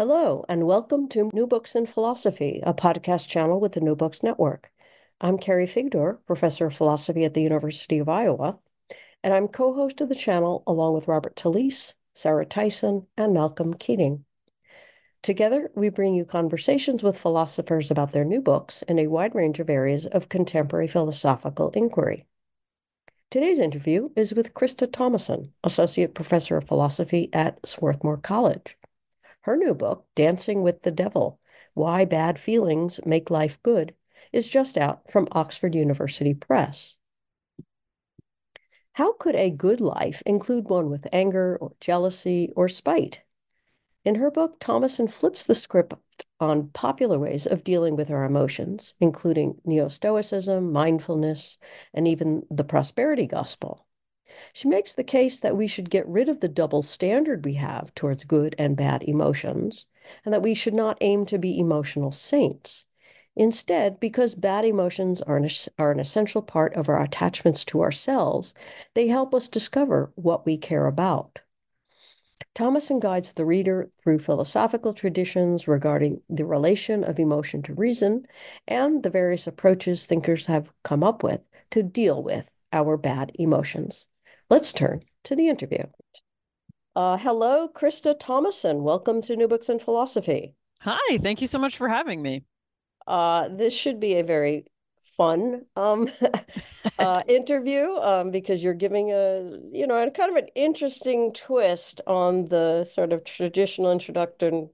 Hello, 0.00 0.44
and 0.48 0.64
welcome 0.64 1.08
to 1.08 1.28
New 1.32 1.48
Books 1.48 1.74
in 1.74 1.84
Philosophy, 1.84 2.60
a 2.62 2.72
podcast 2.72 3.28
channel 3.28 3.58
with 3.58 3.72
the 3.72 3.80
New 3.80 3.96
Books 3.96 4.22
Network. 4.22 4.70
I'm 5.20 5.38
Carrie 5.38 5.66
Figdor, 5.66 6.18
professor 6.24 6.66
of 6.66 6.74
philosophy 6.76 7.24
at 7.24 7.34
the 7.34 7.42
University 7.42 7.98
of 7.98 8.08
Iowa, 8.08 8.60
and 9.24 9.34
I'm 9.34 9.48
co 9.48 9.74
host 9.74 10.00
of 10.00 10.08
the 10.08 10.14
channel 10.14 10.62
along 10.68 10.94
with 10.94 11.08
Robert 11.08 11.34
Talisse, 11.34 11.94
Sarah 12.14 12.46
Tyson, 12.46 13.08
and 13.16 13.34
Malcolm 13.34 13.74
Keating. 13.74 14.24
Together, 15.20 15.68
we 15.74 15.88
bring 15.88 16.14
you 16.14 16.24
conversations 16.24 17.02
with 17.02 17.18
philosophers 17.18 17.90
about 17.90 18.12
their 18.12 18.24
new 18.24 18.40
books 18.40 18.82
in 18.82 19.00
a 19.00 19.08
wide 19.08 19.34
range 19.34 19.58
of 19.58 19.68
areas 19.68 20.06
of 20.06 20.28
contemporary 20.28 20.86
philosophical 20.86 21.70
inquiry. 21.70 22.24
Today's 23.32 23.58
interview 23.58 24.10
is 24.14 24.32
with 24.32 24.54
Krista 24.54 24.88
Thomason, 24.92 25.52
Associate 25.64 26.14
Professor 26.14 26.56
of 26.56 26.68
Philosophy 26.68 27.30
at 27.32 27.58
Swarthmore 27.66 28.18
College. 28.18 28.77
Her 29.48 29.56
new 29.56 29.72
book, 29.72 30.04
Dancing 30.14 30.62
with 30.62 30.82
the 30.82 30.90
Devil 30.90 31.40
Why 31.72 32.04
Bad 32.04 32.38
Feelings 32.38 33.00
Make 33.06 33.30
Life 33.30 33.62
Good, 33.62 33.94
is 34.30 34.46
just 34.46 34.76
out 34.76 35.10
from 35.10 35.26
Oxford 35.32 35.74
University 35.74 36.34
Press. 36.34 36.94
How 38.92 39.14
could 39.14 39.34
a 39.34 39.48
good 39.48 39.80
life 39.80 40.22
include 40.26 40.68
one 40.68 40.90
with 40.90 41.08
anger 41.14 41.56
or 41.62 41.72
jealousy 41.80 42.52
or 42.56 42.68
spite? 42.68 43.22
In 44.04 44.16
her 44.16 44.30
book, 44.30 44.60
Thomason 44.60 45.08
flips 45.08 45.46
the 45.46 45.54
script 45.54 45.94
on 46.38 46.68
popular 46.68 47.18
ways 47.18 47.46
of 47.46 47.64
dealing 47.64 47.96
with 47.96 48.10
our 48.10 48.24
emotions, 48.24 48.92
including 49.00 49.62
neo 49.64 49.88
Stoicism, 49.88 50.72
mindfulness, 50.72 51.56
and 51.94 52.06
even 52.06 52.42
the 52.50 52.64
prosperity 52.64 53.26
gospel. 53.26 53.87
She 54.52 54.68
makes 54.68 54.94
the 54.94 55.04
case 55.04 55.40
that 55.40 55.56
we 55.56 55.66
should 55.66 55.90
get 55.90 56.06
rid 56.06 56.28
of 56.28 56.40
the 56.40 56.48
double 56.48 56.82
standard 56.82 57.44
we 57.44 57.54
have 57.54 57.94
towards 57.94 58.24
good 58.24 58.54
and 58.58 58.76
bad 58.76 59.02
emotions, 59.02 59.86
and 60.24 60.34
that 60.34 60.42
we 60.42 60.54
should 60.54 60.74
not 60.74 60.98
aim 61.00 61.26
to 61.26 61.38
be 61.38 61.58
emotional 61.58 62.12
saints. 62.12 62.86
Instead, 63.36 64.00
because 64.00 64.34
bad 64.34 64.64
emotions 64.64 65.22
are 65.22 65.36
an, 65.36 65.48
are 65.78 65.92
an 65.92 66.00
essential 66.00 66.42
part 66.42 66.74
of 66.74 66.88
our 66.88 67.00
attachments 67.00 67.64
to 67.66 67.80
ourselves, 67.80 68.52
they 68.94 69.06
help 69.06 69.34
us 69.34 69.48
discover 69.48 70.12
what 70.16 70.44
we 70.44 70.56
care 70.56 70.86
about. 70.86 71.38
Thomason 72.54 72.98
guides 72.98 73.32
the 73.32 73.44
reader 73.44 73.88
through 74.02 74.18
philosophical 74.18 74.92
traditions 74.92 75.68
regarding 75.68 76.20
the 76.28 76.44
relation 76.44 77.04
of 77.04 77.20
emotion 77.20 77.62
to 77.62 77.74
reason 77.74 78.26
and 78.66 79.04
the 79.04 79.10
various 79.10 79.46
approaches 79.46 80.06
thinkers 80.06 80.46
have 80.46 80.72
come 80.82 81.04
up 81.04 81.22
with 81.22 81.40
to 81.70 81.84
deal 81.84 82.20
with 82.20 82.56
our 82.72 82.96
bad 82.96 83.30
emotions. 83.38 84.06
Let's 84.50 84.72
turn 84.72 85.02
to 85.24 85.36
the 85.36 85.48
interview. 85.48 85.82
Uh, 86.96 87.18
hello, 87.18 87.68
Krista 87.68 88.18
Thomason. 88.18 88.82
Welcome 88.82 89.20
to 89.22 89.36
New 89.36 89.46
Books 89.46 89.68
in 89.68 89.78
Philosophy. 89.78 90.54
Hi, 90.80 91.18
thank 91.18 91.42
you 91.42 91.46
so 91.46 91.58
much 91.58 91.76
for 91.76 91.86
having 91.86 92.22
me. 92.22 92.44
Uh, 93.06 93.48
this 93.50 93.76
should 93.76 94.00
be 94.00 94.14
a 94.14 94.24
very 94.24 94.64
fun 95.02 95.66
um, 95.76 96.08
uh, 96.98 97.22
interview 97.28 97.88
um, 97.96 98.30
because 98.30 98.62
you're 98.62 98.72
giving 98.72 99.10
a 99.10 99.58
you 99.70 99.86
know 99.86 100.02
a 100.02 100.10
kind 100.10 100.30
of 100.30 100.36
an 100.42 100.48
interesting 100.54 101.30
twist 101.34 102.00
on 102.06 102.46
the 102.46 102.84
sort 102.84 103.12
of 103.12 103.24
traditional 103.24 103.92
introductory 103.92 104.68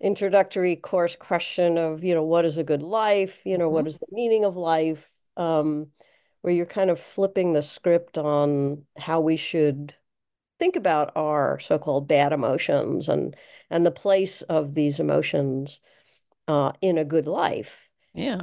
introductory 0.00 0.76
course 0.76 1.16
question 1.16 1.76
of 1.76 2.02
you 2.02 2.14
know 2.14 2.24
what 2.24 2.44
is 2.44 2.58
a 2.58 2.64
good 2.64 2.82
life 2.82 3.42
you 3.44 3.58
know 3.58 3.66
mm-hmm. 3.66 3.74
what 3.74 3.86
is 3.86 3.98
the 3.98 4.06
meaning 4.10 4.44
of 4.44 4.56
life 4.56 5.08
um, 5.36 5.88
where 6.42 6.52
you're 6.52 6.66
kind 6.66 6.90
of 6.90 7.00
flipping 7.00 7.52
the 7.52 7.62
script 7.62 8.18
on 8.18 8.84
how 8.98 9.20
we 9.20 9.36
should 9.36 9.94
think 10.58 10.76
about 10.76 11.10
our 11.16 11.58
so-called 11.58 12.06
bad 12.06 12.32
emotions 12.32 13.08
and 13.08 13.34
and 13.70 13.86
the 13.86 13.90
place 13.90 14.42
of 14.42 14.74
these 14.74 15.00
emotions 15.00 15.80
uh, 16.46 16.72
in 16.80 16.98
a 16.98 17.04
good 17.04 17.26
life. 17.26 17.88
Yeah. 18.14 18.42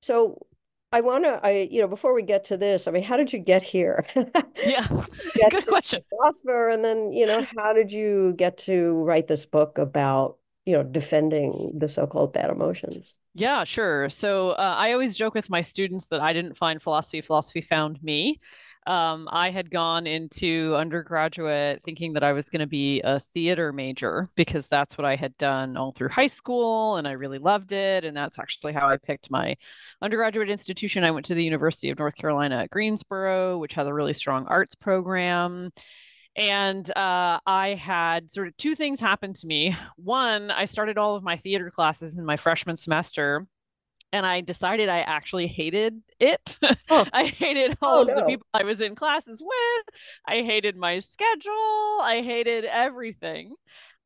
So 0.00 0.46
I 0.92 1.00
want 1.00 1.24
to, 1.24 1.40
I 1.42 1.68
you 1.70 1.80
know, 1.80 1.88
before 1.88 2.14
we 2.14 2.22
get 2.22 2.44
to 2.44 2.56
this, 2.56 2.86
I 2.86 2.90
mean, 2.90 3.02
how 3.02 3.16
did 3.16 3.32
you 3.32 3.38
get 3.38 3.62
here? 3.62 4.04
yeah, 4.64 4.86
good 5.50 5.66
question. 5.66 6.02
Philosopher, 6.10 6.70
and 6.70 6.84
then 6.84 7.12
you 7.12 7.26
know, 7.26 7.46
how 7.56 7.72
did 7.72 7.92
you 7.92 8.34
get 8.34 8.58
to 8.58 9.04
write 9.04 9.26
this 9.26 9.46
book 9.46 9.78
about 9.78 10.38
you 10.66 10.74
know 10.74 10.82
defending 10.82 11.72
the 11.76 11.88
so-called 11.88 12.32
bad 12.32 12.50
emotions? 12.50 13.14
Yeah, 13.34 13.64
sure. 13.64 14.10
So 14.10 14.50
uh, 14.50 14.74
I 14.76 14.92
always 14.92 15.16
joke 15.16 15.34
with 15.34 15.48
my 15.48 15.62
students 15.62 16.08
that 16.08 16.20
I 16.20 16.32
didn't 16.34 16.56
find 16.56 16.82
philosophy, 16.82 17.22
philosophy 17.22 17.62
found 17.62 18.02
me. 18.02 18.40
Um, 18.86 19.28
I 19.30 19.50
had 19.50 19.70
gone 19.70 20.06
into 20.08 20.74
undergraduate 20.76 21.82
thinking 21.84 22.14
that 22.14 22.24
I 22.24 22.32
was 22.32 22.48
going 22.48 22.60
to 22.60 22.66
be 22.66 23.00
a 23.02 23.20
theater 23.20 23.72
major 23.72 24.28
because 24.34 24.68
that's 24.68 24.98
what 24.98 25.04
I 25.04 25.14
had 25.14 25.36
done 25.38 25.76
all 25.76 25.92
through 25.92 26.08
high 26.08 26.26
school 26.26 26.96
and 26.96 27.06
I 27.06 27.12
really 27.12 27.38
loved 27.38 27.72
it. 27.72 28.04
And 28.04 28.14
that's 28.16 28.40
actually 28.40 28.72
how 28.72 28.88
I 28.88 28.96
picked 28.96 29.30
my 29.30 29.56
undergraduate 30.02 30.50
institution. 30.50 31.04
I 31.04 31.12
went 31.12 31.26
to 31.26 31.34
the 31.34 31.44
University 31.44 31.90
of 31.90 31.98
North 31.98 32.16
Carolina 32.16 32.56
at 32.56 32.70
Greensboro, 32.70 33.56
which 33.58 33.74
has 33.74 33.86
a 33.86 33.94
really 33.94 34.14
strong 34.14 34.46
arts 34.46 34.74
program. 34.74 35.70
And 36.36 36.88
uh, 36.96 37.40
I 37.46 37.74
had 37.80 38.30
sort 38.30 38.48
of 38.48 38.56
two 38.56 38.74
things 38.74 39.00
happen 39.00 39.34
to 39.34 39.46
me. 39.46 39.76
One, 39.96 40.50
I 40.50 40.64
started 40.64 40.96
all 40.96 41.14
of 41.14 41.22
my 41.22 41.36
theater 41.36 41.70
classes 41.70 42.16
in 42.16 42.24
my 42.24 42.36
freshman 42.36 42.76
semester. 42.76 43.46
And 44.14 44.26
I 44.26 44.42
decided 44.42 44.88
I 44.88 45.00
actually 45.00 45.46
hated 45.46 46.02
it. 46.20 46.56
Oh. 46.90 47.06
I 47.12 47.24
hated 47.24 47.78
all 47.80 47.98
oh, 47.98 48.02
of 48.02 48.08
no. 48.08 48.14
the 48.16 48.24
people 48.24 48.46
I 48.52 48.62
was 48.62 48.80
in 48.80 48.94
classes 48.94 49.42
with. 49.42 49.96
I 50.26 50.42
hated 50.42 50.76
my 50.76 50.98
schedule. 50.98 52.00
I 52.02 52.22
hated 52.22 52.64
everything. 52.66 53.54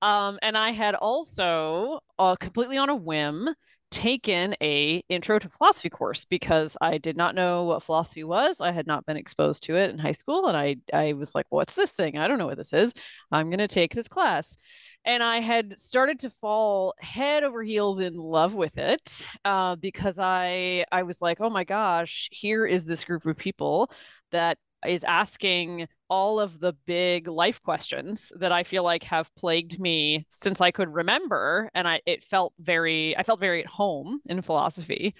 Um, 0.02 0.38
and 0.42 0.56
I 0.56 0.72
had 0.72 0.94
also, 0.94 2.00
uh, 2.18 2.36
completely 2.36 2.76
on 2.78 2.88
a 2.88 2.94
whim, 2.94 3.48
taken 3.90 4.54
a 4.60 5.02
intro 5.08 5.38
to 5.38 5.48
philosophy 5.48 5.88
course 5.90 6.24
because 6.24 6.76
I 6.80 6.98
did 6.98 7.16
not 7.16 7.34
know 7.34 7.64
what 7.64 7.82
philosophy 7.82 8.24
was. 8.24 8.60
I 8.60 8.72
had 8.72 8.86
not 8.86 9.06
been 9.06 9.16
exposed 9.16 9.62
to 9.64 9.76
it 9.76 9.90
in 9.90 9.98
high 9.98 10.12
school 10.12 10.48
and 10.48 10.56
I 10.56 10.76
I 10.92 11.12
was 11.14 11.34
like, 11.34 11.46
what's 11.50 11.74
this 11.74 11.92
thing? 11.92 12.18
I 12.18 12.28
don't 12.28 12.38
know 12.38 12.46
what 12.46 12.58
this 12.58 12.72
is. 12.72 12.92
I'm 13.30 13.48
going 13.48 13.58
to 13.58 13.68
take 13.68 13.94
this 13.94 14.08
class. 14.08 14.56
And 15.04 15.22
I 15.22 15.38
had 15.40 15.78
started 15.78 16.20
to 16.20 16.30
fall 16.30 16.94
head 16.98 17.44
over 17.44 17.62
heels 17.62 18.00
in 18.00 18.14
love 18.16 18.54
with 18.54 18.76
it 18.76 19.26
uh, 19.44 19.76
because 19.76 20.18
I 20.18 20.84
I 20.90 21.04
was 21.04 21.20
like, 21.22 21.40
oh 21.40 21.50
my 21.50 21.64
gosh, 21.64 22.28
here 22.32 22.66
is 22.66 22.84
this 22.84 23.04
group 23.04 23.24
of 23.24 23.36
people 23.36 23.90
that 24.32 24.58
is 24.86 25.04
asking 25.04 25.88
all 26.08 26.38
of 26.38 26.60
the 26.60 26.72
big 26.86 27.28
life 27.28 27.60
questions 27.62 28.32
that 28.38 28.52
I 28.52 28.62
feel 28.62 28.84
like 28.84 29.02
have 29.04 29.34
plagued 29.34 29.80
me 29.80 30.26
since 30.30 30.60
I 30.60 30.70
could 30.70 30.92
remember. 30.92 31.70
And 31.74 31.88
I 31.88 32.00
it 32.06 32.24
felt 32.24 32.52
very 32.58 33.16
I 33.16 33.22
felt 33.22 33.40
very 33.40 33.60
at 33.60 33.66
home 33.66 34.20
in 34.26 34.42
philosophy. 34.42 35.14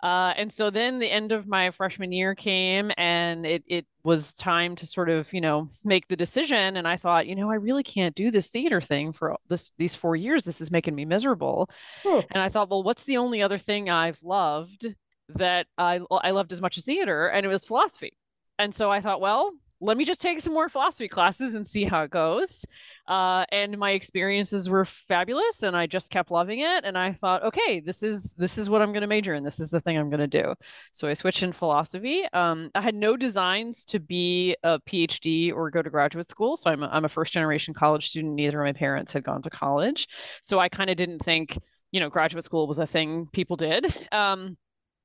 Uh, 0.00 0.32
and 0.36 0.52
so 0.52 0.70
then 0.70 1.00
the 1.00 1.10
end 1.10 1.32
of 1.32 1.48
my 1.48 1.72
freshman 1.72 2.12
year 2.12 2.34
came 2.34 2.92
and 2.96 3.44
it 3.44 3.64
it 3.66 3.86
was 4.04 4.32
time 4.32 4.76
to 4.76 4.86
sort 4.86 5.08
of, 5.08 5.32
you 5.32 5.40
know, 5.40 5.68
make 5.84 6.06
the 6.06 6.16
decision. 6.16 6.76
And 6.76 6.86
I 6.86 6.96
thought, 6.96 7.26
you 7.26 7.34
know, 7.34 7.50
I 7.50 7.56
really 7.56 7.82
can't 7.82 8.14
do 8.14 8.30
this 8.30 8.48
theater 8.48 8.80
thing 8.80 9.12
for 9.12 9.36
this 9.48 9.72
these 9.76 9.96
four 9.96 10.14
years. 10.14 10.44
This 10.44 10.60
is 10.60 10.70
making 10.70 10.94
me 10.94 11.04
miserable. 11.04 11.68
Hmm. 12.04 12.20
And 12.30 12.42
I 12.42 12.48
thought, 12.48 12.70
well, 12.70 12.84
what's 12.84 13.04
the 13.04 13.16
only 13.16 13.42
other 13.42 13.58
thing 13.58 13.90
I've 13.90 14.22
loved 14.22 14.86
that 15.30 15.66
I 15.76 16.00
I 16.10 16.30
loved 16.30 16.52
as 16.52 16.60
much 16.60 16.78
as 16.78 16.84
theater? 16.84 17.26
And 17.26 17.44
it 17.44 17.48
was 17.48 17.64
philosophy. 17.64 18.12
And 18.58 18.74
so 18.74 18.90
I 18.90 19.00
thought, 19.00 19.20
well, 19.20 19.52
let 19.80 19.96
me 19.96 20.04
just 20.04 20.20
take 20.20 20.40
some 20.40 20.52
more 20.52 20.68
philosophy 20.68 21.08
classes 21.08 21.54
and 21.54 21.66
see 21.66 21.84
how 21.84 22.02
it 22.02 22.10
goes. 22.10 22.64
Uh, 23.06 23.46
and 23.52 23.78
my 23.78 23.92
experiences 23.92 24.68
were 24.68 24.84
fabulous, 24.84 25.62
and 25.62 25.76
I 25.76 25.86
just 25.86 26.10
kept 26.10 26.30
loving 26.30 26.60
it. 26.60 26.84
And 26.84 26.98
I 26.98 27.12
thought, 27.12 27.42
okay, 27.42 27.80
this 27.80 28.02
is 28.02 28.34
this 28.36 28.58
is 28.58 28.68
what 28.68 28.82
I'm 28.82 28.92
going 28.92 29.02
to 29.02 29.06
major 29.06 29.34
in. 29.34 29.44
This 29.44 29.60
is 29.60 29.70
the 29.70 29.80
thing 29.80 29.96
I'm 29.96 30.10
going 30.10 30.20
to 30.20 30.26
do. 30.26 30.54
So 30.92 31.08
I 31.08 31.14
switched 31.14 31.42
in 31.42 31.52
philosophy. 31.52 32.24
Um, 32.32 32.70
I 32.74 32.82
had 32.82 32.94
no 32.94 33.16
designs 33.16 33.84
to 33.86 34.00
be 34.00 34.56
a 34.62 34.78
PhD 34.80 35.54
or 35.54 35.70
go 35.70 35.80
to 35.80 35.88
graduate 35.88 36.28
school. 36.28 36.56
So 36.56 36.70
I'm 36.70 36.82
a, 36.82 36.88
I'm 36.88 37.06
a 37.06 37.08
first 37.08 37.32
generation 37.32 37.72
college 37.72 38.08
student. 38.10 38.34
Neither 38.34 38.60
of 38.60 38.66
my 38.66 38.72
parents 38.72 39.12
had 39.12 39.24
gone 39.24 39.42
to 39.42 39.50
college, 39.50 40.06
so 40.42 40.58
I 40.58 40.68
kind 40.68 40.90
of 40.90 40.96
didn't 40.96 41.20
think 41.20 41.56
you 41.92 42.00
know 42.00 42.10
graduate 42.10 42.44
school 42.44 42.66
was 42.66 42.78
a 42.78 42.86
thing 42.86 43.28
people 43.32 43.56
did. 43.56 43.86
Um, 44.12 44.58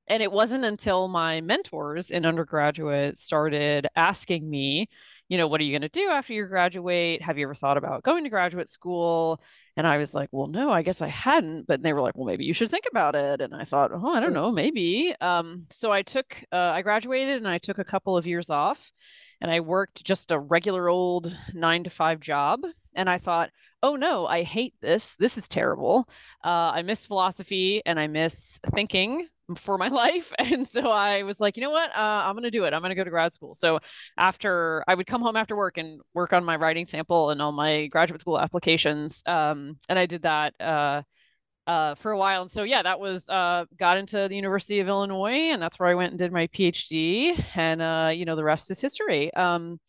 and 0.07 0.21
it 0.21 0.31
wasn't 0.31 0.65
until 0.65 1.07
my 1.07 1.41
mentors 1.41 2.11
in 2.11 2.25
undergraduate 2.25 3.17
started 3.17 3.87
asking 3.95 4.49
me, 4.49 4.89
you 5.29 5.37
know, 5.37 5.47
what 5.47 5.61
are 5.61 5.63
you 5.63 5.71
going 5.71 5.89
to 5.89 5.89
do 5.89 6.09
after 6.09 6.33
you 6.33 6.45
graduate? 6.45 7.21
Have 7.21 7.37
you 7.37 7.45
ever 7.45 7.55
thought 7.55 7.77
about 7.77 8.03
going 8.03 8.23
to 8.23 8.29
graduate 8.29 8.69
school? 8.69 9.41
And 9.77 9.87
I 9.87 9.97
was 9.97 10.13
like, 10.13 10.29
well, 10.31 10.47
no, 10.47 10.69
I 10.69 10.81
guess 10.83 11.01
I 11.01 11.07
hadn't. 11.07 11.65
But 11.65 11.81
they 11.81 11.93
were 11.93 12.01
like, 12.01 12.15
well, 12.15 12.27
maybe 12.27 12.45
you 12.45 12.53
should 12.53 12.69
think 12.69 12.85
about 12.89 13.15
it. 13.15 13.41
And 13.41 13.55
I 13.55 13.63
thought, 13.63 13.91
oh, 13.93 14.13
I 14.13 14.19
don't 14.19 14.33
know, 14.33 14.51
maybe. 14.51 15.15
Um, 15.21 15.65
so 15.71 15.91
I 15.91 16.01
took, 16.01 16.43
uh, 16.51 16.55
I 16.55 16.81
graduated 16.81 17.37
and 17.37 17.47
I 17.47 17.57
took 17.57 17.79
a 17.79 17.85
couple 17.85 18.17
of 18.17 18.27
years 18.27 18.49
off 18.49 18.91
and 19.41 19.49
I 19.49 19.61
worked 19.61 20.03
just 20.03 20.31
a 20.31 20.39
regular 20.39 20.89
old 20.89 21.35
nine 21.53 21.83
to 21.85 21.89
five 21.89 22.19
job. 22.19 22.61
And 22.93 23.09
I 23.09 23.17
thought, 23.17 23.49
oh 23.81 23.95
no, 23.95 24.27
I 24.27 24.43
hate 24.43 24.75
this. 24.81 25.15
This 25.17 25.37
is 25.37 25.47
terrible. 25.47 26.07
Uh, 26.43 26.71
I 26.75 26.81
miss 26.81 27.05
philosophy 27.05 27.81
and 27.85 27.99
I 27.99 28.07
miss 28.07 28.59
thinking 28.73 29.27
for 29.55 29.77
my 29.77 29.87
life. 29.89 30.31
And 30.39 30.67
so 30.67 30.89
I 30.89 31.23
was 31.23 31.39
like, 31.39 31.57
you 31.57 31.63
know 31.63 31.71
what? 31.71 31.89
Uh, 31.91 32.23
I'm 32.25 32.33
going 32.33 32.43
to 32.43 32.51
do 32.51 32.65
it. 32.65 32.73
I'm 32.73 32.81
going 32.81 32.89
to 32.91 32.95
go 32.95 33.03
to 33.03 33.09
grad 33.09 33.33
school. 33.33 33.55
So 33.55 33.79
after 34.17 34.83
I 34.87 34.95
would 34.95 35.07
come 35.07 35.21
home 35.21 35.35
after 35.35 35.55
work 35.55 35.77
and 35.77 36.01
work 36.13 36.33
on 36.33 36.43
my 36.43 36.55
writing 36.55 36.87
sample 36.87 37.29
and 37.29 37.41
all 37.41 37.51
my 37.51 37.87
graduate 37.87 38.21
school 38.21 38.39
applications. 38.39 39.21
Um, 39.25 39.77
and 39.89 39.97
I 39.99 40.05
did 40.05 40.23
that 40.23 40.53
uh, 40.59 41.03
uh, 41.67 41.95
for 41.95 42.11
a 42.11 42.17
while. 42.17 42.43
And 42.43 42.51
so, 42.51 42.63
yeah, 42.63 42.81
that 42.81 42.99
was 42.99 43.27
uh, 43.29 43.65
got 43.77 43.97
into 43.97 44.27
the 44.27 44.35
University 44.35 44.79
of 44.79 44.87
Illinois, 44.87 45.51
and 45.51 45.61
that's 45.61 45.79
where 45.79 45.89
I 45.89 45.95
went 45.95 46.11
and 46.11 46.19
did 46.19 46.31
my 46.31 46.47
PhD. 46.47 47.43
And, 47.55 47.81
uh, 47.81 48.11
you 48.13 48.25
know, 48.25 48.35
the 48.35 48.43
rest 48.43 48.69
is 48.71 48.81
history. 48.81 49.33
Um, 49.33 49.79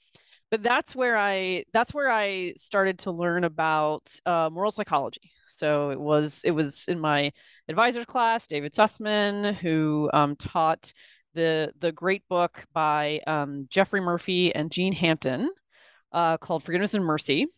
but 0.54 0.62
that's 0.62 0.94
where 0.94 1.16
I 1.16 1.64
that's 1.72 1.92
where 1.92 2.08
I 2.08 2.54
started 2.56 3.00
to 3.00 3.10
learn 3.10 3.42
about 3.42 4.08
uh, 4.24 4.48
moral 4.52 4.70
psychology. 4.70 5.32
So 5.48 5.90
it 5.90 5.98
was 5.98 6.42
it 6.44 6.52
was 6.52 6.84
in 6.86 7.00
my 7.00 7.32
advisors 7.68 8.06
class, 8.06 8.46
David 8.46 8.72
Sussman, 8.72 9.54
who 9.54 10.08
um, 10.12 10.36
taught 10.36 10.92
the 11.34 11.72
the 11.80 11.90
great 11.90 12.22
book 12.28 12.66
by 12.72 13.20
um, 13.26 13.66
Jeffrie 13.68 14.00
Murphy 14.00 14.54
and 14.54 14.70
Jean 14.70 14.92
Hampton 14.92 15.50
uh, 16.12 16.36
called 16.36 16.62
Forgiveness 16.62 16.94
and 16.94 17.04
Mercy. 17.04 17.48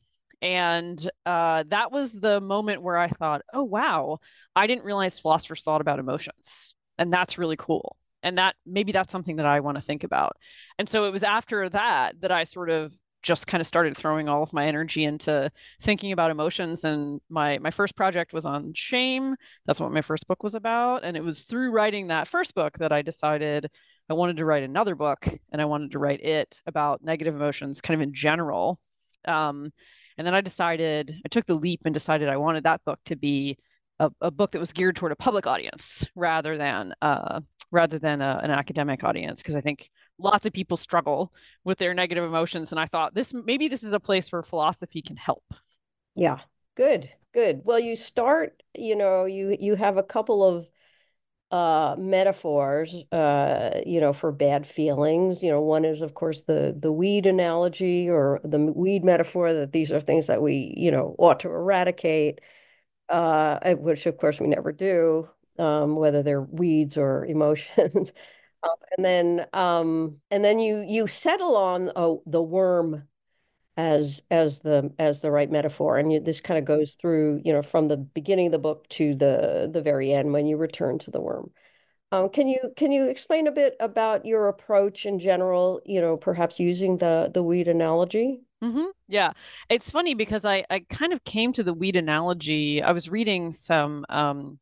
And 0.41 0.99
uh, 1.27 1.65
that 1.69 1.93
was 1.93 2.15
the 2.15 2.41
moment 2.41 2.81
where 2.81 2.97
I 2.97 3.09
thought, 3.09 3.43
oh, 3.53 3.65
wow, 3.65 4.21
I 4.55 4.67
didn't 4.67 4.85
realize 4.85 5.19
philosophers 5.19 5.63
thought 5.63 5.83
about 5.83 5.99
emotions. 5.99 6.75
And 6.97 7.13
that's 7.13 7.37
really 7.37 7.57
cool 7.57 7.99
and 8.23 8.39
that 8.39 8.57
maybe 8.65 8.93
that's 8.93 9.13
something 9.13 9.37
that 9.37 9.47
I 9.47 9.61
want 9.61 9.77
to 9.77 9.83
think 9.83 10.05
about. 10.05 10.37
And 10.79 10.89
so 10.89 11.05
it 11.05 11.13
was 11.13 11.23
after 11.23 11.69
that 11.69 12.21
that 12.21 12.33
I 12.33 12.45
sort 12.45 12.71
of 12.71 12.93
just 13.23 13.49
kind 13.49 13.61
of 13.61 13.67
started 13.67 13.97
throwing 13.97 14.29
all 14.29 14.43
of 14.43 14.53
my 14.53 14.67
energy 14.67 15.05
into 15.05 15.51
thinking 15.81 16.13
about 16.13 16.31
emotions. 16.31 16.85
And 16.85 17.21
my 17.29 17.59
my 17.59 17.71
first 17.71 17.97
project 17.97 18.33
was 18.33 18.45
on 18.45 18.73
shame. 18.75 19.35
That's 19.67 19.81
what 19.81 19.93
my 19.93 20.03
first 20.03 20.29
book 20.29 20.43
was 20.43 20.55
about. 20.55 21.05
And 21.05 21.17
it 21.17 21.25
was 21.25 21.43
through 21.43 21.73
writing 21.73 22.07
that 22.07 22.29
first 22.29 22.55
book 22.55 22.79
that 22.79 22.93
I 22.93 23.03
decided 23.03 23.69
I 24.09 24.15
wanted 24.15 24.37
to 24.37 24.45
write 24.45 24.63
another 24.63 24.95
book 24.95 25.27
and 25.51 25.61
I 25.61 25.65
wanted 25.65 25.91
to 25.93 25.99
write 25.99 26.21
it 26.21 26.61
about 26.67 27.03
negative 27.03 27.35
emotions 27.35 27.81
kind 27.81 28.01
of 28.01 28.07
in 28.07 28.15
general. 28.15 28.79
Um, 29.27 29.73
and 30.19 30.27
then 30.27 30.35
I 30.35 30.41
decided 30.41 31.15
I 31.25 31.29
took 31.29 31.47
the 31.47 31.55
leap 31.55 31.81
and 31.85 31.93
decided 31.93 32.29
I 32.29 32.37
wanted 32.37 32.65
that 32.65 32.85
book 32.85 33.01
to 33.07 33.17
be 33.17 33.59
a, 33.99 34.11
a 34.21 34.31
book 34.31 34.53
that 34.53 34.61
was 34.61 34.73
geared 34.73 34.97
toward 34.97 35.13
a 35.13 35.17
public 35.17 35.47
audience 35.47 36.07
rather 36.15 36.57
than 36.57 36.95
uh, 37.03 37.41
rather 37.71 37.99
than 37.99 38.21
a, 38.21 38.41
an 38.43 38.51
academic 38.51 39.05
audience 39.05 39.43
because 39.43 39.55
I 39.55 39.61
think 39.61 39.91
lots 40.19 40.47
of 40.47 40.53
people 40.53 40.77
struggle 40.77 41.33
with 41.65 41.79
their 41.79 41.95
negative 41.95 42.25
emotions 42.25 42.71
and 42.71 42.81
I 42.81 42.87
thought 42.87 43.15
this 43.15 43.35
maybe 43.35 43.69
this 43.69 43.83
is 43.83 43.93
a 43.93 44.01
place 44.01 44.31
where 44.31 44.43
philosophy 44.43 45.03
can 45.03 45.17
help. 45.17 45.45
Yeah. 46.15 46.39
Good. 46.77 47.11
Good. 47.33 47.63
Well, 47.65 47.79
you 47.79 47.97
start, 47.97 48.63
you 48.77 48.97
know, 48.97 49.25
you 49.25 49.57
you 49.59 49.75
have 49.75 49.97
a 49.97 50.03
couple 50.03 50.45
of 50.45 50.67
uh 51.53 51.95
metaphors 51.97 53.05
uh 53.13 53.71
you 53.87 54.01
know 54.01 54.13
for 54.13 54.33
bad 54.33 54.67
feelings 54.67 55.45
you 55.45 55.49
know 55.49 55.61
one 55.61 55.85
is 55.85 56.01
of 56.01 56.13
course 56.13 56.43
the 56.43 56.77
the 56.77 56.91
weed 56.91 57.25
analogy 57.25 58.11
or 58.11 58.41
the 58.43 58.59
weed 58.59 59.05
metaphor 59.05 59.53
that 59.53 59.71
these 59.71 59.93
are 59.93 60.01
things 60.01 60.27
that 60.27 60.43
we 60.43 60.75
you 60.77 60.91
know 60.91 61.15
ought 61.21 61.39
to 61.39 61.49
eradicate 61.49 62.41
uh, 63.09 63.75
which 63.77 64.07
of 64.07 64.17
course 64.17 64.41
we 64.41 64.47
never 64.47 64.73
do, 64.73 65.29
um, 65.59 65.97
whether 65.97 66.23
they're 66.23 66.43
weeds 66.43 66.97
or 66.99 67.25
emotions. 67.27 68.13
uh, 68.63 68.69
and 68.97 69.05
then 69.05 69.47
um, 69.53 70.17
and 70.31 70.45
then 70.45 70.59
you 70.59 70.85
you 70.87 71.07
settle 71.07 71.57
on 71.57 71.93
oh, 71.97 72.23
the 72.27 72.43
worm 72.43 73.05
as 73.77 74.23
as 74.31 74.61
the 74.61 74.93
as 74.99 75.21
the 75.21 75.31
right 75.31 75.51
metaphor, 75.51 75.99
and 75.99 76.13
you, 76.13 76.21
this 76.21 76.41
kind 76.41 76.59
of 76.59 76.65
goes 76.65 76.95
through 76.95 77.41
you 77.45 77.53
know 77.53 77.63
from 77.63 77.89
the 77.89 77.97
beginning 77.97 78.47
of 78.47 78.53
the 78.53 78.59
book 78.59 78.89
to 78.91 79.15
the 79.15 79.69
the 79.73 79.83
very 79.83 80.13
end 80.13 80.33
when 80.33 80.47
you 80.47 80.57
return 80.57 80.99
to 81.01 81.11
the 81.11 81.21
worm. 81.21 81.51
Um, 82.13 82.29
can 82.31 82.49
you 82.49 82.73
can 82.77 82.93
you 82.93 83.09
explain 83.09 83.47
a 83.47 83.53
bit 83.53 83.77
about 83.81 84.25
your 84.25 84.49
approach 84.49 85.07
in 85.07 85.19
general? 85.19 85.81
You 85.85 86.01
know, 86.01 86.17
perhaps 86.17 86.61
using 86.61 86.99
the 86.99 87.31
the 87.33 87.43
weed 87.43 87.69
analogy. 87.69 88.41
Mm-hmm. 88.63 88.87
Yeah, 89.09 89.33
it's 89.69 89.91
funny 89.91 90.15
because 90.15 90.45
I 90.45 90.65
I 90.71 90.81
kind 90.89 91.13
of 91.13 91.25
came 91.25 91.53
to 91.55 91.63
the 91.63 91.75
weed 91.75 91.97
analogy. 91.97 92.83
I 92.83 92.93
was 92.93 93.09
reading 93.09 93.53
some 93.53 94.07
um 94.09 94.59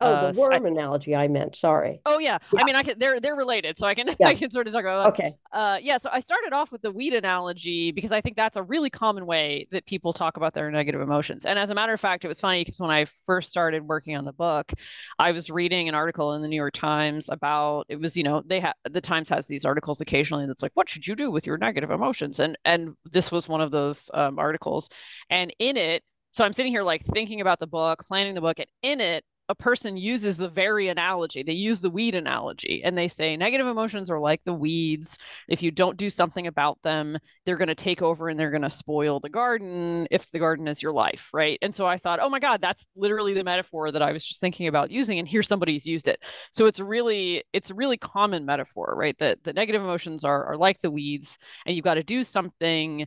Oh, 0.00 0.12
uh, 0.12 0.32
the 0.32 0.38
worm 0.38 0.52
I, 0.52 0.68
analogy 0.68 1.16
I 1.16 1.26
meant. 1.28 1.56
Sorry. 1.56 2.00
Oh 2.04 2.18
yeah. 2.18 2.36
yeah. 2.52 2.60
I 2.60 2.64
mean, 2.64 2.76
I 2.76 2.82
can. 2.82 2.98
They're 2.98 3.18
they're 3.18 3.34
related, 3.34 3.78
so 3.78 3.86
I 3.86 3.94
can 3.94 4.08
yeah. 4.20 4.28
I 4.28 4.34
can 4.34 4.50
sort 4.50 4.66
of 4.66 4.74
talk 4.74 4.82
about. 4.82 5.04
That. 5.04 5.24
Okay. 5.24 5.36
Uh, 5.52 5.78
yeah. 5.80 5.96
So 5.96 6.10
I 6.12 6.20
started 6.20 6.52
off 6.52 6.70
with 6.70 6.82
the 6.82 6.92
weed 6.92 7.14
analogy 7.14 7.92
because 7.92 8.12
I 8.12 8.20
think 8.20 8.36
that's 8.36 8.58
a 8.58 8.62
really 8.62 8.90
common 8.90 9.24
way 9.24 9.68
that 9.70 9.86
people 9.86 10.12
talk 10.12 10.36
about 10.36 10.52
their 10.52 10.70
negative 10.70 11.00
emotions. 11.00 11.46
And 11.46 11.58
as 11.58 11.70
a 11.70 11.74
matter 11.74 11.94
of 11.94 12.00
fact, 12.00 12.24
it 12.24 12.28
was 12.28 12.40
funny 12.40 12.62
because 12.62 12.78
when 12.78 12.90
I 12.90 13.06
first 13.24 13.50
started 13.50 13.82
working 13.84 14.16
on 14.16 14.26
the 14.26 14.34
book, 14.34 14.70
I 15.18 15.32
was 15.32 15.50
reading 15.50 15.88
an 15.88 15.94
article 15.94 16.34
in 16.34 16.42
the 16.42 16.48
New 16.48 16.56
York 16.56 16.74
Times 16.74 17.30
about 17.30 17.86
it 17.88 17.98
was 17.98 18.16
you 18.18 18.22
know 18.22 18.42
they 18.44 18.60
have 18.60 18.74
the 18.90 19.00
Times 19.00 19.30
has 19.30 19.46
these 19.46 19.64
articles 19.64 20.00
occasionally 20.02 20.46
that's 20.46 20.62
like 20.62 20.72
what 20.74 20.90
should 20.90 21.06
you 21.06 21.16
do 21.16 21.30
with 21.30 21.46
your 21.46 21.56
negative 21.56 21.90
emotions 21.90 22.38
and 22.38 22.58
and 22.66 22.94
this 23.10 23.32
was 23.32 23.48
one 23.48 23.62
of 23.62 23.70
those 23.70 24.10
um, 24.12 24.38
articles, 24.38 24.90
and 25.30 25.54
in 25.58 25.76
it. 25.76 26.02
So 26.32 26.44
I'm 26.44 26.52
sitting 26.52 26.70
here 26.70 26.82
like 26.82 27.02
thinking 27.14 27.40
about 27.40 27.60
the 27.60 27.66
book, 27.66 28.04
planning 28.06 28.34
the 28.34 28.42
book, 28.42 28.58
and 28.58 28.68
in 28.82 29.00
it 29.00 29.24
a 29.48 29.54
person 29.54 29.96
uses 29.96 30.36
the 30.36 30.48
very 30.48 30.88
analogy. 30.88 31.42
They 31.42 31.52
use 31.52 31.80
the 31.80 31.90
weed 31.90 32.14
analogy 32.14 32.82
and 32.84 32.98
they 32.98 33.08
say 33.08 33.36
negative 33.36 33.66
emotions 33.66 34.10
are 34.10 34.18
like 34.18 34.42
the 34.44 34.54
weeds. 34.54 35.18
If 35.48 35.62
you 35.62 35.70
don't 35.70 35.96
do 35.96 36.10
something 36.10 36.46
about 36.46 36.82
them, 36.82 37.18
they're 37.44 37.56
going 37.56 37.68
to 37.68 37.74
take 37.74 38.02
over 38.02 38.28
and 38.28 38.38
they're 38.38 38.50
going 38.50 38.62
to 38.62 38.70
spoil 38.70 39.20
the 39.20 39.28
garden 39.28 40.08
if 40.10 40.30
the 40.30 40.40
garden 40.40 40.66
is 40.66 40.82
your 40.82 40.92
life, 40.92 41.28
right? 41.32 41.58
And 41.62 41.74
so 41.74 41.86
I 41.86 41.98
thought, 41.98 42.18
oh 42.20 42.28
my 42.28 42.40
God, 42.40 42.60
that's 42.60 42.84
literally 42.96 43.34
the 43.34 43.44
metaphor 43.44 43.92
that 43.92 44.02
I 44.02 44.12
was 44.12 44.24
just 44.24 44.40
thinking 44.40 44.66
about 44.66 44.90
using. 44.90 45.18
And 45.18 45.28
here 45.28 45.42
somebody's 45.42 45.86
used 45.86 46.08
it. 46.08 46.20
So 46.50 46.66
it's 46.66 46.80
really, 46.80 47.44
it's 47.52 47.70
a 47.70 47.74
really 47.74 47.96
common 47.96 48.46
metaphor, 48.46 48.94
right? 48.96 49.16
That 49.18 49.44
the 49.44 49.52
negative 49.52 49.82
emotions 49.82 50.24
are, 50.24 50.44
are 50.44 50.56
like 50.56 50.80
the 50.80 50.90
weeds 50.90 51.38
and 51.64 51.76
you've 51.76 51.84
got 51.84 51.94
to 51.94 52.02
do 52.02 52.24
something 52.24 53.06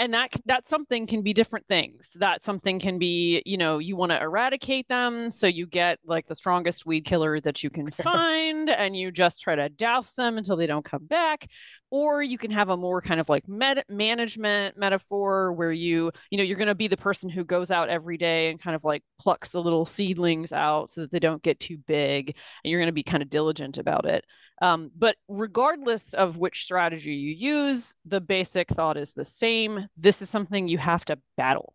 and 0.00 0.14
that 0.14 0.32
that 0.46 0.66
something 0.66 1.06
can 1.06 1.20
be 1.20 1.34
different 1.34 1.66
things. 1.66 2.16
That 2.18 2.42
something 2.42 2.80
can 2.80 2.98
be 2.98 3.42
you 3.44 3.58
know 3.58 3.78
you 3.78 3.96
want 3.96 4.12
to 4.12 4.20
eradicate 4.20 4.88
them 4.88 5.30
so 5.30 5.46
you 5.46 5.66
get 5.66 5.98
like 6.06 6.26
the 6.26 6.34
strongest 6.34 6.86
weed 6.86 7.04
killer 7.04 7.38
that 7.42 7.62
you 7.62 7.68
can 7.68 7.90
find 8.02 8.70
and 8.70 8.96
you 8.96 9.12
just 9.12 9.42
try 9.42 9.54
to 9.54 9.68
douse 9.68 10.14
them 10.14 10.38
until 10.38 10.56
they 10.56 10.66
don't 10.66 10.84
come 10.84 11.04
back 11.04 11.48
or 11.90 12.22
you 12.22 12.38
can 12.38 12.50
have 12.50 12.68
a 12.68 12.76
more 12.76 13.02
kind 13.02 13.20
of 13.20 13.28
like 13.28 13.48
med- 13.48 13.84
management 13.88 14.76
metaphor 14.76 15.52
where 15.52 15.72
you 15.72 16.12
you 16.30 16.38
know 16.38 16.44
you're 16.44 16.56
going 16.56 16.68
to 16.68 16.74
be 16.74 16.88
the 16.88 16.96
person 16.96 17.28
who 17.28 17.44
goes 17.44 17.70
out 17.70 17.88
every 17.88 18.16
day 18.16 18.50
and 18.50 18.60
kind 18.60 18.76
of 18.76 18.84
like 18.84 19.02
plucks 19.18 19.48
the 19.48 19.62
little 19.62 19.84
seedlings 19.84 20.52
out 20.52 20.90
so 20.90 21.02
that 21.02 21.10
they 21.10 21.18
don't 21.18 21.42
get 21.42 21.60
too 21.60 21.78
big 21.86 22.36
and 22.64 22.70
you're 22.70 22.80
going 22.80 22.86
to 22.86 22.92
be 22.92 23.02
kind 23.02 23.22
of 23.22 23.30
diligent 23.30 23.78
about 23.78 24.04
it. 24.04 24.24
Um, 24.62 24.90
but 24.96 25.16
regardless 25.28 26.12
of 26.14 26.36
which 26.36 26.62
strategy 26.62 27.14
you 27.14 27.34
use 27.34 27.96
the 28.04 28.20
basic 28.20 28.68
thought 28.68 28.96
is 28.96 29.12
the 29.12 29.24
same. 29.24 29.88
This 29.96 30.20
is 30.20 30.28
something 30.28 30.68
you 30.68 30.78
have 30.78 31.04
to 31.06 31.18
battle. 31.36 31.74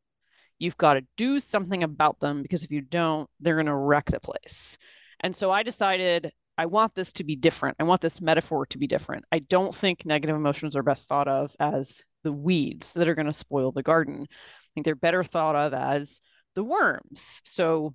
You've 0.60 0.78
got 0.78 0.94
to 0.94 1.02
do 1.18 1.40
something 1.40 1.84
about 1.84 2.20
them 2.20 2.42
because 2.42 2.64
if 2.64 2.72
you 2.72 2.82
don't 2.82 3.30
they're 3.40 3.56
going 3.56 3.66
to 3.66 3.76
wreck 3.76 4.12
the 4.12 4.20
place. 4.20 4.78
And 5.20 5.36
so 5.36 5.52
i 5.52 5.64
decided 5.64 6.32
I 6.58 6.68
want 6.68 6.96
this 6.96 7.12
to 7.14 7.24
be 7.24 7.36
different. 7.36 7.78
I 7.80 7.84
want 7.84 8.02
this 8.02 8.22
metaphor 8.22 8.66
to 8.68 8.78
be 8.78 8.88
different. 8.88 9.26
I 9.32 9.40
don't 9.40 9.76
think 9.76 10.06
negative 10.06 10.36
emotions 10.36 10.76
are 10.76 10.84
best 10.84 11.08
thought 11.10 11.28
of 11.28 11.56
as 11.60 12.02
the 12.24 12.32
weeds 12.32 12.94
that 12.94 13.08
are 13.08 13.16
going 13.16 13.28
to 13.28 13.34
spoil 13.34 13.72
the 13.72 13.84
garden. 13.84 14.28
I 14.30 14.68
think 14.74 14.86
they're 14.86 14.96
better 14.96 15.24
thought 15.24 15.56
of 15.56 15.74
as 15.74 16.22
the 16.56 16.64
worms. 16.64 17.42
So 17.44 17.94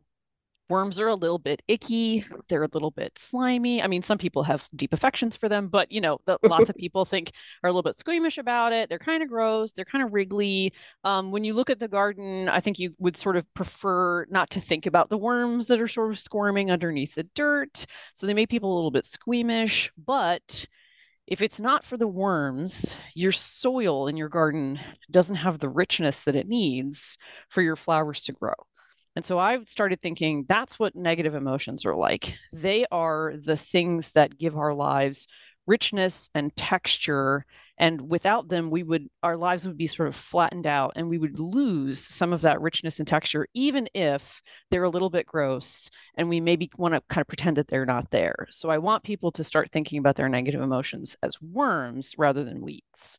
worms 0.70 1.00
are 1.00 1.08
a 1.08 1.14
little 1.14 1.38
bit 1.38 1.62
icky 1.68 2.24
they're 2.48 2.62
a 2.62 2.68
little 2.72 2.90
bit 2.90 3.18
slimy 3.18 3.82
i 3.82 3.86
mean 3.86 4.02
some 4.02 4.16
people 4.16 4.42
have 4.42 4.68
deep 4.76 4.92
affections 4.92 5.36
for 5.36 5.48
them 5.48 5.68
but 5.68 5.90
you 5.90 6.00
know 6.00 6.18
the, 6.26 6.38
lots 6.44 6.70
of 6.70 6.76
people 6.78 7.04
think 7.04 7.32
are 7.62 7.68
a 7.68 7.72
little 7.72 7.82
bit 7.82 7.98
squeamish 7.98 8.38
about 8.38 8.72
it 8.72 8.88
they're 8.88 8.98
kind 8.98 9.22
of 9.22 9.28
gross 9.28 9.72
they're 9.72 9.84
kind 9.84 10.04
of 10.04 10.12
wriggly 10.12 10.72
um, 11.04 11.30
when 11.30 11.44
you 11.44 11.52
look 11.52 11.70
at 11.70 11.78
the 11.80 11.88
garden 11.88 12.48
i 12.48 12.60
think 12.60 12.78
you 12.78 12.94
would 12.98 13.16
sort 13.16 13.36
of 13.36 13.44
prefer 13.54 14.24
not 14.30 14.48
to 14.50 14.60
think 14.60 14.86
about 14.86 15.10
the 15.10 15.18
worms 15.18 15.66
that 15.66 15.80
are 15.80 15.88
sort 15.88 16.10
of 16.10 16.18
squirming 16.18 16.70
underneath 16.70 17.14
the 17.14 17.24
dirt 17.34 17.84
so 18.14 18.26
they 18.26 18.34
make 18.34 18.48
people 18.48 18.72
a 18.72 18.76
little 18.76 18.90
bit 18.90 19.06
squeamish 19.06 19.92
but 20.06 20.66
if 21.30 21.40
it's 21.40 21.60
not 21.60 21.84
for 21.84 21.96
the 21.96 22.08
worms, 22.08 22.96
your 23.14 23.30
soil 23.30 24.08
in 24.08 24.16
your 24.16 24.28
garden 24.28 24.80
doesn't 25.12 25.36
have 25.36 25.60
the 25.60 25.68
richness 25.68 26.24
that 26.24 26.34
it 26.34 26.48
needs 26.48 27.16
for 27.48 27.62
your 27.62 27.76
flowers 27.76 28.22
to 28.22 28.32
grow. 28.32 28.54
And 29.16 29.24
so 29.24 29.38
I 29.38 29.58
started 29.64 30.00
thinking 30.00 30.46
that's 30.48 30.78
what 30.78 30.94
negative 30.94 31.34
emotions 31.34 31.84
are 31.84 31.96
like. 31.96 32.34
They 32.52 32.86
are 32.92 33.34
the 33.36 33.56
things 33.56 34.12
that 34.12 34.38
give 34.38 34.56
our 34.56 34.72
lives 34.72 35.26
richness 35.66 36.30
and 36.34 36.54
texture 36.56 37.44
and 37.78 38.10
without 38.10 38.48
them 38.48 38.70
we 38.70 38.82
would 38.82 39.08
our 39.22 39.36
lives 39.36 39.64
would 39.66 39.76
be 39.76 39.86
sort 39.86 40.08
of 40.08 40.16
flattened 40.16 40.66
out 40.66 40.92
and 40.96 41.08
we 41.08 41.18
would 41.18 41.38
lose 41.38 42.00
some 42.00 42.32
of 42.32 42.40
that 42.40 42.60
richness 42.60 42.98
and 42.98 43.06
texture 43.06 43.46
even 43.54 43.88
if 43.94 44.42
they're 44.70 44.84
a 44.84 44.90
little 44.90 45.10
bit 45.10 45.26
gross 45.26 45.88
and 46.16 46.28
we 46.28 46.40
maybe 46.40 46.70
want 46.76 46.94
to 46.94 47.00
kind 47.08 47.20
of 47.20 47.28
pretend 47.28 47.56
that 47.56 47.68
they're 47.68 47.86
not 47.86 48.10
there. 48.10 48.48
So 48.50 48.68
i 48.68 48.78
want 48.78 49.04
people 49.04 49.30
to 49.32 49.44
start 49.44 49.70
thinking 49.70 49.98
about 49.98 50.16
their 50.16 50.28
negative 50.28 50.60
emotions 50.60 51.16
as 51.22 51.40
worms 51.40 52.14
rather 52.18 52.42
than 52.42 52.62
weeds. 52.62 53.18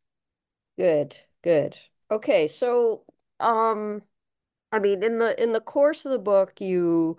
Good 0.77 1.15
good. 1.43 1.77
Okay 2.11 2.47
so 2.47 3.03
um 3.39 4.01
I 4.71 4.79
mean, 4.79 5.03
in 5.03 5.19
the 5.19 5.41
in 5.41 5.53
the 5.53 5.59
course 5.61 6.05
of 6.05 6.11
the 6.11 6.19
book, 6.19 6.61
you 6.61 7.17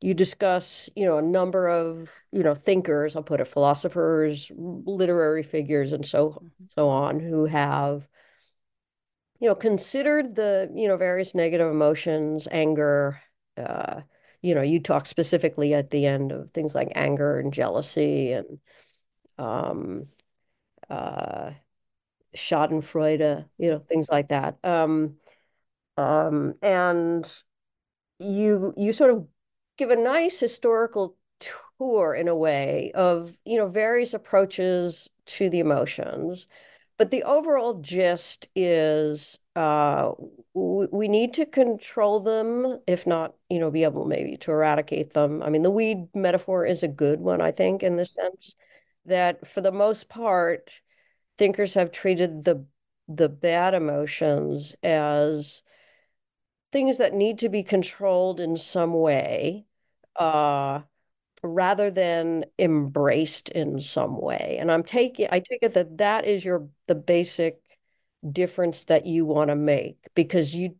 you 0.00 0.14
discuss, 0.14 0.90
you 0.96 1.06
know, 1.06 1.18
a 1.18 1.22
number 1.22 1.68
of, 1.68 2.12
you 2.32 2.42
know, 2.42 2.54
thinkers, 2.54 3.16
I'll 3.16 3.22
put 3.22 3.40
it, 3.40 3.48
philosophers, 3.48 4.50
literary 4.56 5.42
figures, 5.44 5.92
and 5.92 6.04
so 6.06 6.30
mm-hmm. 6.30 6.64
so 6.74 6.88
on, 6.88 7.20
who 7.20 7.46
have, 7.46 8.08
you 9.40 9.48
know, 9.48 9.54
considered 9.54 10.34
the, 10.36 10.70
you 10.74 10.86
know, 10.88 10.96
various 10.96 11.34
negative 11.34 11.70
emotions, 11.70 12.46
anger, 12.50 13.20
uh, 13.56 14.02
you 14.40 14.54
know, 14.54 14.62
you 14.62 14.80
talk 14.80 15.06
specifically 15.06 15.74
at 15.74 15.90
the 15.90 16.06
end 16.06 16.32
of 16.32 16.50
things 16.50 16.74
like 16.74 16.92
anger 16.94 17.38
and 17.38 17.52
jealousy 17.52 18.32
and 18.32 18.58
um 19.38 20.06
uh 20.90 21.52
Schadenfreude, 22.36 23.46
you 23.58 23.70
know, 23.70 23.78
things 23.78 24.08
like 24.10 24.28
that. 24.28 24.56
Um, 24.64 25.16
um, 25.96 26.54
and 26.62 27.42
you 28.18 28.72
you 28.76 28.92
sort 28.92 29.10
of 29.10 29.26
give 29.76 29.90
a 29.90 29.96
nice 29.96 30.40
historical 30.40 31.16
tour 31.78 32.14
in 32.14 32.28
a 32.28 32.36
way 32.36 32.92
of 32.94 33.38
you 33.44 33.56
know 33.56 33.68
various 33.68 34.14
approaches 34.14 35.08
to 35.26 35.50
the 35.50 35.60
emotions. 35.60 36.46
But 36.98 37.10
the 37.10 37.24
overall 37.24 37.80
gist 37.80 38.48
is 38.54 39.38
uh, 39.56 40.12
we 40.54 41.08
need 41.08 41.34
to 41.34 41.46
control 41.46 42.20
them 42.20 42.78
if 42.86 43.06
not 43.06 43.34
you 43.50 43.58
know 43.58 43.70
be 43.70 43.84
able 43.84 44.06
maybe 44.06 44.36
to 44.38 44.50
eradicate 44.52 45.12
them. 45.14 45.42
I 45.42 45.50
mean 45.50 45.62
the 45.62 45.70
weed 45.70 46.08
metaphor 46.14 46.64
is 46.66 46.82
a 46.82 46.88
good 46.88 47.20
one 47.20 47.40
i 47.40 47.50
think 47.50 47.82
in 47.82 47.96
the 47.96 48.04
sense 48.04 48.54
that 49.06 49.46
for 49.46 49.60
the 49.60 49.72
most 49.72 50.08
part 50.08 50.70
thinkers 51.38 51.74
have 51.74 51.90
treated 51.90 52.44
the 52.44 52.64
the 53.08 53.28
bad 53.28 53.74
emotions 53.74 54.74
as 54.82 55.62
things 56.72 56.98
that 56.98 57.14
need 57.14 57.38
to 57.38 57.48
be 57.48 57.62
controlled 57.62 58.40
in 58.40 58.56
some 58.56 58.94
way 58.94 59.66
uh, 60.16 60.80
rather 61.42 61.90
than 61.90 62.44
embraced 62.58 63.50
in 63.50 63.78
some 63.78 64.20
way. 64.20 64.56
And 64.58 64.72
I'm 64.72 64.82
taking, 64.82 65.28
I 65.30 65.40
take 65.40 65.60
it 65.62 65.74
that 65.74 65.98
that 65.98 66.24
is 66.24 66.44
your, 66.44 66.68
the 66.88 66.94
basic 66.94 67.60
difference 68.30 68.84
that 68.84 69.06
you 69.06 69.26
want 69.26 69.48
to 69.48 69.56
make 69.56 69.98
because 70.14 70.54
you, 70.54 70.76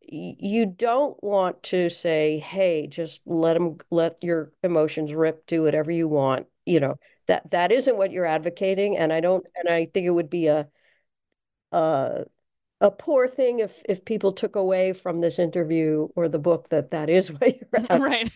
you 0.00 0.66
don't 0.66 1.22
want 1.22 1.62
to 1.64 1.90
say, 1.90 2.38
hey, 2.38 2.86
just 2.86 3.20
let 3.26 3.54
them, 3.54 3.78
let 3.90 4.22
your 4.22 4.52
emotions 4.62 5.12
rip, 5.12 5.46
do 5.46 5.62
whatever 5.62 5.90
you 5.90 6.08
want. 6.08 6.46
You 6.64 6.80
know, 6.80 6.98
that, 7.26 7.50
that 7.50 7.72
isn't 7.72 7.96
what 7.96 8.12
you're 8.12 8.24
advocating. 8.24 8.96
And 8.96 9.12
I 9.12 9.20
don't, 9.20 9.44
and 9.56 9.68
I 9.68 9.86
think 9.86 10.06
it 10.06 10.10
would 10.10 10.30
be 10.30 10.46
a, 10.46 10.68
uh, 11.72 12.24
a 12.80 12.90
poor 12.90 13.26
thing 13.26 13.58
if 13.58 13.82
if 13.88 14.04
people 14.04 14.32
took 14.32 14.56
away 14.56 14.92
from 14.92 15.20
this 15.20 15.38
interview 15.38 16.08
or 16.14 16.28
the 16.28 16.38
book 16.38 16.68
that 16.68 16.90
that 16.90 17.10
is 17.10 17.32
what 17.32 17.56
you're 17.56 17.98
right 17.98 18.30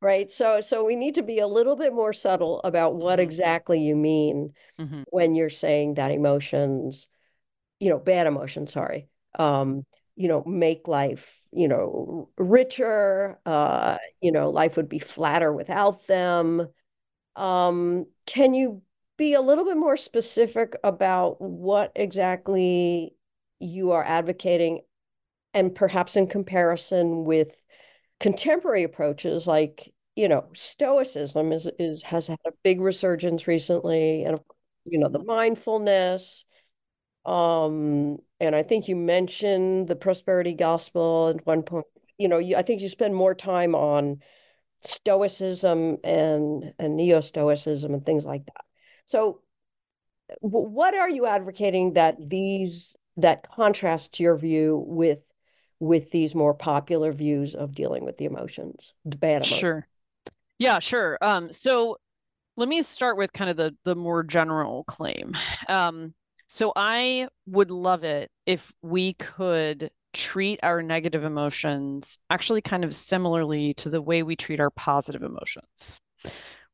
right 0.00 0.30
so 0.30 0.60
so 0.60 0.84
we 0.84 0.96
need 0.96 1.14
to 1.14 1.22
be 1.22 1.38
a 1.38 1.46
little 1.46 1.76
bit 1.76 1.92
more 1.92 2.12
subtle 2.12 2.60
about 2.64 2.94
what 2.94 3.18
mm-hmm. 3.18 3.22
exactly 3.22 3.80
you 3.80 3.96
mean 3.96 4.52
mm-hmm. 4.80 5.02
when 5.10 5.34
you're 5.34 5.50
saying 5.50 5.94
that 5.94 6.10
emotions 6.10 7.08
you 7.80 7.90
know 7.90 7.98
bad 7.98 8.26
emotions 8.26 8.72
sorry 8.72 9.08
um 9.38 9.84
you 10.16 10.28
know 10.28 10.44
make 10.44 10.86
life 10.86 11.36
you 11.52 11.66
know 11.66 12.28
richer 12.38 13.38
uh 13.46 13.96
you 14.20 14.30
know 14.30 14.50
life 14.50 14.76
would 14.76 14.88
be 14.88 15.00
flatter 15.00 15.52
without 15.52 16.06
them 16.06 16.68
um 17.34 18.06
can 18.26 18.54
you 18.54 18.80
be 19.16 19.34
a 19.34 19.40
little 19.40 19.64
bit 19.64 19.76
more 19.76 19.96
specific 19.96 20.74
about 20.82 21.40
what 21.40 21.92
exactly 21.94 23.14
you 23.64 23.92
are 23.92 24.04
advocating 24.04 24.80
and 25.52 25.74
perhaps 25.74 26.16
in 26.16 26.26
comparison 26.26 27.24
with 27.24 27.64
contemporary 28.20 28.82
approaches 28.82 29.46
like 29.46 29.92
you 30.16 30.28
know 30.28 30.46
stoicism 30.54 31.52
is 31.52 31.68
is 31.78 32.02
has 32.02 32.28
had 32.28 32.38
a 32.46 32.52
big 32.62 32.80
resurgence 32.80 33.46
recently 33.46 34.24
and 34.24 34.38
you 34.84 34.98
know 34.98 35.08
the 35.08 35.22
mindfulness 35.24 36.44
um 37.24 38.18
and 38.40 38.54
i 38.54 38.62
think 38.62 38.86
you 38.86 38.96
mentioned 38.96 39.88
the 39.88 39.96
prosperity 39.96 40.54
gospel 40.54 41.28
at 41.28 41.46
one 41.46 41.62
point. 41.62 41.86
You 42.18 42.28
know 42.28 42.38
you, 42.38 42.56
i 42.56 42.62
think 42.62 42.80
you 42.80 42.88
spend 42.88 43.14
more 43.14 43.34
time 43.34 43.74
on 43.74 44.20
stoicism 44.84 45.98
and 46.04 46.72
and 46.78 46.96
neo-stoicism 46.96 47.92
and 47.92 48.04
things 48.04 48.24
like 48.24 48.44
that. 48.46 48.64
So 49.06 49.40
what 50.40 50.94
are 50.94 51.08
you 51.08 51.26
advocating 51.26 51.94
that 51.94 52.16
these 52.20 52.96
that 53.16 53.48
contrasts 53.48 54.20
your 54.20 54.36
view 54.36 54.84
with 54.86 55.22
with 55.80 56.10
these 56.12 56.34
more 56.34 56.54
popular 56.54 57.12
views 57.12 57.54
of 57.54 57.74
dealing 57.74 58.04
with 58.04 58.16
the 58.16 58.24
emotions, 58.24 58.94
bad 59.04 59.42
emotions. 59.42 59.58
Sure. 59.58 59.88
Yeah, 60.58 60.78
sure. 60.78 61.18
Um, 61.20 61.52
so 61.52 61.98
let 62.56 62.68
me 62.68 62.80
start 62.82 63.16
with 63.16 63.32
kind 63.32 63.50
of 63.50 63.56
the 63.56 63.76
the 63.84 63.96
more 63.96 64.22
general 64.22 64.84
claim. 64.84 65.36
Um, 65.68 66.14
so 66.46 66.72
I 66.76 67.28
would 67.46 67.70
love 67.70 68.04
it 68.04 68.30
if 68.46 68.72
we 68.82 69.14
could 69.14 69.90
treat 70.12 70.60
our 70.62 70.80
negative 70.82 71.24
emotions 71.24 72.18
actually 72.30 72.60
kind 72.60 72.84
of 72.84 72.94
similarly 72.94 73.74
to 73.74 73.90
the 73.90 74.00
way 74.00 74.22
we 74.22 74.36
treat 74.36 74.60
our 74.60 74.70
positive 74.70 75.22
emotions 75.22 76.00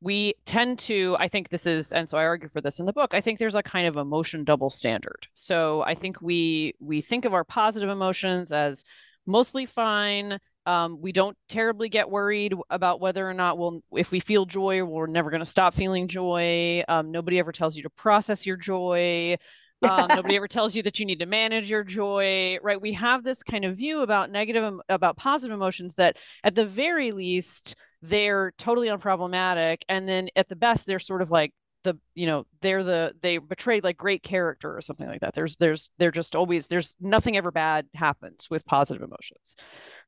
we 0.00 0.34
tend 0.46 0.78
to 0.78 1.16
i 1.18 1.28
think 1.28 1.48
this 1.48 1.66
is 1.66 1.92
and 1.92 2.08
so 2.08 2.16
i 2.16 2.24
argue 2.24 2.48
for 2.48 2.60
this 2.60 2.78
in 2.78 2.86
the 2.86 2.92
book 2.92 3.12
i 3.12 3.20
think 3.20 3.38
there's 3.38 3.54
a 3.54 3.62
kind 3.62 3.86
of 3.86 3.96
emotion 3.96 4.44
double 4.44 4.70
standard. 4.70 5.28
So 5.34 5.82
i 5.82 5.94
think 5.94 6.20
we 6.20 6.74
we 6.80 7.00
think 7.00 7.24
of 7.24 7.34
our 7.34 7.44
positive 7.44 7.88
emotions 7.88 8.52
as 8.52 8.84
mostly 9.26 9.66
fine. 9.66 10.38
Um, 10.66 11.00
we 11.00 11.12
don't 11.12 11.36
terribly 11.48 11.88
get 11.88 12.10
worried 12.10 12.54
about 12.68 13.00
whether 13.00 13.28
or 13.28 13.34
not 13.34 13.58
we'll 13.58 13.82
if 13.92 14.10
we 14.10 14.20
feel 14.20 14.44
joy 14.44 14.84
we're 14.84 15.06
never 15.06 15.30
going 15.30 15.40
to 15.40 15.46
stop 15.46 15.74
feeling 15.74 16.08
joy. 16.08 16.82
Um, 16.88 17.10
nobody 17.10 17.38
ever 17.38 17.52
tells 17.52 17.76
you 17.76 17.82
to 17.84 17.90
process 17.90 18.46
your 18.46 18.56
joy. 18.56 19.36
Um, 19.82 20.08
nobody 20.08 20.36
ever 20.36 20.48
tells 20.56 20.74
you 20.74 20.82
that 20.82 20.98
you 20.98 21.06
need 21.06 21.20
to 21.20 21.26
manage 21.26 21.70
your 21.70 21.82
joy 21.82 22.58
right? 22.62 22.80
We 22.80 22.92
have 22.92 23.24
this 23.24 23.42
kind 23.42 23.64
of 23.64 23.76
view 23.76 24.00
about 24.00 24.30
negative 24.30 24.80
about 24.88 25.16
positive 25.16 25.54
emotions 25.54 25.94
that 25.94 26.16
at 26.44 26.54
the 26.54 26.66
very 26.66 27.12
least 27.12 27.74
they're 28.02 28.52
totally 28.58 28.88
unproblematic 28.88 29.82
and 29.88 30.08
then 30.08 30.28
at 30.36 30.48
the 30.48 30.56
best 30.56 30.86
they're 30.86 30.98
sort 30.98 31.22
of 31.22 31.30
like 31.30 31.52
the 31.84 31.98
you 32.14 32.26
know 32.26 32.44
they're 32.60 32.84
the 32.84 33.14
they 33.22 33.38
betrayed 33.38 33.84
like 33.84 33.96
great 33.96 34.22
character 34.22 34.74
or 34.74 34.80
something 34.80 35.08
like 35.08 35.20
that 35.20 35.34
there's 35.34 35.56
there's 35.56 35.90
they're 35.98 36.10
just 36.10 36.36
always 36.36 36.66
there's 36.66 36.96
nothing 37.00 37.36
ever 37.36 37.50
bad 37.50 37.86
happens 37.94 38.48
with 38.50 38.64
positive 38.66 39.02
emotions 39.02 39.56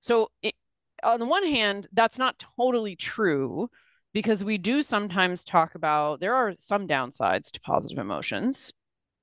so 0.00 0.30
it, 0.42 0.54
on 1.02 1.18
the 1.18 1.26
one 1.26 1.46
hand 1.46 1.86
that's 1.92 2.18
not 2.18 2.42
totally 2.58 2.96
true 2.96 3.68
because 4.12 4.44
we 4.44 4.58
do 4.58 4.82
sometimes 4.82 5.44
talk 5.44 5.74
about 5.74 6.20
there 6.20 6.34
are 6.34 6.54
some 6.58 6.86
downsides 6.86 7.50
to 7.50 7.60
positive 7.60 7.98
emotions 7.98 8.72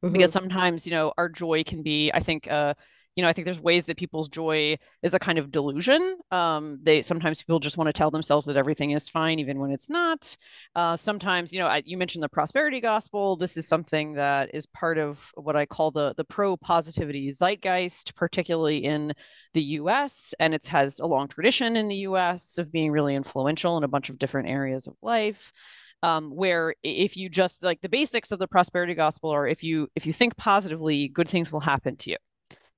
mm-hmm. 0.03 0.13
because 0.13 0.31
sometimes 0.31 0.85
you 0.85 0.91
know 0.91 1.13
our 1.17 1.29
joy 1.29 1.63
can 1.63 1.83
be 1.83 2.11
i 2.13 2.19
think 2.19 2.49
uh 2.51 2.73
you 3.19 3.23
know, 3.23 3.27
I 3.27 3.33
think 3.33 3.43
there's 3.43 3.59
ways 3.59 3.85
that 3.87 3.97
people's 3.97 4.29
joy 4.29 4.77
is 5.03 5.13
a 5.13 5.19
kind 5.19 5.37
of 5.37 5.51
delusion. 5.51 6.19
Um, 6.31 6.79
they 6.81 7.01
sometimes 7.01 7.43
people 7.43 7.59
just 7.59 7.75
want 7.75 7.89
to 7.89 7.91
tell 7.91 8.09
themselves 8.11 8.45
that 8.45 8.55
everything 8.55 8.91
is 8.91 9.09
fine, 9.09 9.39
even 9.39 9.59
when 9.59 9.71
it's 9.71 9.89
not. 9.89 10.37
Uh, 10.73 10.95
sometimes, 10.95 11.51
you 11.51 11.59
know, 11.59 11.67
I, 11.67 11.83
you 11.85 11.97
mentioned 11.97 12.23
the 12.23 12.29
prosperity 12.29 12.79
gospel. 12.79 13.35
This 13.35 13.57
is 13.57 13.67
something 13.67 14.13
that 14.13 14.51
is 14.55 14.65
part 14.67 14.97
of 14.97 15.19
what 15.33 15.57
I 15.57 15.65
call 15.65 15.91
the 15.91 16.13
the 16.15 16.23
pro 16.23 16.55
positivity 16.55 17.29
zeitgeist, 17.33 18.15
particularly 18.15 18.85
in 18.85 19.11
the 19.53 19.63
U.S. 19.63 20.33
And 20.39 20.53
it 20.53 20.67
has 20.67 20.99
a 20.99 21.05
long 21.05 21.27
tradition 21.27 21.75
in 21.75 21.89
the 21.89 21.97
U.S. 22.07 22.57
of 22.57 22.71
being 22.71 22.89
really 22.89 23.15
influential 23.15 23.77
in 23.77 23.83
a 23.83 23.89
bunch 23.89 24.09
of 24.09 24.17
different 24.17 24.47
areas 24.47 24.87
of 24.87 24.95
life. 25.01 25.51
Um, 26.03 26.31
where 26.33 26.73
if 26.83 27.17
you 27.17 27.27
just 27.27 27.61
like 27.61 27.81
the 27.81 27.89
basics 27.89 28.31
of 28.31 28.39
the 28.39 28.47
prosperity 28.47 28.93
gospel 28.93 29.31
are 29.31 29.45
if 29.45 29.61
you 29.61 29.89
if 29.95 30.05
you 30.05 30.13
think 30.13 30.37
positively 30.37 31.09
good 31.09 31.27
things 31.27 31.51
will 31.51 31.59
happen 31.59 31.97
to 31.97 32.11
you 32.11 32.15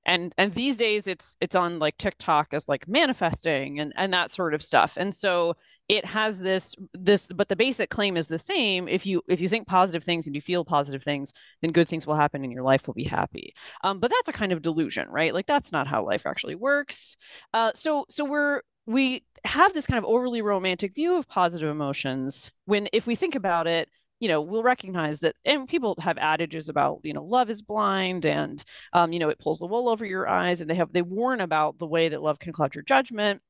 and 0.06 0.34
and 0.38 0.54
these 0.54 0.76
days 0.76 1.06
it's 1.06 1.36
it's 1.40 1.54
on 1.54 1.78
like 1.78 1.96
tiktok 1.98 2.48
as 2.52 2.68
like 2.68 2.88
manifesting 2.88 3.80
and 3.80 3.92
and 3.96 4.12
that 4.12 4.30
sort 4.30 4.54
of 4.54 4.62
stuff. 4.62 4.94
And 4.96 5.14
so 5.14 5.54
it 5.88 6.04
has 6.04 6.38
this 6.38 6.74
this 6.94 7.26
but 7.28 7.48
the 7.48 7.56
basic 7.56 7.90
claim 7.90 8.16
is 8.16 8.26
the 8.26 8.38
same. 8.38 8.88
If 8.88 9.06
you 9.06 9.22
if 9.28 9.40
you 9.40 9.48
think 9.48 9.66
positive 9.66 10.04
things 10.04 10.26
and 10.26 10.34
you 10.34 10.42
feel 10.42 10.64
positive 10.64 11.02
things 11.02 11.32
then 11.60 11.72
good 11.72 11.88
things 11.88 12.06
will 12.06 12.16
happen 12.16 12.42
and 12.42 12.52
your 12.52 12.62
life 12.62 12.86
will 12.86 12.94
be 12.94 13.04
happy. 13.04 13.54
Um, 13.84 14.00
but 14.00 14.10
that's 14.10 14.28
a 14.28 14.38
kind 14.38 14.52
of 14.52 14.62
delusion 14.62 15.08
right? 15.10 15.34
Like 15.34 15.46
that's 15.46 15.72
not 15.72 15.86
how 15.86 16.04
life 16.04 16.26
actually 16.26 16.54
works. 16.54 17.16
Uh, 17.54 17.72
so 17.74 18.06
so 18.10 18.24
we're 18.24 18.62
we 18.86 19.24
have 19.44 19.72
this 19.74 19.86
kind 19.86 19.98
of 19.98 20.04
overly 20.04 20.42
romantic 20.42 20.94
view 20.94 21.16
of 21.16 21.28
positive 21.28 21.70
emotions 21.70 22.50
when 22.64 22.88
if 22.92 23.06
we 23.06 23.14
think 23.14 23.34
about 23.34 23.66
it 23.66 23.88
you 24.22 24.28
know 24.28 24.40
we'll 24.40 24.62
recognize 24.62 25.18
that 25.18 25.34
and 25.44 25.68
people 25.68 25.96
have 25.98 26.16
adages 26.16 26.68
about 26.68 27.00
you 27.02 27.12
know 27.12 27.24
love 27.24 27.50
is 27.50 27.60
blind 27.60 28.24
and 28.24 28.64
um, 28.92 29.12
you 29.12 29.18
know 29.18 29.28
it 29.28 29.40
pulls 29.40 29.58
the 29.58 29.66
wool 29.66 29.88
over 29.88 30.06
your 30.06 30.28
eyes 30.28 30.60
and 30.60 30.70
they 30.70 30.76
have 30.76 30.92
they 30.92 31.02
warn 31.02 31.40
about 31.40 31.76
the 31.80 31.88
way 31.88 32.08
that 32.08 32.22
love 32.22 32.38
can 32.38 32.52
cloud 32.52 32.72
your 32.72 32.84
judgment. 32.84 33.42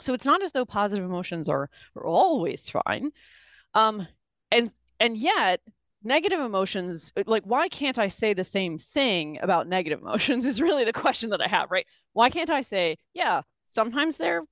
So 0.00 0.14
it's 0.14 0.26
not 0.26 0.42
as 0.42 0.50
though 0.50 0.64
positive 0.64 1.04
emotions 1.04 1.48
are 1.48 1.70
are 1.94 2.04
always 2.04 2.68
fine. 2.68 3.12
Um 3.74 4.08
and 4.50 4.72
and 4.98 5.16
yet 5.16 5.60
negative 6.02 6.40
emotions 6.40 7.12
like 7.26 7.44
why 7.44 7.68
can't 7.68 7.98
i 7.98 8.08
say 8.08 8.32
the 8.34 8.44
same 8.44 8.76
thing 8.76 9.38
about 9.40 9.68
negative 9.68 10.00
emotions 10.02 10.44
is 10.44 10.60
really 10.60 10.84
the 10.84 10.92
question 10.92 11.30
that 11.30 11.40
i 11.40 11.46
have 11.46 11.70
right? 11.70 11.86
Why 12.12 12.28
can't 12.28 12.50
i 12.50 12.62
say 12.62 12.96
yeah 13.14 13.42
sometimes 13.66 14.16
they're 14.16 14.42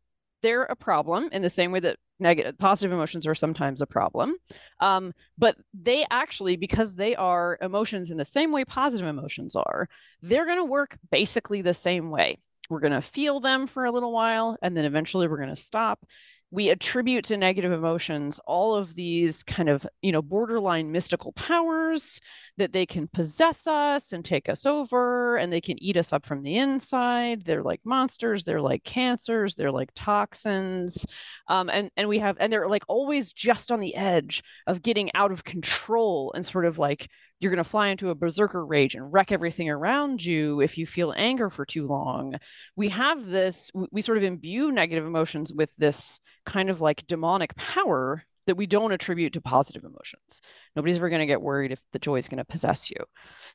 they're 0.47 0.63
a 0.63 0.77
problem 0.77 1.29
in 1.33 1.43
the 1.43 1.51
same 1.51 1.73
way 1.73 1.81
that 1.81 1.97
negative 2.21 2.57
positive 2.57 2.93
emotions 2.93 3.27
are 3.27 3.35
sometimes 3.35 3.81
a 3.81 3.87
problem. 3.87 4.37
Um, 4.81 5.13
but 5.37 5.57
they 5.75 6.07
actually 6.09 6.55
because 6.55 6.95
they 6.95 7.17
are 7.17 7.59
emotions 7.61 8.13
in 8.13 8.17
the 8.17 8.25
same 8.25 8.53
way 8.53 8.65
positive 8.65 9.09
emotions 9.09 9.57
are 9.57 9.89
they're 10.23 10.47
going 10.47 10.59
to 10.59 10.65
work 10.65 10.97
basically 11.11 11.63
the 11.63 11.75
same 11.75 12.11
way. 12.11 12.39
We're 12.71 12.79
going 12.79 12.93
to 12.93 13.03
feel 13.03 13.41
them 13.41 13.67
for 13.67 13.87
a 13.87 13.91
little 13.91 14.13
while 14.13 14.57
and 14.63 14.77
then 14.77 14.85
eventually 14.85 15.27
we're 15.27 15.37
going 15.37 15.49
to 15.49 15.57
stop 15.57 16.07
we 16.51 16.69
attribute 16.69 17.25
to 17.25 17.37
negative 17.37 17.73
emotions 17.73 18.39
all 18.47 18.77
of 18.77 18.95
these 18.95 19.43
kind 19.43 19.69
of 19.69 19.87
you 20.01 20.13
know 20.13 20.23
borderline 20.23 20.93
mystical 20.93 21.33
powers 21.33 22.21
that 22.57 22.73
they 22.73 22.87
can 22.87 23.09
possess 23.09 23.67
us 23.67 24.13
and 24.13 24.25
take 24.25 24.49
us 24.49 24.65
over 24.65 25.37
and 25.37 25.53
they 25.53 25.61
can 25.61 25.83
eat 25.83 25.97
us 25.97 26.13
up 26.13 26.25
from 26.25 26.43
the 26.43 26.57
inside. 26.57 27.45
They're 27.45 27.63
like 27.63 27.81
monsters 27.85 28.45
they're 28.45 28.61
like 28.61 28.85
cancers 28.85 29.55
they're 29.55 29.73
like 29.73 29.91
toxins 29.95 31.05
um, 31.49 31.69
and 31.69 31.91
and 31.97 32.09
we 32.09 32.19
have 32.21 32.37
and 32.39 32.53
they're 32.53 32.69
like 32.69 32.85
always 32.89 33.33
just 33.33 33.73
on 33.73 33.81
the 33.81 33.95
edge 33.97 34.43
of 34.67 34.83
getting 34.83 35.11
out 35.15 35.33
of 35.33 35.45
control 35.45 36.33
and 36.35 36.47
sort 36.47 36.65
of 36.65 36.79
like 36.79 37.09
you're 37.39 37.53
going 37.53 37.63
to 37.63 37.69
fly 37.69 37.89
into 37.89 38.11
a 38.11 38.15
berserker 38.15 38.65
rage 38.65 38.95
and 38.95 39.13
wreck 39.13 39.31
everything 39.31 39.69
around 39.69 40.25
you 40.25 40.61
if 40.61 40.79
you 40.79 40.87
feel 40.87 41.13
anger 41.17 41.51
for 41.51 41.67
too 41.67 41.87
long. 41.87 42.37
We 42.77 42.89
have 42.91 43.27
this, 43.27 43.71
we 43.91 44.01
sort 44.01 44.19
of 44.19 44.25
imbue 44.25 44.73
negative 44.73 45.05
emotions 45.05 45.53
with 45.53 45.75
this 45.77 46.19
kind 46.47 46.71
of 46.71 46.81
like 46.81 47.07
demonic 47.07 47.55
power 47.57 48.25
that 48.47 48.57
we 48.57 48.67
don't 48.67 48.93
attribute 48.93 49.33
to 49.35 49.41
positive 49.41 49.85
emotions. 49.85 50.41
Nobody's 50.75 50.97
ever 50.97 51.09
going 51.09 51.21
to 51.21 51.27
get 51.27 51.43
worried 51.43 51.73
if 51.73 51.81
the 51.93 51.99
joy 51.99 52.17
is 52.17 52.29
going 52.29 52.39
to 52.39 52.45
possess 52.45 52.91
you. 52.91 52.97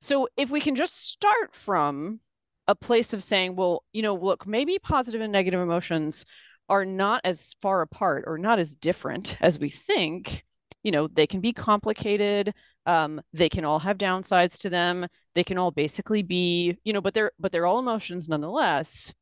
So 0.02 0.28
if 0.38 0.50
we 0.50 0.62
can 0.62 0.76
just 0.76 1.10
start 1.10 1.56
from 1.56 2.20
a 2.68 2.76
place 2.76 3.14
of 3.14 3.24
saying, 3.24 3.56
well, 3.56 3.84
you 3.94 4.02
know, 4.02 4.16
look, 4.16 4.46
maybe 4.46 4.78
positive 4.80 5.22
and 5.22 5.32
negative 5.32 5.60
emotions 5.60 6.26
are 6.70 6.86
not 6.86 7.22
as 7.24 7.56
far 7.62 7.82
apart 7.82 8.26
or 8.28 8.38
not 8.38 8.60
as 8.60 8.76
different 8.76 9.38
as 9.42 9.58
we 9.58 9.70
think. 9.70 10.44
You 10.84 10.92
know, 10.92 11.08
they 11.08 11.28
can 11.28 11.42
be 11.42 11.54
complicated 11.54 12.54
um, 12.86 13.22
they 13.34 13.50
can 13.50 13.66
all 13.66 13.80
have 13.80 13.98
downsides 13.98 14.58
to 14.60 14.70
them. 14.70 15.08
They 15.36 15.44
can 15.44 15.58
all 15.58 15.72
basically 15.72 16.24
be 16.24 16.78
you 16.84 16.94
know 16.94 17.02
but 17.02 17.14
they're 17.14 17.32
but 17.40 17.52
they're 17.52 17.66
all 17.66 17.80
emotions 17.80 18.28
nonetheless. 18.28 19.14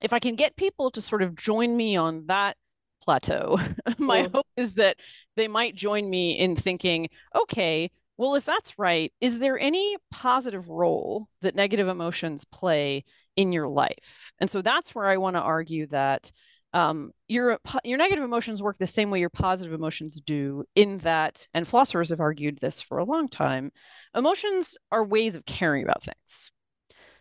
If 0.00 0.12
i 0.12 0.18
can 0.18 0.34
get 0.34 0.56
people 0.56 0.90
to 0.92 1.00
sort 1.00 1.22
of 1.22 1.36
join 1.36 1.76
me 1.76 1.94
on 1.96 2.26
that 2.26 2.56
plateau 3.02 3.58
my 3.98 4.28
hope 4.32 4.46
is 4.56 4.74
that 4.74 4.96
they 5.36 5.48
might 5.48 5.74
join 5.74 6.08
me 6.08 6.38
in 6.38 6.54
thinking 6.54 7.08
okay 7.34 7.90
well 8.16 8.34
if 8.36 8.44
that's 8.44 8.78
right 8.78 9.12
is 9.20 9.38
there 9.40 9.58
any 9.58 9.96
positive 10.10 10.68
role 10.68 11.28
that 11.40 11.54
negative 11.56 11.88
emotions 11.88 12.44
play 12.44 13.04
in 13.36 13.52
your 13.52 13.68
life? 13.68 14.32
And 14.40 14.50
so 14.50 14.62
that's 14.62 14.94
where 14.94 15.06
i 15.06 15.16
want 15.16 15.36
to 15.36 15.40
argue 15.40 15.86
that 15.88 16.32
um, 16.74 17.12
your 17.28 17.58
your 17.84 17.98
negative 17.98 18.24
emotions 18.24 18.62
work 18.62 18.78
the 18.78 18.86
same 18.86 19.10
way 19.10 19.20
your 19.20 19.30
positive 19.30 19.74
emotions 19.74 20.20
do 20.20 20.64
in 20.74 20.98
that 20.98 21.46
and 21.54 21.68
philosophers 21.68 22.10
have 22.10 22.20
argued 22.20 22.58
this 22.60 22.80
for 22.80 22.98
a 22.98 23.04
long 23.04 23.28
time 23.28 23.70
emotions 24.14 24.76
are 24.90 25.04
ways 25.04 25.34
of 25.34 25.44
caring 25.44 25.84
about 25.84 26.02
things. 26.02 26.50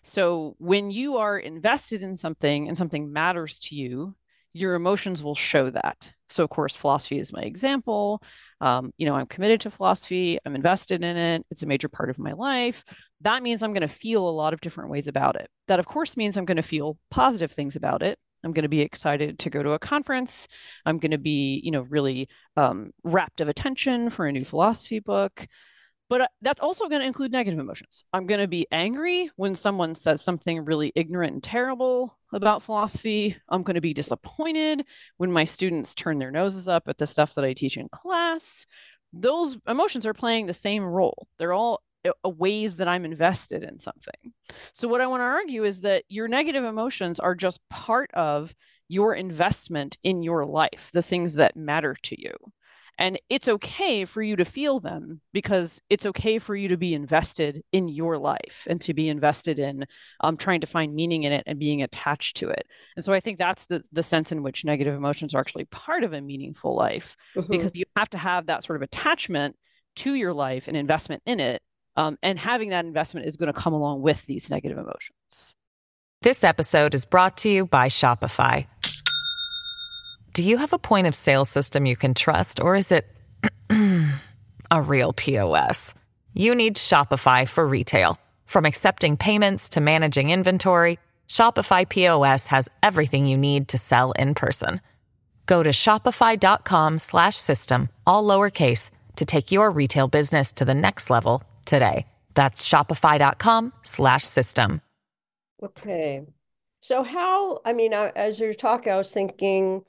So 0.03 0.55
when 0.57 0.89
you 0.89 1.17
are 1.17 1.37
invested 1.37 2.01
in 2.01 2.15
something 2.15 2.67
and 2.67 2.77
something 2.77 3.11
matters 3.11 3.59
to 3.59 3.75
you 3.75 4.15
your 4.53 4.75
emotions 4.75 5.23
will 5.23 5.35
show 5.35 5.69
that. 5.69 6.11
So 6.27 6.43
of 6.43 6.49
course 6.49 6.75
philosophy 6.75 7.19
is 7.19 7.31
my 7.31 7.41
example. 7.41 8.21
Um, 8.61 8.93
you 8.97 9.05
know 9.05 9.15
i'm 9.15 9.27
committed 9.27 9.61
to 9.61 9.71
philosophy. 9.71 10.39
I'm 10.45 10.55
invested 10.55 11.03
in 11.03 11.17
it. 11.17 11.45
It's 11.51 11.63
a 11.63 11.67
major 11.67 11.89
part 11.89 12.09
of 12.09 12.19
my 12.19 12.31
life. 12.31 12.85
That 13.21 13.43
means 13.43 13.63
i'm 13.63 13.73
going 13.73 13.87
to 13.87 13.93
feel 13.93 14.27
a 14.27 14.31
lot 14.31 14.53
of 14.53 14.61
different 14.61 14.91
ways 14.91 15.07
about 15.07 15.35
it. 15.35 15.49
That 15.67 15.79
of 15.79 15.85
course 15.85 16.15
means 16.15 16.37
i'm 16.37 16.45
going 16.45 16.55
to 16.55 16.63
feel 16.63 16.97
positive 17.09 17.51
things 17.51 17.75
about 17.75 18.01
it 18.01 18.17
I'm 18.43 18.53
going 18.53 18.63
to 18.63 18.69
be 18.69 18.81
excited 18.81 19.39
to 19.39 19.49
go 19.49 19.61
to 19.63 19.71
a 19.71 19.79
conference. 19.79 20.47
I'm 20.85 20.99
going 20.99 21.11
to 21.11 21.17
be, 21.17 21.61
you 21.63 21.71
know, 21.71 21.81
really 21.81 22.29
um, 22.57 22.91
rapt 23.03 23.41
of 23.41 23.47
attention 23.47 24.09
for 24.09 24.25
a 24.25 24.31
new 24.31 24.45
philosophy 24.45 24.99
book. 24.99 25.47
But 26.09 26.21
uh, 26.21 26.27
that's 26.41 26.59
also 26.59 26.89
going 26.89 26.99
to 26.99 27.07
include 27.07 27.31
negative 27.31 27.57
emotions. 27.57 28.03
I'm 28.11 28.27
going 28.27 28.41
to 28.41 28.47
be 28.47 28.67
angry 28.69 29.31
when 29.37 29.55
someone 29.55 29.95
says 29.95 30.21
something 30.21 30.65
really 30.65 30.91
ignorant 30.93 31.33
and 31.33 31.41
terrible 31.41 32.17
about 32.33 32.63
philosophy. 32.63 33.37
I'm 33.47 33.63
going 33.63 33.75
to 33.75 33.81
be 33.81 33.93
disappointed 33.93 34.85
when 35.15 35.31
my 35.31 35.45
students 35.45 35.95
turn 35.95 36.19
their 36.19 36.29
noses 36.29 36.67
up 36.67 36.83
at 36.87 36.97
the 36.97 37.07
stuff 37.07 37.35
that 37.35 37.45
I 37.45 37.53
teach 37.53 37.77
in 37.77 37.87
class. 37.87 38.65
Those 39.13 39.57
emotions 39.67 40.05
are 40.05 40.13
playing 40.13 40.47
the 40.47 40.53
same 40.53 40.83
role. 40.83 41.29
They're 41.37 41.53
all 41.53 41.81
ways 42.23 42.77
that 42.77 42.87
I'm 42.87 43.05
invested 43.05 43.63
in 43.63 43.77
something. 43.77 44.33
So, 44.73 44.87
what 44.87 45.01
I 45.01 45.07
want 45.07 45.21
to 45.21 45.25
argue 45.25 45.63
is 45.63 45.81
that 45.81 46.03
your 46.07 46.27
negative 46.27 46.63
emotions 46.63 47.19
are 47.19 47.35
just 47.35 47.59
part 47.69 48.11
of 48.13 48.53
your 48.87 49.15
investment 49.15 49.97
in 50.03 50.21
your 50.23 50.45
life, 50.45 50.89
the 50.93 51.01
things 51.01 51.35
that 51.35 51.55
matter 51.55 51.95
to 52.03 52.21
you. 52.21 52.33
And 52.97 53.19
it's 53.29 53.47
okay 53.47 54.05
for 54.05 54.21
you 54.21 54.35
to 54.35 54.45
feel 54.45 54.79
them 54.79 55.21
because 55.33 55.81
it's 55.89 56.05
okay 56.05 56.37
for 56.37 56.55
you 56.55 56.67
to 56.67 56.77
be 56.77 56.93
invested 56.93 57.63
in 57.71 57.87
your 57.87 58.17
life 58.17 58.67
and 58.69 58.79
to 58.81 58.93
be 58.93 59.09
invested 59.09 59.57
in 59.57 59.85
um, 60.19 60.37
trying 60.37 60.61
to 60.61 60.67
find 60.67 60.93
meaning 60.93 61.23
in 61.23 61.31
it 61.31 61.43
and 61.47 61.57
being 61.57 61.81
attached 61.81 62.37
to 62.37 62.49
it. 62.49 62.67
And 62.95 63.03
so 63.03 63.11
I 63.13 63.19
think 63.19 63.39
that's 63.39 63.65
the, 63.65 63.81
the 63.91 64.03
sense 64.03 64.31
in 64.31 64.43
which 64.43 64.65
negative 64.65 64.93
emotions 64.93 65.33
are 65.33 65.39
actually 65.39 65.65
part 65.65 66.03
of 66.03 66.13
a 66.13 66.21
meaningful 66.21 66.75
life 66.75 67.15
mm-hmm. 67.35 67.49
because 67.49 67.71
you 67.75 67.85
have 67.95 68.09
to 68.11 68.17
have 68.17 68.45
that 68.45 68.63
sort 68.63 68.75
of 68.75 68.83
attachment 68.83 69.55
to 69.95 70.13
your 70.13 70.33
life 70.33 70.67
and 70.67 70.77
investment 70.77 71.23
in 71.25 71.39
it 71.39 71.61
um, 71.95 72.17
and 72.23 72.39
having 72.39 72.69
that 72.69 72.85
investment 72.85 73.25
is 73.25 73.35
going 73.35 73.51
to 73.51 73.59
come 73.59 73.73
along 73.73 74.01
with 74.01 74.25
these 74.25 74.49
negative 74.49 74.77
emotions. 74.77 75.53
This 76.21 76.43
episode 76.43 76.93
is 76.93 77.05
brought 77.05 77.37
to 77.37 77.49
you 77.49 77.65
by 77.65 77.87
Shopify. 77.87 78.67
Do 80.33 80.43
you 80.43 80.57
have 80.57 80.71
a 80.71 80.77
point 80.77 81.07
of 81.07 81.15
sale 81.15 81.45
system 81.45 81.85
you 81.85 81.95
can 81.95 82.13
trust, 82.13 82.59
or 82.61 82.75
is 82.75 82.91
it 82.91 83.05
a 84.71 84.81
real 84.81 85.13
POS? 85.13 85.93
You 86.33 86.55
need 86.55 86.77
Shopify 86.77 87.49
for 87.49 87.67
retail. 87.67 88.17
From 88.45 88.65
accepting 88.65 89.17
payments 89.17 89.69
to 89.69 89.81
managing 89.81 90.29
inventory, 90.29 90.99
Shopify 91.27 91.87
POS 91.87 92.47
has 92.47 92.69
everything 92.83 93.25
you 93.25 93.37
need 93.37 93.67
to 93.69 93.77
sell 93.77 94.11
in 94.13 94.35
person. 94.35 94.81
Go 95.47 95.63
to 95.63 95.71
shopify.com/system 95.71 97.89
all 98.05 98.23
lowercase 98.23 98.91
to 99.15 99.25
take 99.25 99.51
your 99.51 99.71
retail 99.71 100.07
business 100.07 100.53
to 100.53 100.65
the 100.65 100.73
next 100.73 101.09
level 101.09 101.41
today. 101.65 102.05
That's 102.33 102.67
shopify.com 102.67 103.73
slash 103.83 104.23
system. 104.23 104.81
Okay. 105.63 106.23
So 106.81 107.03
how, 107.03 107.59
I 107.65 107.73
mean, 107.73 107.93
as 107.93 108.39
you're 108.39 108.53
talking, 108.53 108.91
I 108.91 108.97
was 108.97 109.11
thinking, 109.11 109.83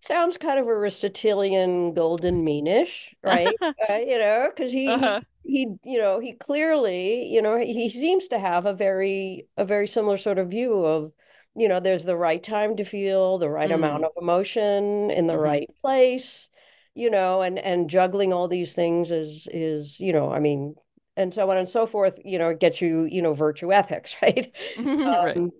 sounds 0.00 0.36
kind 0.36 0.58
of 0.58 0.66
Aristotelian 0.66 1.94
golden 1.94 2.44
meanish, 2.44 3.14
right? 3.22 3.54
uh, 3.62 3.72
you 3.94 4.18
know, 4.18 4.50
because 4.54 4.72
he, 4.72 4.88
uh-huh. 4.88 5.20
he, 5.44 5.74
you 5.84 5.98
know, 5.98 6.20
he 6.20 6.32
clearly, 6.32 7.26
you 7.26 7.42
know, 7.42 7.58
he, 7.58 7.74
he 7.74 7.90
seems 7.90 8.28
to 8.28 8.38
have 8.38 8.66
a 8.66 8.72
very, 8.72 9.46
a 9.56 9.64
very 9.64 9.86
similar 9.86 10.16
sort 10.16 10.38
of 10.38 10.48
view 10.48 10.84
of, 10.84 11.12
you 11.54 11.68
know, 11.68 11.80
there's 11.80 12.04
the 12.04 12.16
right 12.16 12.42
time 12.42 12.76
to 12.76 12.84
feel 12.84 13.38
the 13.38 13.50
right 13.50 13.70
mm. 13.70 13.74
amount 13.74 14.04
of 14.04 14.12
emotion 14.20 15.10
in 15.10 15.26
the 15.26 15.34
mm-hmm. 15.34 15.42
right 15.42 15.70
place, 15.80 16.48
you 16.94 17.10
know, 17.10 17.42
and 17.42 17.58
and 17.58 17.90
juggling 17.90 18.32
all 18.32 18.48
these 18.48 18.72
things 18.74 19.10
is 19.10 19.48
is, 19.52 20.00
you 20.00 20.12
know, 20.12 20.32
I 20.32 20.40
mean, 20.40 20.74
and 21.16 21.32
so 21.32 21.50
on 21.50 21.56
and 21.56 21.68
so 21.68 21.86
forth, 21.86 22.18
you 22.24 22.38
know, 22.38 22.48
it 22.48 22.60
gets 22.60 22.80
you, 22.80 23.04
you 23.04 23.22
know, 23.22 23.34
virtue 23.34 23.72
ethics, 23.72 24.16
right? 24.22 24.52
right. 24.78 25.36
Um, 25.36 25.50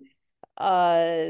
uh, 0.57 1.25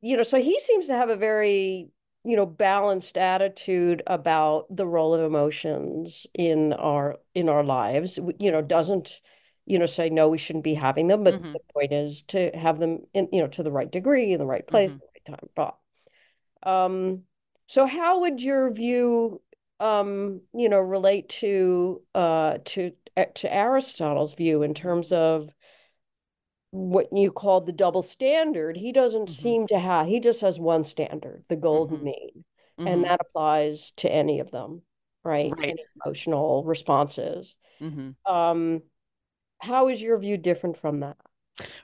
you 0.00 0.16
know, 0.16 0.22
so 0.22 0.40
he 0.40 0.58
seems 0.60 0.86
to 0.88 0.94
have 0.94 1.08
a 1.10 1.16
very, 1.16 1.88
you 2.24 2.36
know, 2.36 2.46
balanced 2.46 3.16
attitude 3.16 4.02
about 4.06 4.66
the 4.74 4.86
role 4.86 5.14
of 5.14 5.22
emotions 5.22 6.26
in 6.34 6.72
our 6.74 7.16
in 7.34 7.48
our 7.48 7.64
lives. 7.64 8.18
You 8.38 8.50
know, 8.50 8.62
doesn't 8.62 9.20
you 9.66 9.78
know 9.78 9.86
say 9.86 10.10
no, 10.10 10.28
we 10.28 10.38
shouldn't 10.38 10.64
be 10.64 10.74
having 10.74 11.08
them, 11.08 11.24
but 11.24 11.34
mm-hmm. 11.34 11.52
the 11.52 11.60
point 11.72 11.92
is 11.92 12.22
to 12.24 12.50
have 12.56 12.78
them 12.78 13.00
in, 13.14 13.28
you 13.32 13.40
know, 13.40 13.48
to 13.48 13.62
the 13.62 13.72
right 13.72 13.90
degree, 13.90 14.32
in 14.32 14.38
the 14.38 14.46
right 14.46 14.66
place, 14.66 14.92
mm-hmm. 14.92 15.00
the 15.26 15.32
right 15.32 15.38
time. 15.38 15.48
But, 16.62 16.70
um, 16.70 17.22
so 17.68 17.86
how 17.86 18.20
would 18.20 18.42
your 18.42 18.72
view 18.72 19.40
um, 19.80 20.40
you 20.54 20.68
know, 20.68 20.80
relate 20.80 21.28
to 21.28 22.02
uh, 22.14 22.58
to 22.66 22.92
uh, 23.16 23.26
to 23.36 23.54
Aristotle's 23.54 24.34
view 24.34 24.62
in 24.62 24.74
terms 24.74 25.12
of 25.12 25.48
what 26.70 27.08
you 27.12 27.30
call 27.30 27.60
the 27.60 27.72
double 27.72 28.02
standard. 28.02 28.76
He 28.76 28.92
doesn't 28.92 29.26
mm-hmm. 29.26 29.42
seem 29.42 29.66
to 29.68 29.78
have. 29.78 30.06
He 30.06 30.20
just 30.20 30.40
has 30.40 30.58
one 30.58 30.84
standard, 30.84 31.44
the 31.48 31.56
golden 31.56 31.98
mm-hmm. 31.98 32.06
mean, 32.06 32.44
mm-hmm. 32.78 32.86
and 32.86 33.04
that 33.04 33.20
applies 33.20 33.92
to 33.98 34.12
any 34.12 34.40
of 34.40 34.50
them, 34.50 34.82
right? 35.24 35.52
right. 35.56 35.70
Any 35.70 35.84
emotional 36.04 36.64
responses. 36.64 37.56
Mm-hmm. 37.80 38.32
Um, 38.32 38.82
how 39.60 39.88
is 39.88 40.02
your 40.02 40.18
view 40.18 40.36
different 40.36 40.76
from 40.76 41.00
that? 41.00 41.16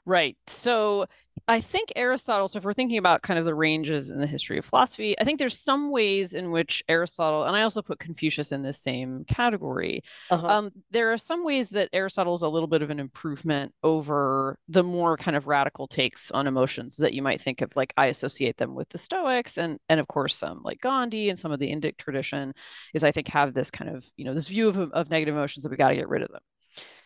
Right. 0.04 0.36
So 0.46 1.06
I 1.46 1.60
think 1.60 1.92
Aristotle, 1.96 2.48
so 2.48 2.58
if 2.58 2.64
we're 2.64 2.72
thinking 2.74 2.96
about 2.96 3.22
kind 3.22 3.38
of 3.38 3.44
the 3.44 3.54
ranges 3.54 4.08
in 4.08 4.18
the 4.18 4.26
history 4.26 4.56
of 4.56 4.64
philosophy, 4.64 5.18
I 5.18 5.24
think 5.24 5.38
there's 5.38 5.58
some 5.58 5.90
ways 5.90 6.32
in 6.32 6.52
which 6.52 6.82
Aristotle, 6.88 7.44
and 7.44 7.56
I 7.56 7.62
also 7.62 7.82
put 7.82 7.98
Confucius 7.98 8.52
in 8.52 8.62
this 8.62 8.80
same 8.80 9.24
category. 9.24 10.02
Uh-huh. 10.30 10.46
Um, 10.46 10.70
there 10.90 11.12
are 11.12 11.18
some 11.18 11.44
ways 11.44 11.70
that 11.70 11.90
Aristotle 11.92 12.34
is 12.34 12.42
a 12.42 12.48
little 12.48 12.68
bit 12.68 12.82
of 12.82 12.90
an 12.90 13.00
improvement 13.00 13.74
over 13.82 14.58
the 14.68 14.82
more 14.82 15.16
kind 15.16 15.36
of 15.36 15.46
radical 15.46 15.86
takes 15.86 16.30
on 16.30 16.46
emotions 16.46 16.96
that 16.96 17.14
you 17.14 17.22
might 17.22 17.42
think 17.42 17.60
of. 17.60 17.74
Like 17.76 17.92
I 17.96 18.06
associate 18.06 18.56
them 18.56 18.74
with 18.74 18.88
the 18.90 18.98
Stoics, 18.98 19.58
and 19.58 19.78
and 19.88 20.00
of 20.00 20.08
course 20.08 20.36
some 20.36 20.62
like 20.62 20.80
Gandhi 20.80 21.28
and 21.28 21.38
some 21.38 21.52
of 21.52 21.58
the 21.58 21.70
Indic 21.70 21.98
tradition 21.98 22.54
is 22.94 23.04
I 23.04 23.12
think 23.12 23.28
have 23.28 23.54
this 23.54 23.70
kind 23.70 23.94
of 23.94 24.04
you 24.16 24.24
know 24.24 24.34
this 24.34 24.48
view 24.48 24.68
of 24.68 24.78
of 24.78 25.10
negative 25.10 25.34
emotions 25.34 25.64
that 25.64 25.70
we 25.70 25.76
got 25.76 25.88
to 25.88 25.96
get 25.96 26.08
rid 26.08 26.22
of 26.22 26.30
them. 26.30 26.40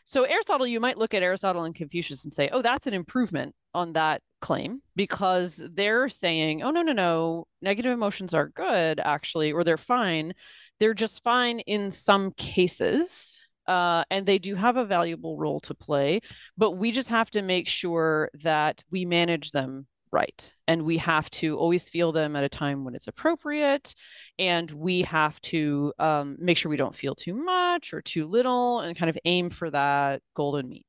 So 0.08 0.22
Aristotle, 0.22 0.66
you 0.66 0.80
might 0.80 0.96
look 0.96 1.12
at 1.12 1.22
Aristotle 1.22 1.64
and 1.64 1.74
Confucius 1.74 2.24
and 2.24 2.32
say, 2.32 2.48
oh, 2.50 2.62
that's 2.62 2.86
an 2.86 2.94
improvement 2.94 3.54
on 3.74 3.92
that 3.92 4.22
claim 4.40 4.80
because 4.96 5.62
they're 5.74 6.08
saying, 6.08 6.62
oh, 6.62 6.70
no, 6.70 6.80
no, 6.80 6.94
no, 6.94 7.46
negative 7.60 7.92
emotions 7.92 8.32
are 8.32 8.48
good, 8.48 9.00
actually, 9.04 9.52
or 9.52 9.64
they're 9.64 9.76
fine. 9.76 10.32
They're 10.80 10.94
just 10.94 11.22
fine 11.22 11.58
in 11.60 11.90
some 11.90 12.32
cases. 12.32 13.38
Uh, 13.66 14.02
and 14.10 14.24
they 14.24 14.38
do 14.38 14.54
have 14.54 14.78
a 14.78 14.86
valuable 14.86 15.36
role 15.36 15.60
to 15.60 15.74
play, 15.74 16.22
but 16.56 16.70
we 16.70 16.90
just 16.90 17.10
have 17.10 17.30
to 17.32 17.42
make 17.42 17.68
sure 17.68 18.30
that 18.42 18.82
we 18.90 19.04
manage 19.04 19.50
them 19.50 19.86
right. 20.12 20.52
And 20.66 20.82
we 20.82 20.98
have 20.98 21.30
to 21.30 21.56
always 21.56 21.88
feel 21.88 22.12
them 22.12 22.36
at 22.36 22.44
a 22.44 22.48
time 22.48 22.84
when 22.84 22.94
it's 22.94 23.08
appropriate. 23.08 23.94
And 24.38 24.70
we 24.70 25.02
have 25.02 25.40
to 25.42 25.92
um, 25.98 26.36
make 26.38 26.56
sure 26.56 26.70
we 26.70 26.76
don't 26.76 26.94
feel 26.94 27.14
too 27.14 27.34
much 27.34 27.92
or 27.92 28.02
too 28.02 28.26
little 28.26 28.80
and 28.80 28.96
kind 28.96 29.10
of 29.10 29.18
aim 29.24 29.50
for 29.50 29.70
that 29.70 30.22
golden 30.34 30.68
mean. 30.68 30.84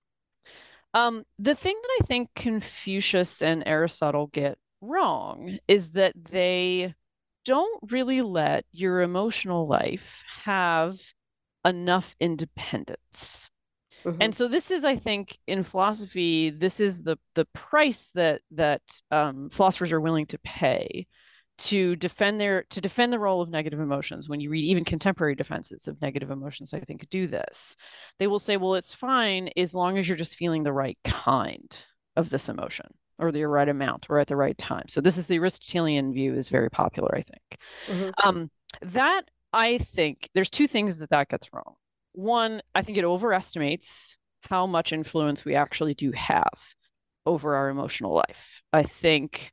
Um, 0.93 1.23
the 1.37 1.55
thing 1.55 1.79
that 1.81 2.03
I 2.03 2.05
think 2.05 2.29
Confucius 2.35 3.41
and 3.41 3.63
Aristotle 3.65 4.27
get 4.27 4.57
wrong 4.81 5.59
is 5.67 5.91
that 5.91 6.13
they 6.31 6.95
don't 7.45 7.91
really 7.91 8.21
let 8.21 8.65
your 8.71 9.01
emotional 9.01 9.67
life 9.67 10.23
have 10.43 10.99
enough 11.65 12.15
independence. 12.19 13.48
Mm-hmm. 14.05 14.21
And 14.21 14.35
so 14.35 14.47
this 14.47 14.71
is, 14.71 14.85
I 14.85 14.95
think, 14.95 15.37
in 15.47 15.63
philosophy, 15.63 16.49
this 16.49 16.79
is 16.79 17.01
the 17.03 17.17
the 17.35 17.45
price 17.53 18.11
that 18.15 18.41
that 18.51 18.81
um, 19.11 19.49
philosophers 19.49 19.91
are 19.91 20.01
willing 20.01 20.25
to 20.27 20.39
pay 20.39 21.07
to 21.59 21.95
defend 21.97 22.39
their 22.39 22.63
to 22.69 22.79
defend 22.79 23.11
the 23.11 23.19
role 23.19 23.41
of 23.41 23.49
negative 23.49 23.79
emotions. 23.79 24.29
When 24.29 24.39
you 24.39 24.49
read 24.49 24.63
even 24.63 24.85
contemporary 24.85 25.35
defenses 25.35 25.87
of 25.87 26.01
negative 26.01 26.31
emotions 26.31 26.73
i 26.73 26.79
think 26.79 27.07
do 27.09 27.27
this. 27.27 27.75
They 28.17 28.27
will 28.27 28.39
say 28.39 28.57
well 28.57 28.75
it's 28.75 28.93
fine 28.93 29.49
as 29.57 29.75
long 29.75 29.97
as 29.97 30.07
you're 30.07 30.17
just 30.17 30.35
feeling 30.35 30.63
the 30.63 30.73
right 30.73 30.97
kind 31.03 31.85
of 32.15 32.29
this 32.29 32.49
emotion 32.49 32.87
or 33.17 33.31
the 33.31 33.43
right 33.43 33.67
amount 33.67 34.07
or 34.09 34.19
at 34.19 34.27
the 34.27 34.37
right 34.37 34.57
time. 34.57 34.87
So 34.87 35.01
this 35.01 35.17
is 35.17 35.27
the 35.27 35.39
aristotelian 35.39 36.13
view 36.13 36.35
is 36.35 36.49
very 36.49 36.69
popular 36.69 37.13
i 37.15 37.21
think. 37.21 37.57
Mm-hmm. 37.87 38.27
um, 38.27 38.49
that 38.81 39.23
i 39.51 39.77
think 39.79 40.29
there's 40.33 40.49
two 40.49 40.67
things 40.67 40.99
that 40.99 41.09
that 41.09 41.27
gets 41.27 41.51
wrong 41.51 41.75
one, 42.13 42.61
I 42.75 42.81
think 42.81 42.97
it 42.97 43.03
overestimates 43.03 44.17
how 44.43 44.65
much 44.65 44.93
influence 44.93 45.45
we 45.45 45.55
actually 45.55 45.93
do 45.93 46.11
have 46.11 46.53
over 47.25 47.55
our 47.55 47.69
emotional 47.69 48.13
life. 48.13 48.61
I 48.73 48.83
think 48.83 49.51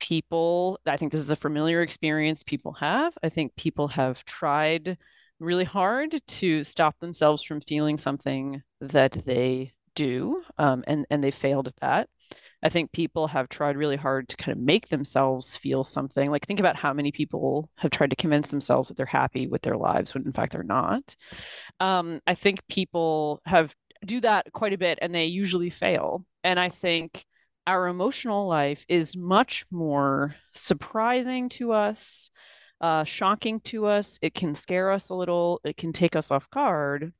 people, 0.00 0.78
I 0.86 0.96
think 0.96 1.12
this 1.12 1.20
is 1.20 1.30
a 1.30 1.36
familiar 1.36 1.82
experience 1.82 2.42
people 2.42 2.72
have. 2.74 3.12
I 3.22 3.28
think 3.28 3.54
people 3.56 3.88
have 3.88 4.24
tried 4.24 4.98
really 5.38 5.64
hard 5.64 6.20
to 6.26 6.64
stop 6.64 6.98
themselves 7.00 7.42
from 7.42 7.60
feeling 7.62 7.98
something 7.98 8.62
that 8.80 9.12
they 9.12 9.72
do, 9.94 10.42
um, 10.58 10.84
and 10.86 11.06
and 11.10 11.24
they 11.24 11.30
failed 11.30 11.66
at 11.66 11.76
that. 11.76 12.08
I 12.62 12.68
think 12.68 12.92
people 12.92 13.28
have 13.28 13.48
tried 13.48 13.76
really 13.76 13.96
hard 13.96 14.28
to 14.28 14.36
kind 14.36 14.56
of 14.56 14.62
make 14.62 14.88
themselves 14.88 15.56
feel 15.56 15.82
something. 15.82 16.30
Like, 16.30 16.46
think 16.46 16.60
about 16.60 16.76
how 16.76 16.92
many 16.92 17.10
people 17.10 17.70
have 17.76 17.90
tried 17.90 18.10
to 18.10 18.16
convince 18.16 18.48
themselves 18.48 18.88
that 18.88 18.96
they're 18.96 19.06
happy 19.06 19.46
with 19.46 19.62
their 19.62 19.76
lives 19.76 20.12
when 20.12 20.24
in 20.24 20.32
fact 20.32 20.52
they're 20.52 20.62
not. 20.62 21.16
Um, 21.78 22.20
I 22.26 22.34
think 22.34 22.60
people 22.68 23.40
have 23.46 23.74
do 24.04 24.20
that 24.20 24.52
quite 24.52 24.72
a 24.72 24.78
bit 24.78 24.98
and 25.02 25.14
they 25.14 25.26
usually 25.26 25.70
fail. 25.70 26.24
And 26.42 26.58
I 26.58 26.68
think 26.68 27.24
our 27.66 27.86
emotional 27.86 28.48
life 28.48 28.84
is 28.88 29.16
much 29.16 29.64
more 29.70 30.34
surprising 30.52 31.48
to 31.50 31.72
us, 31.72 32.30
uh, 32.80 33.04
shocking 33.04 33.60
to 33.60 33.86
us. 33.86 34.18
It 34.22 34.34
can 34.34 34.54
scare 34.54 34.90
us 34.90 35.10
a 35.10 35.14
little, 35.14 35.60
it 35.64 35.76
can 35.76 35.92
take 35.92 36.16
us 36.16 36.30
off 36.30 36.48
guard. 36.50 37.12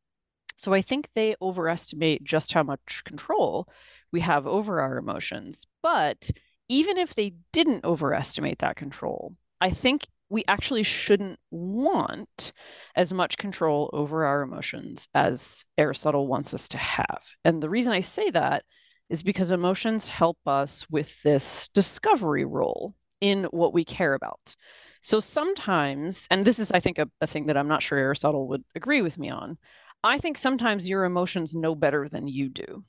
So 0.56 0.74
I 0.74 0.82
think 0.82 1.08
they 1.14 1.36
overestimate 1.40 2.24
just 2.24 2.52
how 2.52 2.62
much 2.62 3.02
control 3.04 3.68
we 4.12 4.20
have 4.20 4.46
over 4.46 4.80
our 4.80 4.98
emotions. 4.98 5.66
But 5.82 6.30
even 6.68 6.98
if 6.98 7.14
they 7.14 7.34
didn't 7.52 7.84
overestimate 7.84 8.60
that 8.60 8.76
control, 8.76 9.34
I 9.60 9.70
think 9.70 10.06
we 10.28 10.44
actually 10.46 10.84
shouldn't 10.84 11.38
want 11.50 12.52
as 12.94 13.12
much 13.12 13.36
control 13.36 13.90
over 13.92 14.24
our 14.24 14.42
emotions 14.42 15.08
as 15.14 15.64
Aristotle 15.76 16.28
wants 16.28 16.54
us 16.54 16.68
to 16.68 16.78
have. 16.78 17.22
And 17.44 17.60
the 17.60 17.68
reason 17.68 17.92
I 17.92 18.00
say 18.00 18.30
that 18.30 18.64
is 19.08 19.24
because 19.24 19.50
emotions 19.50 20.06
help 20.06 20.38
us 20.46 20.86
with 20.88 21.20
this 21.22 21.68
discovery 21.74 22.44
role 22.44 22.94
in 23.20 23.44
what 23.50 23.74
we 23.74 23.84
care 23.84 24.14
about. 24.14 24.54
So 25.02 25.18
sometimes, 25.18 26.26
and 26.30 26.46
this 26.46 26.58
is, 26.58 26.70
I 26.70 26.78
think, 26.78 26.98
a, 26.98 27.10
a 27.20 27.26
thing 27.26 27.46
that 27.46 27.56
I'm 27.56 27.68
not 27.68 27.82
sure 27.82 27.98
Aristotle 27.98 28.48
would 28.48 28.62
agree 28.76 29.02
with 29.02 29.18
me 29.18 29.30
on. 29.30 29.58
I 30.04 30.18
think 30.18 30.38
sometimes 30.38 30.88
your 30.88 31.04
emotions 31.04 31.54
know 31.54 31.74
better 31.74 32.08
than 32.08 32.28
you 32.28 32.48
do 32.48 32.84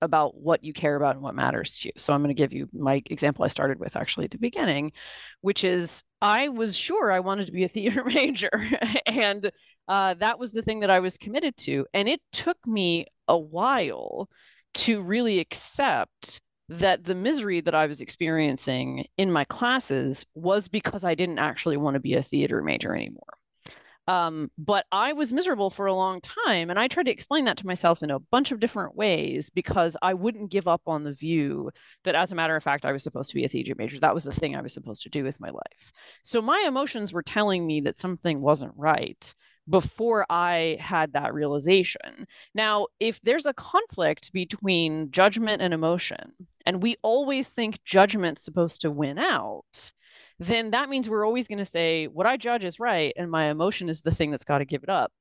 about 0.00 0.36
what 0.36 0.62
you 0.62 0.72
care 0.72 0.96
about 0.96 1.16
and 1.16 1.22
what 1.22 1.34
matters 1.34 1.78
to 1.78 1.88
you. 1.88 1.92
So 1.96 2.12
I'm 2.12 2.22
going 2.22 2.34
to 2.34 2.40
give 2.40 2.52
you 2.52 2.68
my 2.72 3.02
example 3.06 3.44
I 3.44 3.48
started 3.48 3.78
with 3.78 3.96
actually 3.96 4.24
at 4.24 4.30
the 4.30 4.38
beginning, 4.38 4.92
which 5.40 5.64
is 5.64 6.02
I 6.22 6.48
was 6.48 6.76
sure 6.76 7.10
I 7.10 7.20
wanted 7.20 7.46
to 7.46 7.52
be 7.52 7.64
a 7.64 7.68
theater 7.76 8.04
major. 8.04 8.50
and 9.06 9.50
uh, 9.88 10.14
that 10.14 10.38
was 10.38 10.52
the 10.52 10.62
thing 10.62 10.80
that 10.80 10.90
I 10.90 11.00
was 11.00 11.16
committed 11.16 11.56
to. 11.58 11.86
And 11.94 12.08
it 12.08 12.20
took 12.32 12.58
me 12.66 13.06
a 13.26 13.38
while 13.38 14.28
to 14.74 15.02
really 15.02 15.40
accept 15.40 16.40
that 16.68 17.04
the 17.04 17.14
misery 17.14 17.60
that 17.62 17.74
I 17.74 17.86
was 17.86 18.00
experiencing 18.00 19.06
in 19.16 19.32
my 19.32 19.44
classes 19.44 20.26
was 20.34 20.68
because 20.68 21.02
I 21.02 21.14
didn't 21.14 21.38
actually 21.38 21.78
want 21.78 21.94
to 21.94 22.00
be 22.00 22.14
a 22.14 22.22
theater 22.22 22.62
major 22.62 22.94
anymore. 22.94 23.37
Um, 24.08 24.50
but 24.56 24.86
I 24.90 25.12
was 25.12 25.32
miserable 25.32 25.68
for 25.68 25.86
a 25.86 25.92
long 25.92 26.20
time. 26.22 26.70
And 26.70 26.78
I 26.78 26.88
tried 26.88 27.04
to 27.04 27.12
explain 27.12 27.44
that 27.44 27.58
to 27.58 27.66
myself 27.66 28.02
in 28.02 28.10
a 28.10 28.18
bunch 28.18 28.50
of 28.50 28.58
different 28.58 28.96
ways 28.96 29.50
because 29.50 29.96
I 30.00 30.14
wouldn't 30.14 30.50
give 30.50 30.66
up 30.66 30.80
on 30.86 31.04
the 31.04 31.12
view 31.12 31.70
that, 32.04 32.14
as 32.14 32.32
a 32.32 32.34
matter 32.34 32.56
of 32.56 32.64
fact, 32.64 32.86
I 32.86 32.92
was 32.92 33.02
supposed 33.02 33.28
to 33.28 33.34
be 33.34 33.44
a 33.44 33.48
theology 33.48 33.74
major. 33.76 34.00
That 34.00 34.14
was 34.14 34.24
the 34.24 34.32
thing 34.32 34.56
I 34.56 34.62
was 34.62 34.72
supposed 34.72 35.02
to 35.02 35.10
do 35.10 35.24
with 35.24 35.38
my 35.38 35.50
life. 35.50 35.92
So 36.22 36.40
my 36.40 36.64
emotions 36.66 37.12
were 37.12 37.22
telling 37.22 37.66
me 37.66 37.82
that 37.82 37.98
something 37.98 38.40
wasn't 38.40 38.72
right 38.76 39.34
before 39.68 40.24
I 40.30 40.78
had 40.80 41.12
that 41.12 41.34
realization. 41.34 42.26
Now, 42.54 42.86
if 43.00 43.20
there's 43.22 43.44
a 43.44 43.52
conflict 43.52 44.32
between 44.32 45.10
judgment 45.10 45.60
and 45.60 45.74
emotion, 45.74 46.32
and 46.64 46.82
we 46.82 46.96
always 47.02 47.50
think 47.50 47.84
judgment's 47.84 48.42
supposed 48.42 48.80
to 48.80 48.90
win 48.90 49.18
out, 49.18 49.92
then 50.38 50.70
that 50.70 50.88
means 50.88 51.08
we're 51.08 51.26
always 51.26 51.48
going 51.48 51.58
to 51.58 51.64
say, 51.64 52.06
what 52.06 52.26
I 52.26 52.36
judge 52.36 52.64
is 52.64 52.78
right, 52.78 53.12
and 53.16 53.30
my 53.30 53.50
emotion 53.50 53.88
is 53.88 54.02
the 54.02 54.14
thing 54.14 54.30
that's 54.30 54.44
got 54.44 54.58
to 54.58 54.64
give 54.64 54.82
it 54.82 54.88
up. 54.88 55.12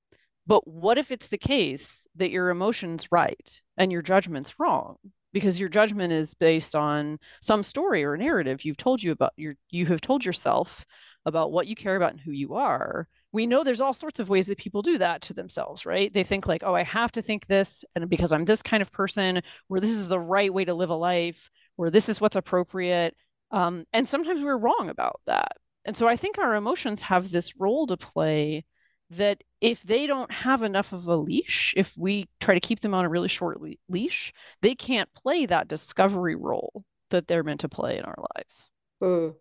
But 0.46 0.68
what 0.68 0.98
if 0.98 1.12
it's 1.12 1.28
the 1.28 1.38
case 1.38 2.08
that 2.16 2.32
your 2.32 2.50
emotion's 2.50 3.12
right 3.12 3.62
and 3.78 3.92
your 3.92 4.02
judgment's 4.02 4.60
wrong? 4.60 4.98
Because 5.34 5.60
your 5.60 5.70
judgment 5.70 6.14
is 6.14 6.34
based 6.34 6.74
on 6.74 7.20
some 7.42 7.64
story 7.64 8.04
or 8.04 8.16
narrative 8.16 8.64
you've 8.64 8.78
told 8.78 9.04
you 9.04 9.12
about 9.12 9.34
your 9.36 9.56
you 9.70 9.86
have 9.88 10.02
told 10.02 10.24
yourself 10.24 10.86
about 11.26 11.52
what 11.52 11.68
you 11.68 11.76
care 11.76 11.98
about 11.98 12.12
and 12.12 12.22
who 12.22 12.32
you 12.32 12.56
are. 12.56 13.10
We 13.34 13.46
know 13.46 13.64
there's 13.64 13.82
all 13.82 13.94
sorts 13.94 14.22
of 14.22 14.30
ways 14.30 14.48
that 14.48 14.58
people 14.58 14.82
do 14.82 14.98
that 15.00 15.22
to 15.24 15.34
themselves, 15.34 15.86
right? 15.86 16.12
They 16.12 16.24
think 16.24 16.48
like, 16.48 16.64
oh, 16.66 16.74
I 16.74 16.84
have 16.84 17.12
to 17.12 17.22
think 17.22 17.46
this, 17.46 17.84
and 17.94 18.10
because 18.10 18.32
I'm 18.32 18.46
this 18.46 18.62
kind 18.62 18.82
of 18.82 18.92
person, 18.92 19.42
where 19.68 19.82
this 19.82 19.92
is 19.92 20.08
the 20.08 20.20
right 20.20 20.52
way 20.52 20.64
to 20.64 20.74
live 20.74 20.90
a 20.90 20.96
life, 20.96 21.50
where 21.76 21.92
this 21.92 22.08
is 22.08 22.22
what's 22.22 22.38
appropriate, 22.38 23.16
um, 23.52 23.86
and 23.94 24.08
sometimes 24.08 24.42
we're 24.44 24.58
wrong 24.58 24.90
about 24.90 25.22
that. 25.28 25.54
And 25.86 25.96
so 25.96 26.08
I 26.08 26.18
think 26.18 26.38
our 26.38 26.56
emotions 26.56 27.02
have 27.04 27.32
this 27.32 27.56
role 27.58 27.88
to 27.88 27.98
play 27.98 28.66
that 29.10 29.42
if 29.62 29.82
they 29.84 30.06
don't 30.06 30.32
have 30.32 30.64
enough 30.64 30.92
of 30.92 31.08
a 31.08 31.16
leash, 31.16 31.74
if 31.78 31.94
we 31.98 32.28
try 32.42 32.54
to 32.54 32.60
keep 32.60 32.82
them 32.82 32.94
on 32.94 33.06
a 33.06 33.10
really 33.10 33.30
short 33.30 33.62
le- 33.62 33.76
leash, 33.88 34.34
they 34.62 34.76
can't 34.76 35.14
play 35.14 35.46
that 35.46 35.70
discovery 35.70 36.36
role 36.36 36.84
that 37.10 37.28
they're 37.28 37.44
meant 37.44 37.62
to 37.62 37.70
play 37.70 37.98
in 37.98 38.04
our 38.04 38.18
lives. 38.36 38.70
Mm. 39.02 39.36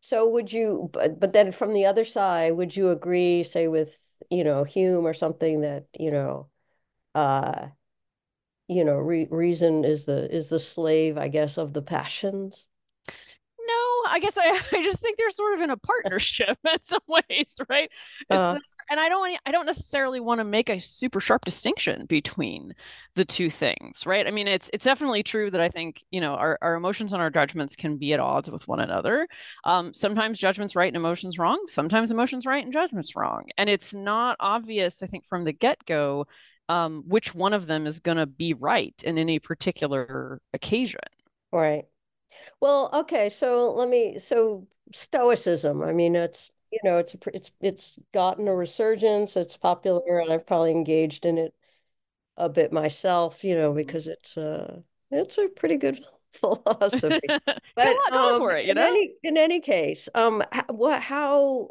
So 0.00 0.28
would 0.28 0.50
you, 0.52 0.88
but, 0.92 1.20
but 1.20 1.32
then 1.34 1.52
from 1.52 1.74
the 1.74 1.84
other 1.84 2.04
side, 2.04 2.54
would 2.54 2.74
you 2.74 2.90
agree, 2.90 3.44
say 3.44 3.68
with, 3.68 3.94
you 4.30 4.44
know, 4.44 4.64
Hume 4.64 5.06
or 5.06 5.12
something 5.12 5.60
that, 5.62 5.84
you 5.98 6.10
know, 6.10 6.48
uh, 7.14 7.66
you 8.68 8.84
know, 8.84 8.96
re 8.96 9.26
reason 9.30 9.84
is 9.84 10.04
the 10.04 10.32
is 10.32 10.50
the 10.50 10.60
slave, 10.60 11.18
I 11.18 11.28
guess, 11.28 11.58
of 11.58 11.72
the 11.72 11.82
passions? 11.82 12.67
I 14.10 14.18
guess 14.20 14.36
I, 14.36 14.60
I 14.72 14.82
just 14.82 15.00
think 15.00 15.18
they're 15.18 15.30
sort 15.30 15.54
of 15.54 15.60
in 15.60 15.70
a 15.70 15.76
partnership 15.76 16.58
in 16.72 16.78
some 16.84 17.00
ways, 17.06 17.58
right? 17.68 17.90
Uh, 18.30 18.58
and 18.90 18.98
I 18.98 19.08
don't 19.08 19.38
I 19.46 19.50
don't 19.50 19.66
necessarily 19.66 20.20
want 20.20 20.40
to 20.40 20.44
make 20.44 20.68
a 20.68 20.78
super 20.78 21.20
sharp 21.20 21.44
distinction 21.44 22.06
between 22.06 22.74
the 23.14 23.24
two 23.24 23.50
things, 23.50 24.06
right? 24.06 24.26
I 24.26 24.30
mean, 24.30 24.48
it's 24.48 24.70
it's 24.72 24.84
definitely 24.84 25.22
true 25.22 25.50
that 25.50 25.60
I 25.60 25.68
think 25.68 26.04
you 26.10 26.20
know 26.20 26.34
our, 26.34 26.58
our 26.62 26.74
emotions 26.74 27.12
and 27.12 27.20
our 27.20 27.30
judgments 27.30 27.76
can 27.76 27.96
be 27.96 28.12
at 28.12 28.20
odds 28.20 28.50
with 28.50 28.66
one 28.66 28.80
another. 28.80 29.28
Um, 29.64 29.92
sometimes 29.94 30.38
judgments 30.38 30.74
right 30.74 30.88
and 30.88 30.96
emotions 30.96 31.38
wrong. 31.38 31.64
Sometimes 31.68 32.10
emotions 32.10 32.46
right 32.46 32.64
and 32.64 32.72
judgments 32.72 33.14
wrong, 33.16 33.44
and 33.58 33.68
it's 33.68 33.92
not 33.92 34.36
obvious. 34.40 35.02
I 35.02 35.06
think 35.06 35.26
from 35.26 35.44
the 35.44 35.52
get 35.52 35.84
go. 35.86 36.26
Um, 36.70 37.04
which 37.06 37.34
one 37.34 37.54
of 37.54 37.66
them 37.66 37.86
is 37.86 37.98
going 37.98 38.18
to 38.18 38.26
be 38.26 38.52
right 38.52 38.94
in 39.02 39.16
any 39.16 39.38
particular 39.38 40.38
occasion? 40.52 41.00
Right. 41.50 41.86
Well, 42.60 42.90
okay, 42.92 43.28
so 43.28 43.72
let 43.72 43.88
me 43.88 44.18
so 44.18 44.66
stoicism. 44.92 45.82
I 45.82 45.92
mean, 45.92 46.16
it's 46.16 46.50
you 46.70 46.80
know, 46.84 46.98
it's 46.98 47.16
it's 47.32 47.50
it's 47.60 47.98
gotten 48.12 48.48
a 48.48 48.54
resurgence. 48.54 49.36
It's 49.36 49.56
popular, 49.56 50.18
and 50.18 50.32
I've 50.32 50.46
probably 50.46 50.72
engaged 50.72 51.24
in 51.24 51.38
it 51.38 51.54
a 52.36 52.48
bit 52.48 52.72
myself. 52.72 53.44
You 53.44 53.56
know, 53.56 53.72
because 53.72 54.06
it's 54.06 54.36
uh 54.36 54.80
it's 55.10 55.38
a 55.38 55.48
pretty 55.48 55.76
good 55.76 55.98
philosophy. 56.32 57.20
but 57.76 58.12
um, 58.12 58.38
for 58.38 58.56
it, 58.56 58.64
you 58.64 58.72
in 58.72 58.76
know. 58.76 58.86
Any, 58.86 59.14
in 59.22 59.36
any 59.36 59.60
case, 59.60 60.08
um, 60.14 60.42
what 60.68 61.02
how. 61.02 61.70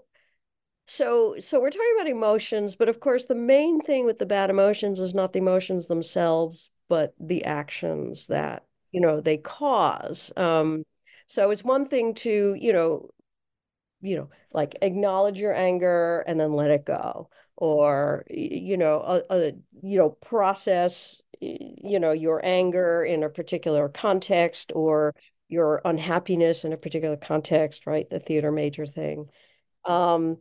So, 0.89 1.35
so 1.39 1.59
we're 1.59 1.69
talking 1.69 1.95
about 1.97 2.07
emotions, 2.07 2.77
but 2.77 2.87
of 2.87 3.01
course, 3.01 3.25
the 3.25 3.35
main 3.35 3.81
thing 3.81 4.05
with 4.05 4.19
the 4.19 4.25
bad 4.25 4.49
emotions 4.49 5.01
is 5.01 5.13
not 5.13 5.33
the 5.33 5.39
emotions 5.39 5.87
themselves, 5.87 6.69
but 6.87 7.13
the 7.19 7.43
actions 7.43 8.27
that 8.27 8.66
you 8.91 9.01
know 9.01 9.21
they 9.21 9.37
cause 9.37 10.31
um 10.37 10.83
so 11.25 11.49
it's 11.51 11.63
one 11.63 11.87
thing 11.87 12.13
to 12.13 12.55
you 12.59 12.73
know 12.73 13.09
you 14.01 14.15
know 14.15 14.29
like 14.53 14.75
acknowledge 14.81 15.39
your 15.39 15.55
anger 15.55 16.23
and 16.27 16.39
then 16.39 16.53
let 16.53 16.71
it 16.71 16.85
go 16.85 17.29
or 17.55 18.23
you 18.29 18.77
know 18.77 19.01
a, 19.01 19.35
a, 19.35 19.51
you 19.81 19.97
know 19.97 20.09
process 20.09 21.21
you 21.41 21.99
know 21.99 22.11
your 22.11 22.43
anger 22.43 23.03
in 23.03 23.23
a 23.23 23.29
particular 23.29 23.89
context 23.89 24.71
or 24.75 25.13
your 25.49 25.81
unhappiness 25.85 26.65
in 26.65 26.73
a 26.73 26.77
particular 26.77 27.15
context 27.15 27.87
right? 27.87 28.09
The 28.09 28.19
theater 28.19 28.51
major 28.51 28.85
thing. 28.85 29.27
Um 29.85 30.37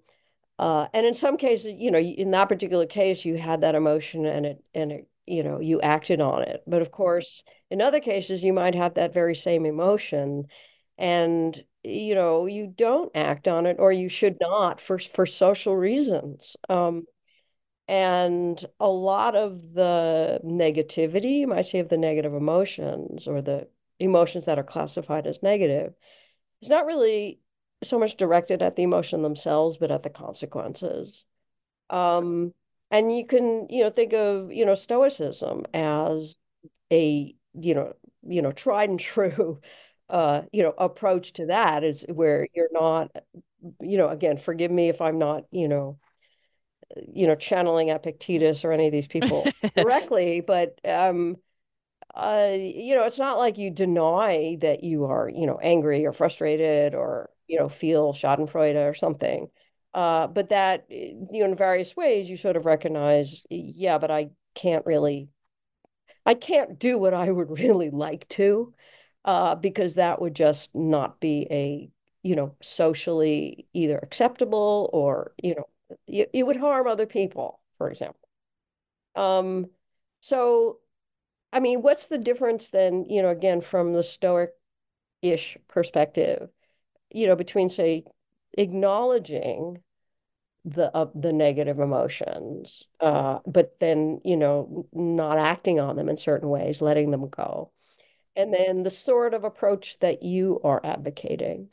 uh 0.58 0.88
and 0.94 1.06
in 1.06 1.14
some 1.14 1.36
cases 1.36 1.74
you 1.78 1.90
know 1.90 1.98
in 1.98 2.30
that 2.32 2.48
particular 2.48 2.86
case 2.86 3.24
you 3.24 3.36
had 3.36 3.60
that 3.62 3.74
emotion 3.74 4.24
and 4.26 4.46
it 4.46 4.64
and 4.74 4.92
it 4.92 5.08
you 5.26 5.42
know 5.42 5.60
you 5.60 5.80
acted 5.80 6.20
on 6.20 6.42
it. 6.42 6.62
But 6.66 6.82
of 6.82 6.90
course 6.90 7.44
in 7.70 7.82
other 7.82 8.00
cases 8.00 8.42
you 8.42 8.52
might 8.52 8.74
have 8.74 8.94
that 8.94 9.14
very 9.14 9.34
same 9.34 9.66
emotion. 9.66 10.46
And 10.98 11.62
you 11.84 12.14
know 12.14 12.46
you 12.46 12.66
don't 12.66 13.12
act 13.14 13.46
on 13.48 13.66
it 13.66 13.76
or 13.78 13.92
you 13.92 14.08
should 14.08 14.38
not 14.40 14.80
for 14.80 14.98
for 14.98 15.26
social 15.26 15.76
reasons. 15.76 16.56
Um, 16.68 17.04
and 17.88 18.64
a 18.80 18.88
lot 18.88 19.36
of 19.36 19.74
the 19.74 20.40
negativity 20.44 21.40
you 21.40 21.46
might 21.46 21.66
say 21.66 21.78
of 21.78 21.88
the 21.88 21.98
negative 21.98 22.34
emotions 22.34 23.28
or 23.28 23.40
the 23.40 23.68
emotions 24.00 24.46
that 24.46 24.58
are 24.58 24.64
classified 24.64 25.26
as 25.26 25.42
negative 25.42 25.94
is 26.62 26.68
not 26.68 26.86
really 26.86 27.40
so 27.84 27.98
much 27.98 28.16
directed 28.16 28.62
at 28.62 28.74
the 28.76 28.82
emotion 28.82 29.22
themselves 29.22 29.76
but 29.76 29.90
at 29.90 30.02
the 30.02 30.10
consequences. 30.10 31.24
Um, 31.90 32.52
and 32.90 33.16
you 33.16 33.26
can 33.26 33.66
you 33.68 33.82
know 33.82 33.90
think 33.90 34.12
of 34.12 34.52
you 34.52 34.64
know 34.64 34.74
stoicism 34.74 35.64
as 35.74 36.38
a 36.92 37.34
you 37.54 37.74
know 37.74 37.92
you 38.22 38.42
know 38.42 38.52
tried 38.52 38.90
and 38.90 39.00
true 39.00 39.60
uh 40.08 40.42
you 40.52 40.62
know 40.62 40.74
approach 40.78 41.32
to 41.34 41.46
that 41.46 41.84
is 41.84 42.04
where 42.12 42.46
you're 42.54 42.68
not 42.72 43.10
you 43.80 43.98
know 43.98 44.08
again 44.08 44.36
forgive 44.36 44.70
me 44.70 44.88
if 44.88 45.00
i'm 45.00 45.18
not 45.18 45.44
you 45.50 45.68
know 45.68 45.98
you 47.12 47.26
know 47.26 47.34
channeling 47.34 47.88
epictetus 47.90 48.64
or 48.64 48.72
any 48.72 48.86
of 48.86 48.92
these 48.92 49.06
people 49.08 49.52
directly 49.76 50.40
but 50.40 50.78
um 50.88 51.36
uh 52.14 52.50
you 52.52 52.96
know 52.96 53.04
it's 53.04 53.18
not 53.18 53.38
like 53.38 53.58
you 53.58 53.70
deny 53.70 54.56
that 54.60 54.84
you 54.84 55.04
are 55.04 55.28
you 55.28 55.46
know 55.46 55.58
angry 55.62 56.06
or 56.06 56.12
frustrated 56.12 56.94
or 56.94 57.30
you 57.48 57.58
know 57.58 57.68
feel 57.68 58.12
schadenfreude 58.12 58.76
or 58.76 58.94
something 58.94 59.48
uh, 59.96 60.26
but 60.26 60.50
that, 60.50 60.84
you 60.90 61.26
know, 61.40 61.46
in 61.46 61.56
various 61.56 61.96
ways, 61.96 62.28
you 62.28 62.36
sort 62.36 62.54
of 62.58 62.66
recognize, 62.66 63.46
yeah, 63.48 63.96
but 63.96 64.10
I 64.10 64.28
can't 64.54 64.84
really, 64.84 65.30
I 66.26 66.34
can't 66.34 66.78
do 66.78 66.98
what 66.98 67.14
I 67.14 67.30
would 67.30 67.48
really 67.58 67.88
like 67.88 68.28
to, 68.28 68.74
uh, 69.24 69.54
because 69.54 69.94
that 69.94 70.20
would 70.20 70.34
just 70.34 70.74
not 70.74 71.18
be 71.18 71.46
a, 71.50 71.88
you 72.22 72.36
know, 72.36 72.54
socially 72.60 73.68
either 73.72 73.98
acceptable 74.02 74.90
or, 74.92 75.32
you 75.42 75.54
know, 75.54 75.66
it, 76.06 76.28
it 76.34 76.42
would 76.42 76.58
harm 76.58 76.86
other 76.86 77.06
people, 77.06 77.58
for 77.78 77.90
example. 77.90 78.28
Um, 79.14 79.70
so, 80.20 80.76
I 81.54 81.60
mean, 81.60 81.80
what's 81.80 82.08
the 82.08 82.18
difference 82.18 82.68
then, 82.68 83.06
you 83.08 83.22
know, 83.22 83.30
again, 83.30 83.62
from 83.62 83.94
the 83.94 84.02
Stoic-ish 84.02 85.56
perspective, 85.68 86.50
you 87.10 87.26
know, 87.26 87.36
between, 87.36 87.70
say, 87.70 88.04
acknowledging 88.58 89.82
the 90.66 90.94
uh, 90.94 91.06
the 91.14 91.32
negative 91.32 91.78
emotions, 91.78 92.82
uh, 93.00 93.38
but 93.46 93.78
then 93.78 94.20
you 94.24 94.36
know 94.36 94.86
not 94.92 95.38
acting 95.38 95.78
on 95.80 95.96
them 95.96 96.08
in 96.08 96.16
certain 96.16 96.48
ways, 96.48 96.82
letting 96.82 97.12
them 97.12 97.28
go, 97.28 97.70
and 98.34 98.52
then 98.52 98.82
the 98.82 98.90
sort 98.90 99.32
of 99.32 99.44
approach 99.44 99.98
that 100.00 100.22
you 100.24 100.60
are 100.64 100.80
advocating. 100.84 101.70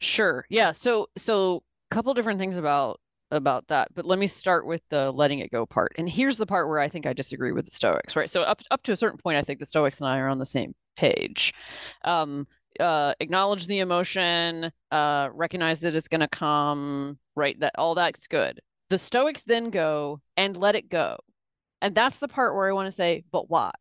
Sure. 0.00 0.46
Yeah. 0.48 0.72
So 0.72 1.08
so 1.16 1.62
a 1.90 1.94
couple 1.94 2.14
different 2.14 2.40
things 2.40 2.56
about 2.56 2.98
about 3.30 3.66
that, 3.68 3.88
but 3.94 4.06
let 4.06 4.18
me 4.18 4.26
start 4.26 4.66
with 4.66 4.82
the 4.88 5.12
letting 5.12 5.40
it 5.40 5.50
go 5.50 5.66
part. 5.66 5.92
And 5.98 6.08
here's 6.08 6.38
the 6.38 6.46
part 6.46 6.68
where 6.68 6.78
I 6.78 6.88
think 6.88 7.06
I 7.06 7.12
disagree 7.12 7.52
with 7.52 7.66
the 7.66 7.72
Stoics, 7.72 8.16
right? 8.16 8.30
So 8.30 8.42
up 8.42 8.62
up 8.70 8.82
to 8.84 8.92
a 8.92 8.96
certain 8.96 9.18
point, 9.18 9.36
I 9.36 9.42
think 9.42 9.60
the 9.60 9.66
Stoics 9.66 10.00
and 10.00 10.08
I 10.08 10.18
are 10.18 10.28
on 10.28 10.38
the 10.38 10.46
same 10.46 10.74
page. 10.96 11.52
Um, 12.04 12.46
uh, 12.80 13.14
acknowledge 13.20 13.66
the 13.66 13.80
emotion, 13.80 14.70
uh, 14.90 15.28
recognize 15.32 15.80
that 15.80 15.94
it's 15.94 16.08
going 16.08 16.20
to 16.20 16.28
come, 16.28 17.18
right? 17.34 17.58
That 17.60 17.74
all 17.76 17.94
that's 17.94 18.26
good. 18.26 18.60
The 18.90 18.98
Stoics 18.98 19.42
then 19.42 19.70
go 19.70 20.20
and 20.36 20.56
let 20.56 20.74
it 20.74 20.88
go. 20.88 21.18
And 21.80 21.94
that's 21.94 22.18
the 22.18 22.28
part 22.28 22.54
where 22.54 22.68
I 22.68 22.72
want 22.72 22.86
to 22.86 22.92
say, 22.92 23.24
but 23.30 23.50
why? 23.50 23.72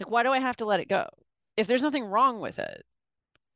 Like, 0.00 0.10
why 0.10 0.22
do 0.22 0.30
I 0.30 0.40
have 0.40 0.56
to 0.58 0.64
let 0.64 0.80
it 0.80 0.88
go? 0.88 1.06
If 1.56 1.66
there's 1.66 1.82
nothing 1.82 2.04
wrong 2.04 2.40
with 2.40 2.58
it, 2.58 2.84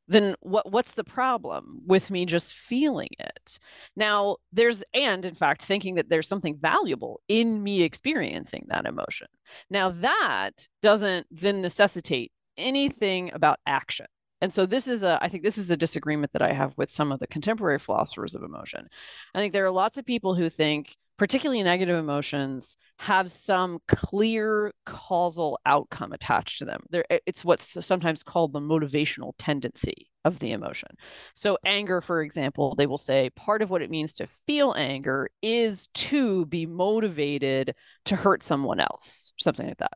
then 0.07 0.35
what 0.39 0.71
what's 0.71 0.93
the 0.93 1.03
problem 1.03 1.81
with 1.85 2.09
me 2.09 2.25
just 2.25 2.53
feeling 2.53 3.09
it 3.19 3.59
now 3.95 4.37
there's 4.53 4.83
and 4.93 5.25
in 5.25 5.35
fact 5.35 5.63
thinking 5.63 5.95
that 5.95 6.09
there's 6.09 6.27
something 6.27 6.57
valuable 6.57 7.19
in 7.27 7.61
me 7.61 7.81
experiencing 7.81 8.65
that 8.69 8.85
emotion 8.85 9.27
now 9.69 9.89
that 9.89 10.67
doesn't 10.81 11.27
then 11.29 11.61
necessitate 11.61 12.31
anything 12.57 13.31
about 13.33 13.59
action 13.65 14.05
and 14.41 14.53
so 14.53 14.65
this 14.65 14.87
is 14.87 15.03
a 15.03 15.17
i 15.21 15.29
think 15.29 15.43
this 15.43 15.57
is 15.57 15.69
a 15.71 15.77
disagreement 15.77 16.31
that 16.33 16.41
i 16.41 16.53
have 16.53 16.73
with 16.77 16.91
some 16.91 17.11
of 17.11 17.19
the 17.19 17.27
contemporary 17.27 17.79
philosophers 17.79 18.35
of 18.35 18.43
emotion 18.43 18.87
i 19.35 19.39
think 19.39 19.53
there 19.53 19.65
are 19.65 19.71
lots 19.71 19.97
of 19.97 20.05
people 20.05 20.35
who 20.35 20.49
think 20.49 20.95
particularly 21.17 21.63
negative 21.63 21.97
emotions, 21.97 22.77
have 22.99 23.29
some 23.29 23.79
clear 23.87 24.71
causal 24.85 25.59
outcome 25.65 26.13
attached 26.13 26.59
to 26.59 26.65
them. 26.65 26.81
There, 26.89 27.05
it's 27.09 27.43
what's 27.43 27.85
sometimes 27.85 28.23
called 28.23 28.53
the 28.53 28.59
motivational 28.59 29.33
tendency 29.37 30.09
of 30.25 30.39
the 30.39 30.51
emotion. 30.51 30.89
So, 31.33 31.57
anger, 31.65 32.01
for 32.01 32.21
example, 32.21 32.75
they 32.75 32.85
will 32.85 32.97
say 32.97 33.29
part 33.31 33.61
of 33.61 33.69
what 33.69 33.81
it 33.81 33.89
means 33.89 34.13
to 34.15 34.27
feel 34.45 34.73
anger 34.77 35.29
is 35.41 35.87
to 35.95 36.45
be 36.45 36.65
motivated 36.65 37.75
to 38.05 38.15
hurt 38.15 38.43
someone 38.43 38.79
else, 38.79 39.33
something 39.39 39.67
like 39.67 39.77
that. 39.77 39.93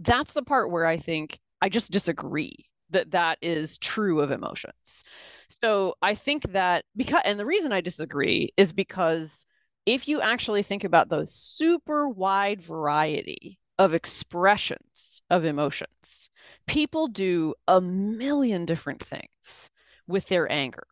That's 0.00 0.32
the 0.32 0.42
part 0.42 0.70
where 0.70 0.86
I 0.86 0.98
think 0.98 1.40
I 1.60 1.68
just 1.68 1.90
disagree 1.90 2.67
that 2.90 3.10
that 3.12 3.38
is 3.42 3.78
true 3.78 4.20
of 4.20 4.30
emotions. 4.30 5.04
So, 5.48 5.94
I 6.02 6.14
think 6.14 6.52
that 6.52 6.84
because, 6.96 7.22
and 7.24 7.38
the 7.38 7.46
reason 7.46 7.72
I 7.72 7.80
disagree 7.80 8.52
is 8.56 8.72
because 8.72 9.46
if 9.86 10.06
you 10.06 10.20
actually 10.20 10.62
think 10.62 10.84
about 10.84 11.08
the 11.08 11.24
super 11.26 12.08
wide 12.08 12.60
variety 12.60 13.58
of 13.78 13.94
expressions 13.94 15.22
of 15.30 15.44
emotions, 15.44 16.30
people 16.66 17.08
do 17.08 17.54
a 17.66 17.80
million 17.80 18.66
different 18.66 19.02
things 19.02 19.70
with 20.06 20.26
their 20.28 20.50
anger, 20.52 20.86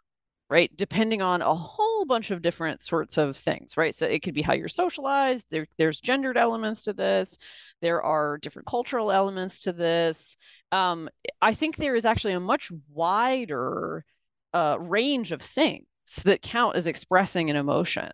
right? 0.48 0.74
Depending 0.76 1.20
on 1.20 1.42
a 1.42 1.54
whole 1.54 2.06
bunch 2.06 2.30
of 2.30 2.42
different 2.42 2.82
sorts 2.82 3.18
of 3.18 3.36
things, 3.36 3.76
right? 3.76 3.94
So 3.94 4.06
it 4.06 4.22
could 4.22 4.34
be 4.34 4.42
how 4.42 4.54
you're 4.54 4.68
socialized. 4.68 5.46
There, 5.50 5.66
there's 5.76 6.00
gendered 6.00 6.36
elements 6.36 6.84
to 6.84 6.92
this. 6.92 7.36
There 7.82 8.02
are 8.02 8.38
different 8.38 8.66
cultural 8.66 9.12
elements 9.12 9.60
to 9.60 9.72
this. 9.72 10.36
Um, 10.72 11.08
I 11.40 11.54
think 11.54 11.76
there 11.76 11.94
is 11.94 12.04
actually 12.04 12.34
a 12.34 12.40
much 12.40 12.70
wider 12.92 14.04
uh, 14.52 14.76
range 14.80 15.32
of 15.32 15.42
things 15.42 15.86
that 16.24 16.42
count 16.42 16.76
as 16.76 16.86
expressing 16.86 17.50
an 17.50 17.56
emotion 17.56 18.10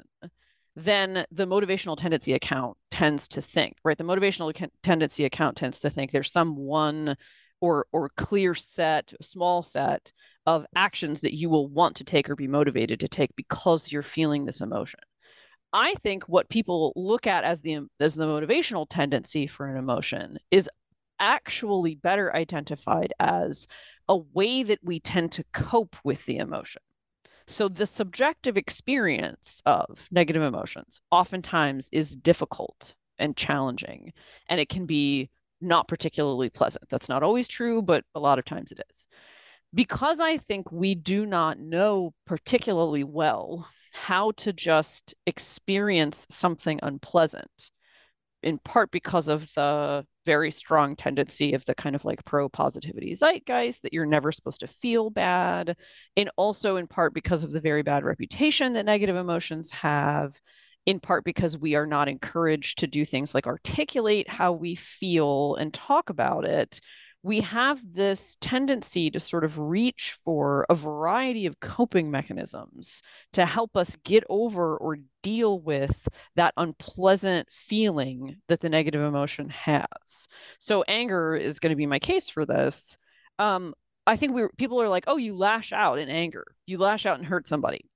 then 0.76 1.26
the 1.30 1.46
motivational 1.46 1.96
tendency 1.96 2.32
account 2.32 2.76
tends 2.90 3.28
to 3.28 3.42
think, 3.42 3.76
right? 3.84 3.98
The 3.98 4.04
motivational 4.04 4.70
tendency 4.82 5.24
account 5.24 5.56
tends 5.56 5.80
to 5.80 5.90
think 5.90 6.10
there's 6.10 6.32
some 6.32 6.56
one 6.56 7.16
or 7.60 7.86
or 7.92 8.10
clear 8.16 8.54
set, 8.54 9.12
small 9.20 9.62
set 9.62 10.12
of 10.46 10.66
actions 10.74 11.20
that 11.20 11.34
you 11.34 11.48
will 11.48 11.68
want 11.68 11.96
to 11.96 12.04
take 12.04 12.28
or 12.28 12.34
be 12.34 12.48
motivated 12.48 13.00
to 13.00 13.08
take 13.08 13.30
because 13.36 13.92
you're 13.92 14.02
feeling 14.02 14.44
this 14.44 14.60
emotion. 14.60 15.00
I 15.74 15.94
think 16.02 16.24
what 16.24 16.48
people 16.48 16.92
look 16.96 17.26
at 17.26 17.44
as 17.44 17.60
the 17.60 17.86
as 18.00 18.14
the 18.14 18.26
motivational 18.26 18.86
tendency 18.88 19.46
for 19.46 19.66
an 19.66 19.76
emotion 19.76 20.38
is 20.50 20.68
actually 21.22 21.94
better 21.94 22.34
identified 22.34 23.14
as 23.18 23.66
a 24.08 24.16
way 24.16 24.64
that 24.64 24.80
we 24.82 25.00
tend 25.00 25.32
to 25.32 25.44
cope 25.54 25.96
with 26.04 26.26
the 26.26 26.36
emotion. 26.36 26.82
So 27.46 27.68
the 27.68 27.86
subjective 27.86 28.56
experience 28.56 29.62
of 29.64 30.06
negative 30.10 30.42
emotions 30.42 31.00
oftentimes 31.10 31.88
is 31.92 32.16
difficult 32.16 32.94
and 33.18 33.36
challenging, 33.36 34.12
and 34.48 34.60
it 34.60 34.68
can 34.68 34.84
be 34.84 35.30
not 35.60 35.86
particularly 35.86 36.50
pleasant. 36.50 36.88
That's 36.88 37.08
not 37.08 37.22
always 37.22 37.46
true, 37.46 37.82
but 37.82 38.04
a 38.14 38.20
lot 38.20 38.38
of 38.38 38.44
times 38.44 38.72
it 38.72 38.80
is. 38.90 39.06
Because 39.72 40.20
I 40.20 40.38
think 40.38 40.70
we 40.72 40.94
do 40.94 41.24
not 41.24 41.58
know 41.58 42.14
particularly 42.26 43.04
well 43.04 43.68
how 43.92 44.32
to 44.32 44.52
just 44.52 45.14
experience 45.26 46.26
something 46.30 46.80
unpleasant, 46.82 47.70
in 48.42 48.58
part 48.58 48.90
because 48.90 49.28
of 49.28 49.48
the 49.54 50.04
very 50.24 50.50
strong 50.50 50.96
tendency 50.96 51.52
of 51.54 51.64
the 51.64 51.74
kind 51.74 51.96
of 51.96 52.04
like 52.04 52.24
pro 52.24 52.48
positivity 52.48 53.14
zeitgeist 53.14 53.82
that 53.82 53.92
you're 53.92 54.06
never 54.06 54.32
supposed 54.32 54.60
to 54.60 54.66
feel 54.66 55.10
bad. 55.10 55.76
And 56.16 56.30
also, 56.36 56.76
in 56.76 56.86
part, 56.86 57.14
because 57.14 57.44
of 57.44 57.52
the 57.52 57.60
very 57.60 57.82
bad 57.82 58.04
reputation 58.04 58.74
that 58.74 58.86
negative 58.86 59.16
emotions 59.16 59.70
have, 59.70 60.38
in 60.86 61.00
part, 61.00 61.24
because 61.24 61.58
we 61.58 61.74
are 61.74 61.86
not 61.86 62.08
encouraged 62.08 62.78
to 62.78 62.86
do 62.86 63.04
things 63.04 63.34
like 63.34 63.46
articulate 63.46 64.28
how 64.28 64.52
we 64.52 64.74
feel 64.74 65.56
and 65.56 65.72
talk 65.72 66.10
about 66.10 66.44
it 66.44 66.80
we 67.22 67.40
have 67.40 67.80
this 67.94 68.36
tendency 68.40 69.10
to 69.10 69.20
sort 69.20 69.44
of 69.44 69.58
reach 69.58 70.18
for 70.24 70.66
a 70.68 70.74
variety 70.74 71.46
of 71.46 71.60
coping 71.60 72.10
mechanisms 72.10 73.00
to 73.32 73.46
help 73.46 73.76
us 73.76 73.96
get 74.04 74.24
over 74.28 74.76
or 74.76 74.98
deal 75.22 75.60
with 75.60 76.08
that 76.34 76.52
unpleasant 76.56 77.48
feeling 77.50 78.36
that 78.48 78.60
the 78.60 78.68
negative 78.68 79.02
emotion 79.02 79.48
has. 79.50 80.26
So 80.58 80.82
anger 80.88 81.36
is 81.36 81.60
going 81.60 81.70
to 81.70 81.76
be 81.76 81.86
my 81.86 82.00
case 82.00 82.28
for 82.28 82.44
this. 82.44 82.96
Um, 83.38 83.74
I 84.04 84.16
think 84.16 84.34
we 84.34 84.42
people 84.58 84.82
are 84.82 84.88
like, 84.88 85.04
"Oh, 85.06 85.16
you 85.16 85.36
lash 85.36 85.72
out 85.72 85.98
in 85.98 86.08
anger. 86.08 86.44
You 86.66 86.78
lash 86.78 87.06
out 87.06 87.18
and 87.18 87.26
hurt 87.26 87.46
somebody." 87.46 87.88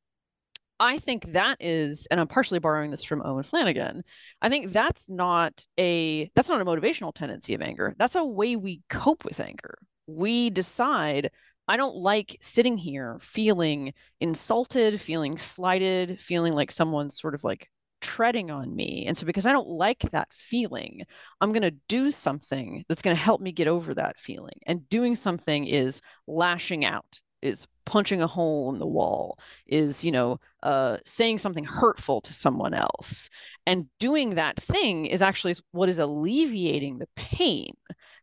I 0.79 0.99
think 0.99 1.33
that 1.33 1.57
is, 1.61 2.07
and 2.11 2.21
I'm 2.21 2.29
partially 2.29 2.59
borrowing 2.59 2.91
this 2.91 3.05
from 3.05 3.23
Owen 3.25 3.45
Flanagan. 3.45 4.05
I 4.43 4.49
think 4.49 4.73
that's 4.73 5.05
not 5.09 5.65
a 5.79 6.31
that's 6.35 6.49
not 6.49 6.61
a 6.61 6.65
motivational 6.65 7.15
tendency 7.15 7.55
of 7.55 7.62
anger. 7.62 7.95
That's 7.99 8.17
a 8.17 8.25
way 8.25 8.57
we 8.57 8.83
cope 8.91 9.25
with 9.25 9.41
anger. 9.41 9.79
We 10.07 10.51
decide 10.51 11.31
I 11.69 11.77
don't 11.77 11.97
like 11.97 12.39
sitting 12.41 12.77
here 12.79 13.19
feeling 13.21 13.93
insulted, 14.21 15.01
feeling 15.01 15.37
slighted, 15.39 16.21
feeling 16.21 16.53
like 16.55 16.71
someone's 16.71 17.19
sort 17.21 17.35
of 17.35 17.43
like 17.43 17.69
treading 18.01 18.51
on 18.51 18.75
me. 18.75 19.05
And 19.07 19.17
so 19.19 19.27
because 19.27 19.47
I 19.47 19.53
don't 19.53 19.69
like 19.69 20.11
that 20.12 20.33
feeling, 20.33 21.03
I'm 21.41 21.51
going 21.53 21.62
to 21.62 21.75
do 21.89 22.11
something 22.11 22.85
that's 22.89 23.03
going 23.03 23.17
to 23.17 23.23
help 23.23 23.41
me 23.41 23.51
get 23.51 23.67
over 23.67 23.95
that 23.95 24.19
feeling. 24.19 24.61
And 24.67 24.89
doing 24.89 25.17
something 25.17 25.67
is 25.67 26.03
lashing 26.27 26.85
out, 26.85 27.21
is 27.43 27.67
punching 27.87 28.20
a 28.20 28.27
hole 28.27 28.72
in 28.72 28.79
the 28.79 28.87
wall 28.87 29.38
is 29.66 30.05
you 30.05 30.12
know 30.12 30.38
uh, 30.62 30.99
saying 31.05 31.38
something 31.38 31.64
hurtful 31.64 32.20
to 32.20 32.35
someone 32.35 32.75
else. 32.75 33.31
And 33.66 33.87
doing 33.99 34.35
that 34.35 34.61
thing 34.61 35.07
is 35.07 35.22
actually 35.22 35.55
what 35.72 35.88
is 35.88 35.99
alleviating 35.99 36.99
the 36.99 37.09
pain 37.16 37.75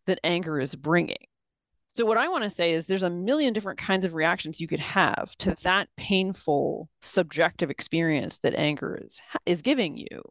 that 0.05 0.19
anger 0.23 0.59
is 0.59 0.75
bringing. 0.75 1.25
So 1.87 2.05
what 2.05 2.17
i 2.17 2.27
want 2.27 2.43
to 2.43 2.49
say 2.49 2.73
is 2.73 2.85
there's 2.85 3.03
a 3.03 3.09
million 3.09 3.53
different 3.53 3.79
kinds 3.79 4.03
of 4.05 4.13
reactions 4.13 4.59
you 4.59 4.67
could 4.67 4.79
have 4.79 5.35
to 5.37 5.55
that 5.63 5.87
painful 5.95 6.89
subjective 7.01 7.69
experience 7.69 8.39
that 8.39 8.55
anger 8.55 8.99
is 9.03 9.21
is 9.45 9.61
giving 9.61 9.97
you. 9.97 10.21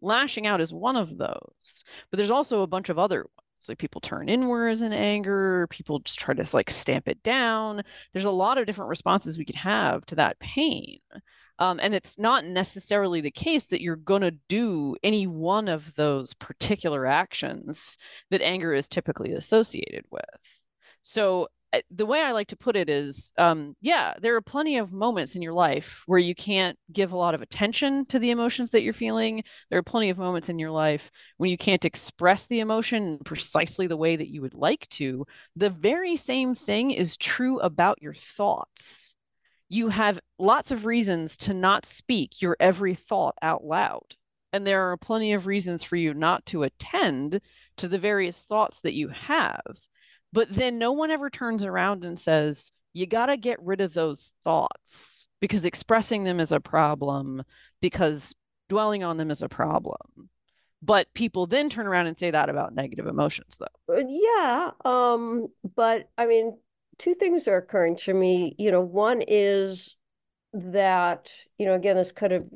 Lashing 0.00 0.46
out 0.46 0.60
is 0.60 0.72
one 0.72 0.96
of 0.96 1.16
those 1.18 1.84
but 2.10 2.18
there's 2.18 2.30
also 2.30 2.62
a 2.62 2.66
bunch 2.66 2.88
of 2.88 2.98
other 2.98 3.26
like 3.68 3.78
people 3.78 4.00
turn 4.00 4.28
inwards 4.28 4.82
in 4.82 4.92
anger 4.92 5.66
people 5.70 5.98
just 6.00 6.18
try 6.18 6.34
to 6.34 6.44
like 6.52 6.70
stamp 6.70 7.08
it 7.08 7.22
down. 7.22 7.82
There's 8.12 8.24
a 8.24 8.30
lot 8.30 8.58
of 8.58 8.66
different 8.66 8.88
responses 8.88 9.38
we 9.38 9.44
could 9.44 9.54
have 9.56 10.04
to 10.06 10.14
that 10.16 10.38
pain 10.38 10.98
um, 11.58 11.78
and 11.80 11.94
it's 11.94 12.18
not 12.18 12.44
necessarily 12.44 13.20
the 13.20 13.30
case 13.30 13.66
that 13.66 13.80
you're 13.80 13.96
going 13.96 14.22
to 14.22 14.32
do 14.48 14.96
any 15.02 15.26
one 15.26 15.68
of 15.68 15.94
those 15.94 16.34
particular 16.34 17.06
actions 17.06 17.96
that 18.30 18.42
anger 18.42 18.74
is 18.74 18.88
typically 18.88 19.32
associated 19.32 20.04
with. 20.10 20.24
So 21.02 21.48
the 21.90 22.06
way 22.06 22.20
I 22.20 22.32
like 22.32 22.48
to 22.48 22.56
put 22.56 22.76
it 22.76 22.88
is, 22.88 23.32
um, 23.38 23.76
yeah, 23.80 24.14
there 24.20 24.34
are 24.36 24.40
plenty 24.40 24.78
of 24.78 24.92
moments 24.92 25.34
in 25.34 25.42
your 25.42 25.52
life 25.52 26.02
where 26.06 26.18
you 26.18 26.34
can't 26.34 26.78
give 26.92 27.12
a 27.12 27.16
lot 27.16 27.34
of 27.34 27.42
attention 27.42 28.06
to 28.06 28.18
the 28.18 28.30
emotions 28.30 28.70
that 28.70 28.82
you're 28.82 28.92
feeling. 28.92 29.44
There 29.70 29.78
are 29.78 29.82
plenty 29.82 30.10
of 30.10 30.18
moments 30.18 30.48
in 30.48 30.58
your 30.58 30.70
life 30.70 31.10
when 31.36 31.50
you 31.50 31.58
can't 31.58 31.84
express 31.84 32.46
the 32.46 32.60
emotion 32.60 33.18
precisely 33.24 33.86
the 33.86 33.96
way 33.96 34.16
that 34.16 34.28
you 34.28 34.42
would 34.42 34.54
like 34.54 34.88
to. 34.90 35.26
The 35.56 35.70
very 35.70 36.16
same 36.16 36.54
thing 36.54 36.90
is 36.90 37.16
true 37.16 37.60
about 37.60 38.02
your 38.02 38.14
thoughts. 38.14 39.14
You 39.68 39.88
have 39.88 40.20
lots 40.38 40.70
of 40.70 40.84
reasons 40.84 41.36
to 41.38 41.54
not 41.54 41.86
speak 41.86 42.42
your 42.42 42.56
every 42.60 42.94
thought 42.94 43.34
out 43.42 43.64
loud. 43.64 44.16
And 44.52 44.66
there 44.66 44.90
are 44.90 44.96
plenty 44.96 45.32
of 45.32 45.46
reasons 45.46 45.82
for 45.82 45.96
you 45.96 46.14
not 46.14 46.46
to 46.46 46.62
attend 46.62 47.40
to 47.78 47.88
the 47.88 47.98
various 47.98 48.44
thoughts 48.44 48.80
that 48.82 48.94
you 48.94 49.08
have 49.08 49.62
but 50.34 50.52
then 50.52 50.78
no 50.78 50.90
one 50.90 51.12
ever 51.12 51.30
turns 51.30 51.64
around 51.64 52.04
and 52.04 52.18
says, 52.18 52.72
you 52.92 53.06
got 53.06 53.26
to 53.26 53.36
get 53.36 53.62
rid 53.62 53.80
of 53.80 53.94
those 53.94 54.32
thoughts 54.42 55.28
because 55.40 55.64
expressing 55.64 56.24
them 56.24 56.40
is 56.40 56.50
a 56.50 56.58
problem, 56.58 57.44
because 57.80 58.34
dwelling 58.68 59.04
on 59.04 59.16
them 59.16 59.30
is 59.30 59.42
a 59.42 59.48
problem. 59.48 60.28
But 60.82 61.06
people 61.14 61.46
then 61.46 61.70
turn 61.70 61.86
around 61.86 62.08
and 62.08 62.18
say 62.18 62.32
that 62.32 62.48
about 62.48 62.74
negative 62.74 63.06
emotions, 63.06 63.60
though. 63.60 63.94
Uh, 63.96 64.02
yeah. 64.08 64.70
Um, 64.84 65.46
but 65.76 66.10
I 66.18 66.26
mean, 66.26 66.58
two 66.98 67.14
things 67.14 67.46
are 67.46 67.56
occurring 67.56 67.96
to 67.98 68.12
me. 68.12 68.56
You 68.58 68.72
know, 68.72 68.80
one 68.80 69.22
is 69.26 69.94
that, 70.52 71.30
you 71.58 71.66
know, 71.66 71.74
again, 71.74 71.96
this 71.96 72.10
could 72.10 72.32
of 72.32 72.50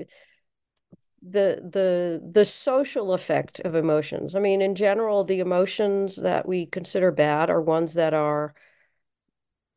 the 1.22 1.60
the 1.62 2.22
the 2.32 2.44
social 2.44 3.12
effect 3.12 3.60
of 3.60 3.74
emotions. 3.74 4.34
I 4.34 4.40
mean, 4.40 4.62
in 4.62 4.74
general, 4.74 5.24
the 5.24 5.40
emotions 5.40 6.16
that 6.16 6.46
we 6.48 6.66
consider 6.66 7.10
bad 7.12 7.50
are 7.50 7.60
ones 7.60 7.94
that 7.94 8.14
are 8.14 8.54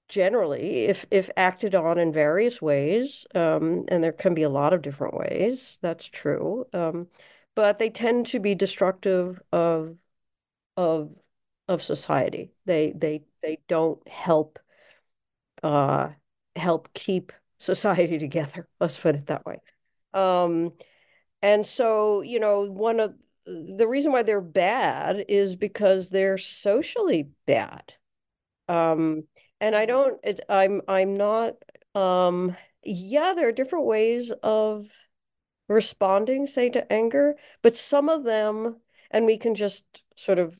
generally, 0.08 0.86
if 0.86 1.06
if 1.12 1.30
acted 1.38 1.74
on 1.76 1.98
in 1.98 2.12
various 2.12 2.62
ways, 2.62 3.26
um, 3.36 3.86
and 3.88 4.04
there 4.04 4.12
can 4.12 4.34
be 4.34 4.44
a 4.44 4.50
lot 4.50 4.74
of 4.74 4.82
different 4.82 5.14
ways, 5.16 5.80
that's 5.82 6.08
true. 6.08 6.66
Um, 6.74 7.08
but 7.56 7.80
they 7.80 7.90
tend 7.90 8.28
to 8.28 8.40
be 8.40 8.56
destructive 8.56 9.42
of 9.52 9.98
of 10.78 11.16
of 11.70 11.84
society. 11.84 12.54
They 12.66 12.94
they 12.94 13.26
they 13.44 13.60
don't 13.70 14.06
help 14.08 14.60
uh, 15.64 16.10
help 16.56 16.94
keep 16.94 17.32
society 17.58 18.18
together. 18.20 18.68
Let's 18.80 19.00
put 19.00 19.16
it 19.16 19.28
that 19.28 19.46
way. 19.46 19.62
Um, 20.14 20.74
and 21.42 21.66
so, 21.66 22.22
you 22.22 22.40
know, 22.40 22.64
one 22.64 23.00
of 23.00 23.16
the 23.46 23.88
reason 23.88 24.12
why 24.12 24.24
they're 24.24 24.42
bad 24.42 25.26
is 25.28 25.56
because 25.56 26.10
they're 26.10 26.38
socially 26.38 27.30
bad. 27.48 27.94
Um, 28.68 29.24
and 29.60 29.76
I 29.76 29.86
don't, 29.86 30.20
it, 30.24 30.42
I'm, 30.48 30.82
I'm 30.88 31.18
not, 31.18 31.56
um, 31.96 32.56
yeah, 32.84 33.34
there 33.36 33.48
are 33.48 33.54
different 33.54 33.86
ways 33.86 34.32
of 34.44 34.88
responding, 35.68 36.48
say, 36.48 36.70
to 36.70 36.92
anger, 36.92 37.36
but 37.62 37.76
some 37.76 38.10
of 38.10 38.24
them, 38.24 38.78
and 39.10 39.26
we 39.26 39.38
can 39.38 39.56
just 39.56 39.84
sort 40.16 40.40
of, 40.40 40.60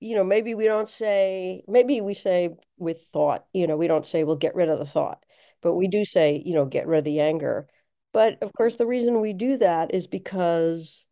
you 0.00 0.16
know, 0.16 0.24
maybe 0.24 0.54
we 0.54 0.64
don't 0.64 0.88
say, 0.88 1.62
maybe 1.68 2.00
we 2.00 2.14
say 2.14 2.50
with 2.78 3.02
thought, 3.12 3.44
you 3.52 3.66
know, 3.66 3.76
we 3.76 3.86
don't 3.86 4.06
say, 4.06 4.24
we'll 4.24 4.36
get 4.36 4.54
rid 4.54 4.68
of 4.68 4.78
the 4.78 4.86
thought, 4.86 5.24
but 5.60 5.74
we 5.74 5.88
do 5.88 6.04
say, 6.04 6.42
you 6.44 6.54
know, 6.54 6.66
get 6.66 6.86
rid 6.86 6.98
of 6.98 7.04
the 7.04 7.20
anger. 7.20 7.68
But 8.12 8.42
of 8.42 8.52
course, 8.52 8.76
the 8.76 8.86
reason 8.86 9.20
we 9.20 9.32
do 9.32 9.56
that 9.58 9.94
is 9.94 10.06
because, 10.06 11.06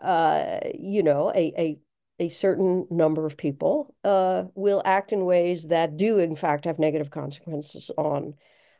uh, 0.00 0.60
you 0.74 1.02
know, 1.02 1.32
a, 1.34 1.52
a 1.58 1.78
a 2.20 2.28
certain 2.28 2.86
number 2.90 3.26
of 3.26 3.36
people 3.36 3.94
uh, 4.04 4.44
will 4.54 4.82
act 4.84 5.12
in 5.12 5.24
ways 5.24 5.66
that 5.68 5.96
do, 5.96 6.18
in 6.18 6.36
fact, 6.36 6.64
have 6.64 6.78
negative 6.78 7.10
consequences 7.10 7.90
on 7.98 8.34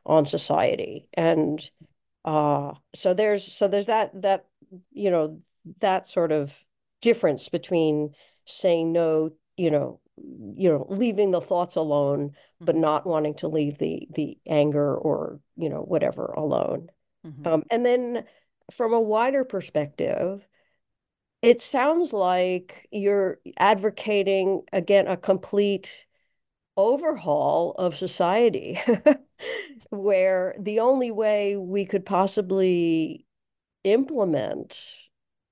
on 0.06 0.26
society. 0.26 1.08
And 1.14 1.58
uh, 2.24 2.72
so 2.94 3.14
there's 3.14 3.44
so 3.44 3.68
there's 3.68 3.86
that 3.86 4.22
that 4.22 4.46
you 4.92 5.10
know 5.10 5.40
that 5.80 6.06
sort 6.06 6.32
of 6.32 6.64
difference 7.00 7.48
between 7.48 8.14
saying 8.44 8.92
no, 8.92 9.30
you 9.56 9.70
know, 9.70 10.00
you 10.16 10.70
know, 10.70 10.86
leaving 10.88 11.30
the 11.32 11.40
thoughts 11.40 11.76
alone, 11.76 12.32
but 12.60 12.74
mm-hmm. 12.74 12.82
not 12.82 13.06
wanting 13.06 13.34
to 13.34 13.48
leave 13.48 13.78
the 13.78 14.06
the 14.14 14.38
anger 14.46 14.94
or 14.96 15.40
you 15.56 15.68
know 15.68 15.80
whatever 15.80 16.26
alone. 16.26 16.88
Mm-hmm. 17.26 17.46
Um, 17.46 17.64
and 17.70 17.84
then 17.84 18.24
from 18.70 18.92
a 18.92 19.00
wider 19.00 19.44
perspective, 19.44 20.46
it 21.42 21.60
sounds 21.60 22.12
like 22.12 22.88
you're 22.90 23.38
advocating 23.58 24.62
again 24.72 25.06
a 25.06 25.16
complete 25.16 26.06
overhaul 26.76 27.72
of 27.72 27.94
society 27.94 28.80
where 29.90 30.54
the 30.58 30.80
only 30.80 31.10
way 31.10 31.56
we 31.56 31.84
could 31.84 32.04
possibly 32.04 33.26
implement 33.84 34.80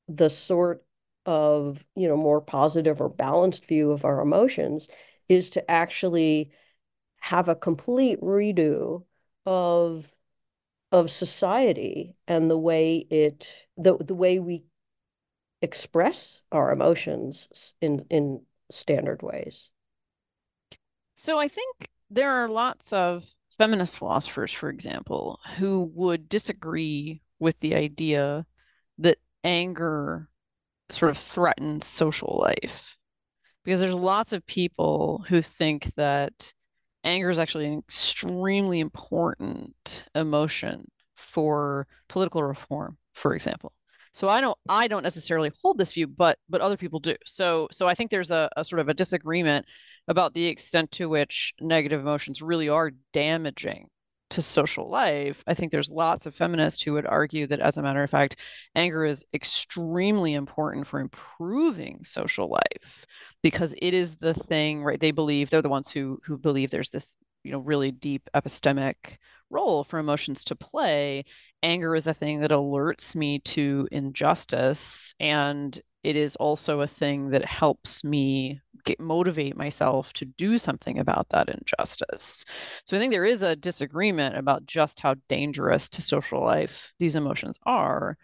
the 0.08 0.30
sort 0.30 0.84
of 1.26 1.84
you 1.94 2.08
know 2.08 2.16
more 2.16 2.40
positive 2.40 3.00
or 3.00 3.08
balanced 3.08 3.66
view 3.66 3.92
of 3.92 4.04
our 4.04 4.20
emotions 4.20 4.88
is 5.28 5.50
to 5.50 5.70
actually 5.70 6.50
have 7.20 7.48
a 7.48 7.54
complete 7.54 8.20
redo 8.20 9.04
of 9.46 10.10
of 10.92 11.10
society 11.10 12.14
and 12.28 12.50
the 12.50 12.58
way 12.58 12.96
it 13.10 13.66
the 13.76 13.96
the 13.96 14.14
way 14.14 14.38
we 14.38 14.62
express 15.62 16.42
our 16.52 16.70
emotions 16.70 17.74
in 17.80 18.04
in 18.10 18.42
standard 18.70 19.22
ways. 19.22 19.70
So 21.14 21.38
I 21.38 21.48
think 21.48 21.88
there 22.10 22.30
are 22.30 22.48
lots 22.48 22.92
of 22.92 23.24
feminist 23.56 23.98
philosophers, 23.98 24.52
for 24.52 24.68
example, 24.68 25.40
who 25.58 25.90
would 25.94 26.28
disagree 26.28 27.22
with 27.38 27.58
the 27.60 27.74
idea 27.74 28.46
that 28.98 29.18
anger 29.44 30.28
sort 30.90 31.10
of 31.10 31.18
threatens 31.18 31.86
social 31.86 32.38
life. 32.40 32.96
Because 33.64 33.80
there's 33.80 33.94
lots 33.94 34.32
of 34.32 34.44
people 34.46 35.24
who 35.28 35.40
think 35.40 35.92
that 35.96 36.52
anger 37.04 37.30
is 37.30 37.38
actually 37.38 37.66
an 37.66 37.78
extremely 37.78 38.80
important 38.80 40.04
emotion 40.14 40.86
for 41.14 41.86
political 42.08 42.42
reform, 42.42 42.98
for 43.12 43.34
example. 43.34 43.72
So 44.14 44.28
I 44.28 44.40
don't 44.40 44.58
I 44.68 44.88
don't 44.88 45.02
necessarily 45.02 45.50
hold 45.62 45.78
this 45.78 45.92
view, 45.92 46.06
but 46.06 46.38
but 46.48 46.60
other 46.60 46.76
people 46.76 47.00
do. 47.00 47.16
So 47.24 47.68
so 47.70 47.88
I 47.88 47.94
think 47.94 48.10
there's 48.10 48.30
a, 48.30 48.50
a 48.56 48.64
sort 48.64 48.80
of 48.80 48.88
a 48.88 48.94
disagreement 48.94 49.66
about 50.08 50.34
the 50.34 50.46
extent 50.46 50.90
to 50.92 51.08
which 51.08 51.54
negative 51.60 52.00
emotions 52.00 52.42
really 52.42 52.68
are 52.68 52.90
damaging 53.12 53.88
to 54.32 54.42
social 54.42 54.88
life. 54.90 55.42
I 55.46 55.54
think 55.54 55.72
there's 55.72 55.90
lots 55.90 56.26
of 56.26 56.34
feminists 56.34 56.82
who 56.82 56.94
would 56.94 57.06
argue 57.06 57.46
that, 57.46 57.60
as 57.60 57.76
a 57.76 57.82
matter 57.82 58.02
of 58.02 58.10
fact, 58.10 58.36
anger 58.74 59.04
is 59.04 59.24
extremely 59.34 60.34
important 60.34 60.86
for 60.86 61.00
improving 61.00 62.02
social 62.04 62.48
life 62.48 63.06
because 63.42 63.74
it 63.80 63.94
is 63.94 64.16
the 64.16 64.34
thing, 64.34 64.82
right? 64.82 65.00
They 65.00 65.10
believe 65.10 65.50
they're 65.50 65.62
the 65.62 65.68
ones 65.68 65.90
who 65.90 66.20
who 66.24 66.38
believe 66.38 66.70
there's 66.70 66.90
this, 66.90 67.16
you 67.44 67.52
know, 67.52 67.58
really 67.58 67.90
deep 67.90 68.28
epistemic 68.34 69.18
role 69.50 69.84
for 69.84 69.98
emotions 69.98 70.44
to 70.44 70.56
play. 70.56 71.24
Anger 71.62 71.94
is 71.94 72.06
a 72.06 72.14
thing 72.14 72.40
that 72.40 72.50
alerts 72.50 73.14
me 73.14 73.38
to 73.40 73.86
injustice 73.92 75.14
and 75.20 75.80
it 76.02 76.16
is 76.16 76.34
also 76.36 76.80
a 76.80 76.86
thing 76.86 77.30
that 77.30 77.44
helps 77.44 78.02
me 78.02 78.60
get, 78.84 79.00
motivate 79.00 79.56
myself 79.56 80.12
to 80.14 80.24
do 80.24 80.58
something 80.58 80.98
about 80.98 81.28
that 81.30 81.48
injustice. 81.48 82.44
So 82.86 82.96
I 82.96 83.00
think 83.00 83.12
there 83.12 83.24
is 83.24 83.42
a 83.42 83.56
disagreement 83.56 84.36
about 84.36 84.66
just 84.66 85.00
how 85.00 85.14
dangerous 85.28 85.88
to 85.90 86.02
social 86.02 86.42
life 86.42 86.92
these 86.98 87.16
emotions 87.16 87.58
are. 87.64 88.16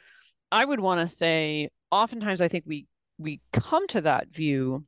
I 0.51 0.65
would 0.65 0.81
want 0.81 1.09
to 1.09 1.15
say 1.15 1.71
oftentimes 1.91 2.41
I 2.41 2.49
think 2.49 2.65
we 2.67 2.87
we 3.19 3.41
come 3.53 3.87
to 3.89 4.01
that 4.03 4.29
view 4.29 4.85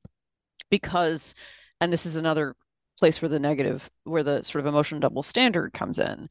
because 0.71 1.35
and 1.81 1.93
this 1.93 2.07
is 2.07 2.17
another 2.17 2.55
place 2.99 3.21
where 3.21 3.29
the 3.29 3.39
negative 3.39 3.89
where 4.05 4.23
the 4.23 4.43
sort 4.45 4.61
of 4.61 4.67
emotion 4.67 5.01
double 5.01 5.23
standard 5.23 5.73
comes 5.73 5.99
in 5.99 6.29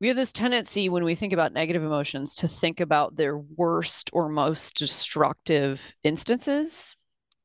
we 0.00 0.08
have 0.08 0.16
this 0.16 0.32
tendency 0.32 0.88
when 0.88 1.04
we 1.04 1.14
think 1.14 1.32
about 1.32 1.52
negative 1.52 1.82
emotions 1.82 2.34
to 2.34 2.48
think 2.48 2.80
about 2.80 3.16
their 3.16 3.38
worst 3.38 4.10
or 4.12 4.28
most 4.28 4.76
destructive 4.76 5.80
instances 6.02 6.96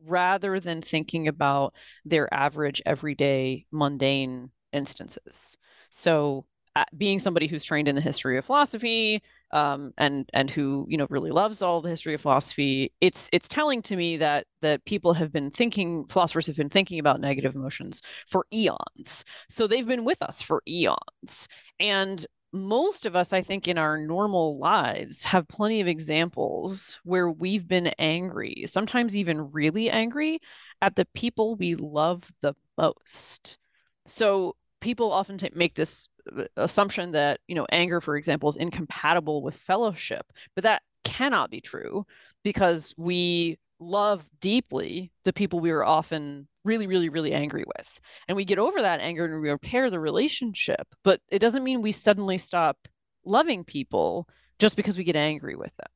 rather 0.06 0.60
than 0.60 0.82
thinking 0.82 1.28
about 1.28 1.74
their 2.06 2.32
average 2.34 2.82
everyday 2.86 3.66
mundane 3.72 4.52
instances. 4.72 5.58
So 5.90 6.46
uh, 6.76 6.86
being 6.96 7.20
somebody 7.20 7.48
who's 7.48 7.64
trained 7.64 7.88
in 7.88 7.96
the 7.96 8.02
history 8.02 8.38
of 8.38 8.46
philosophy 8.46 9.22
um, 9.52 9.92
and 9.98 10.30
and 10.34 10.50
who 10.50 10.86
you 10.88 10.98
know 10.98 11.08
really 11.10 11.32
loves 11.32 11.62
all 11.62 11.82
the 11.82 11.90
history 11.90 12.14
of 12.14 12.22
philosophy 12.22 12.94
it's 13.02 13.28
it's 13.34 13.50
telling 13.50 13.82
to 13.82 13.96
me 13.96 14.18
that 14.18 14.46
that 14.62 14.86
people 14.86 15.14
have 15.14 15.32
been 15.32 15.50
thinking 15.50 16.06
philosophers 16.06 16.46
have 16.46 16.56
been 16.56 16.70
thinking 16.70 17.00
about 17.00 17.20
negative 17.20 17.56
emotions 17.56 18.02
for 18.28 18.46
eons. 18.54 19.26
So 19.50 19.68
they've 19.68 19.88
been 19.88 20.06
with 20.06 20.22
us 20.22 20.42
for 20.42 20.62
eons. 20.68 21.48
And 21.80 22.26
most 22.52 23.06
of 23.06 23.16
us, 23.16 23.32
I 23.32 23.42
think, 23.42 23.68
in 23.68 23.78
our 23.78 23.98
normal 23.98 24.58
lives 24.58 25.24
have 25.26 25.48
plenty 25.48 25.82
of 25.82 25.88
examples 25.88 27.00
where 27.04 27.30
we've 27.30 27.68
been 27.68 27.88
angry, 28.00 28.64
sometimes 28.66 29.16
even 29.16 29.52
really 29.52 29.90
angry 29.90 30.40
at 30.82 30.96
the 30.96 31.06
people 31.14 31.56
we 31.56 31.76
love 31.76 32.24
the 32.42 32.56
most. 32.78 33.58
So 34.06 34.56
people 34.82 35.12
often 35.12 35.38
t- 35.38 35.52
make 35.54 35.76
this 35.76 36.08
uh, 36.36 36.46
assumption 36.58 37.12
that, 37.12 37.40
you 37.48 37.56
know, 37.56 37.68
anger, 37.72 38.02
for 38.02 38.18
example, 38.18 38.50
is 38.50 38.56
incompatible 38.56 39.44
with 39.44 39.56
fellowship, 39.56 40.26
but 40.56 40.64
that 40.64 40.82
cannot 41.04 41.50
be 41.50 41.62
true 41.62 42.06
because 42.44 42.94
we 42.98 43.58
love 43.80 44.26
deeply 44.42 45.12
the 45.24 45.34
people 45.34 45.60
we 45.60 45.72
are 45.72 45.86
often 45.86 46.48
really, 46.64 46.88
really, 46.88 47.10
really 47.10 47.34
angry 47.34 47.64
with. 47.66 48.00
And 48.28 48.36
we 48.36 48.46
get 48.46 48.60
over 48.60 48.82
that 48.82 49.00
anger 49.00 49.26
and 49.26 49.42
we 49.42 49.50
repair 49.50 49.90
the 49.90 50.00
relationship. 50.00 50.88
But 51.04 51.22
it 51.30 51.40
doesn't 51.40 51.64
mean 51.64 51.82
we 51.82 51.92
suddenly 51.92 52.38
stop 52.38 52.78
loving 53.26 53.64
people 53.64 54.28
just 54.60 54.76
because 54.76 54.98
we 54.98 55.04
get 55.04 55.16
angry 55.16 55.56
with 55.56 55.76
them. 55.78 55.90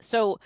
So 0.00 0.38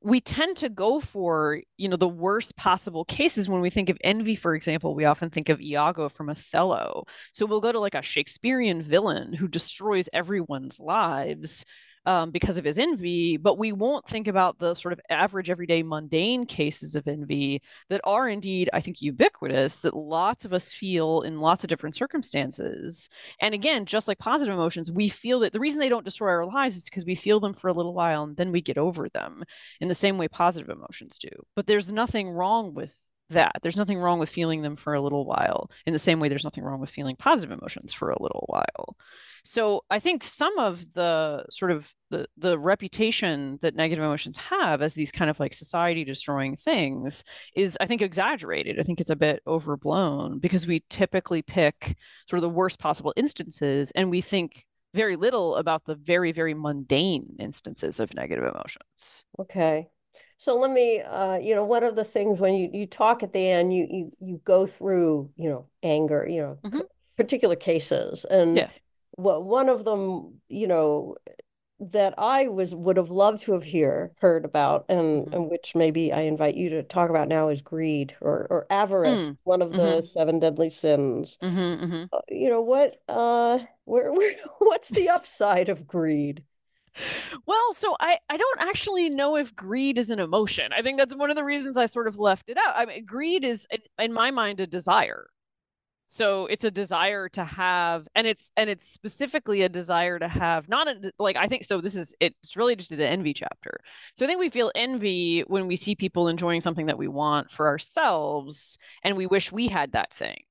we 0.00 0.20
tend 0.20 0.58
to 0.58 0.68
go 0.68 1.00
for, 1.00 1.62
you 1.78 1.88
know, 1.88 1.96
the 1.96 2.06
worst 2.06 2.56
possible 2.56 3.06
cases 3.06 3.48
when 3.48 3.62
we 3.62 3.70
think 3.70 3.88
of 3.88 3.96
envy, 4.04 4.34
for 4.34 4.54
example, 4.54 4.94
we 4.94 5.06
often 5.06 5.30
think 5.30 5.48
of 5.48 5.62
Iago 5.62 6.10
from 6.10 6.28
Othello. 6.28 7.04
So 7.32 7.46
we'll 7.46 7.62
go 7.62 7.72
to 7.72 7.80
like 7.80 7.94
a 7.94 8.02
Shakespearean 8.02 8.82
villain 8.82 9.32
who 9.32 9.48
destroys 9.48 10.10
everyone's 10.12 10.78
lives 10.78 11.64
um, 12.06 12.30
because 12.30 12.58
of 12.58 12.64
his 12.64 12.78
envy, 12.78 13.36
but 13.36 13.58
we 13.58 13.72
won't 13.72 14.06
think 14.08 14.28
about 14.28 14.58
the 14.58 14.74
sort 14.74 14.92
of 14.92 15.00
average, 15.10 15.50
everyday, 15.50 15.82
mundane 15.82 16.46
cases 16.46 16.94
of 16.94 17.08
envy 17.08 17.62
that 17.88 18.00
are 18.04 18.28
indeed, 18.28 18.68
I 18.72 18.80
think, 18.80 19.00
ubiquitous, 19.00 19.80
that 19.80 19.96
lots 19.96 20.44
of 20.44 20.52
us 20.52 20.72
feel 20.72 21.22
in 21.22 21.40
lots 21.40 21.64
of 21.64 21.68
different 21.68 21.96
circumstances. 21.96 23.08
And 23.40 23.54
again, 23.54 23.86
just 23.86 24.08
like 24.08 24.18
positive 24.18 24.54
emotions, 24.54 24.92
we 24.92 25.08
feel 25.08 25.40
that 25.40 25.52
the 25.52 25.60
reason 25.60 25.80
they 25.80 25.88
don't 25.88 26.04
destroy 26.04 26.30
our 26.30 26.46
lives 26.46 26.76
is 26.76 26.84
because 26.84 27.04
we 27.04 27.14
feel 27.14 27.40
them 27.40 27.54
for 27.54 27.68
a 27.68 27.72
little 27.72 27.94
while 27.94 28.24
and 28.24 28.36
then 28.36 28.52
we 28.52 28.60
get 28.60 28.78
over 28.78 29.08
them 29.08 29.42
in 29.80 29.88
the 29.88 29.94
same 29.94 30.18
way 30.18 30.28
positive 30.28 30.68
emotions 30.68 31.18
do. 31.18 31.28
But 31.56 31.66
there's 31.66 31.92
nothing 31.92 32.30
wrong 32.30 32.74
with 32.74 32.94
that. 33.30 33.56
There's 33.62 33.76
nothing 33.76 33.98
wrong 33.98 34.18
with 34.18 34.28
feeling 34.28 34.62
them 34.62 34.76
for 34.76 34.94
a 34.94 35.00
little 35.00 35.24
while. 35.24 35.70
In 35.86 35.92
the 35.92 35.98
same 35.98 36.20
way, 36.20 36.28
there's 36.28 36.44
nothing 36.44 36.64
wrong 36.64 36.80
with 36.80 36.90
feeling 36.90 37.16
positive 37.16 37.56
emotions 37.56 37.92
for 37.92 38.10
a 38.10 38.22
little 38.22 38.44
while. 38.48 38.96
So 39.44 39.84
I 39.90 40.00
think 40.00 40.24
some 40.24 40.58
of 40.58 40.84
the 40.94 41.44
sort 41.50 41.70
of 41.70 41.86
the 42.10 42.26
the 42.36 42.58
reputation 42.58 43.58
that 43.60 43.74
negative 43.74 44.02
emotions 44.02 44.38
have 44.38 44.80
as 44.80 44.94
these 44.94 45.12
kind 45.12 45.30
of 45.30 45.38
like 45.38 45.52
society 45.52 46.04
destroying 46.04 46.56
things 46.56 47.24
is 47.54 47.76
I 47.80 47.86
think 47.86 48.00
exaggerated. 48.00 48.80
I 48.80 48.82
think 48.84 49.00
it's 49.00 49.10
a 49.10 49.16
bit 49.16 49.42
overblown 49.46 50.38
because 50.38 50.66
we 50.66 50.82
typically 50.88 51.42
pick 51.42 51.96
sort 52.28 52.38
of 52.38 52.42
the 52.42 52.48
worst 52.48 52.78
possible 52.78 53.12
instances 53.16 53.92
and 53.94 54.10
we 54.10 54.22
think 54.22 54.64
very 54.94 55.16
little 55.16 55.56
about 55.56 55.84
the 55.84 55.96
very 55.96 56.32
very 56.32 56.54
mundane 56.54 57.36
instances 57.38 58.00
of 58.00 58.14
negative 58.14 58.44
emotions. 58.44 59.24
Okay. 59.38 59.88
So 60.36 60.56
let 60.56 60.70
me, 60.70 61.00
uh, 61.00 61.38
you 61.38 61.54
know, 61.54 61.64
one 61.64 61.84
of 61.84 61.96
the 61.96 62.04
things 62.04 62.40
when 62.40 62.54
you, 62.54 62.68
you 62.72 62.86
talk 62.86 63.22
at 63.22 63.32
the 63.32 63.48
end, 63.48 63.74
you 63.74 63.86
you 63.90 64.12
you 64.20 64.40
go 64.44 64.66
through, 64.66 65.30
you 65.36 65.48
know, 65.48 65.66
anger, 65.82 66.26
you 66.28 66.42
know, 66.42 66.58
mm-hmm. 66.64 66.80
particular 67.16 67.56
cases, 67.56 68.24
and 68.30 68.56
yeah. 68.56 68.68
well, 69.16 69.42
one 69.42 69.68
of 69.68 69.84
them, 69.84 70.40
you 70.48 70.66
know, 70.66 71.16
that 71.80 72.14
I 72.18 72.48
was 72.48 72.74
would 72.74 72.96
have 72.96 73.10
loved 73.10 73.42
to 73.42 73.52
have 73.52 73.64
hear 73.64 74.12
heard 74.20 74.44
about, 74.44 74.86
and 74.88 75.26
mm-hmm. 75.26 75.34
and 75.34 75.50
which 75.50 75.74
maybe 75.74 76.12
I 76.12 76.22
invite 76.22 76.54
you 76.54 76.70
to 76.70 76.82
talk 76.82 77.10
about 77.10 77.28
now 77.28 77.48
is 77.48 77.62
greed 77.62 78.14
or 78.20 78.46
or 78.50 78.66
avarice, 78.70 79.30
mm. 79.30 79.36
one 79.44 79.62
of 79.62 79.72
the 79.72 79.78
mm-hmm. 79.78 80.04
seven 80.04 80.38
deadly 80.38 80.70
sins. 80.70 81.38
Mm-hmm, 81.42 81.84
mm-hmm. 81.84 82.04
Uh, 82.12 82.20
you 82.28 82.48
know 82.48 82.62
what? 82.62 82.96
Uh, 83.08 83.58
where, 83.84 84.12
where 84.16 84.34
what's 84.58 84.90
the 84.90 85.08
upside 85.08 85.68
of 85.68 85.86
greed? 85.86 86.44
Well, 87.46 87.72
so 87.74 87.96
I 88.00 88.18
I 88.28 88.36
don't 88.36 88.60
actually 88.60 89.08
know 89.10 89.36
if 89.36 89.54
greed 89.54 89.98
is 89.98 90.10
an 90.10 90.20
emotion. 90.20 90.72
I 90.72 90.82
think 90.82 90.98
that's 90.98 91.14
one 91.14 91.30
of 91.30 91.36
the 91.36 91.44
reasons 91.44 91.76
I 91.76 91.86
sort 91.86 92.08
of 92.08 92.18
left 92.18 92.48
it 92.48 92.58
out. 92.58 92.74
I 92.76 92.86
mean, 92.86 93.04
greed 93.04 93.44
is 93.44 93.66
in, 93.70 93.80
in 93.98 94.12
my 94.12 94.30
mind 94.30 94.60
a 94.60 94.66
desire. 94.66 95.26
So 96.06 96.46
it's 96.46 96.64
a 96.64 96.70
desire 96.70 97.28
to 97.30 97.44
have 97.44 98.06
and 98.14 98.26
it's 98.26 98.50
and 98.56 98.68
it's 98.70 98.88
specifically 98.88 99.62
a 99.62 99.68
desire 99.68 100.18
to 100.18 100.28
have 100.28 100.68
not 100.68 100.86
a, 100.86 101.12
like 101.18 101.36
I 101.36 101.48
think 101.48 101.64
so 101.64 101.80
this 101.80 101.96
is 101.96 102.14
it's 102.20 102.56
related 102.56 102.88
to 102.88 102.96
the 102.96 103.08
envy 103.08 103.32
chapter. 103.34 103.80
So 104.16 104.24
I 104.24 104.28
think 104.28 104.38
we 104.38 104.50
feel 104.50 104.70
envy 104.74 105.40
when 105.46 105.66
we 105.66 105.76
see 105.76 105.94
people 105.96 106.28
enjoying 106.28 106.60
something 106.60 106.86
that 106.86 106.98
we 106.98 107.08
want 107.08 107.50
for 107.50 107.68
ourselves 107.68 108.78
and 109.02 109.16
we 109.16 109.26
wish 109.26 109.50
we 109.50 109.68
had 109.68 109.92
that 109.92 110.12
thing 110.12 110.44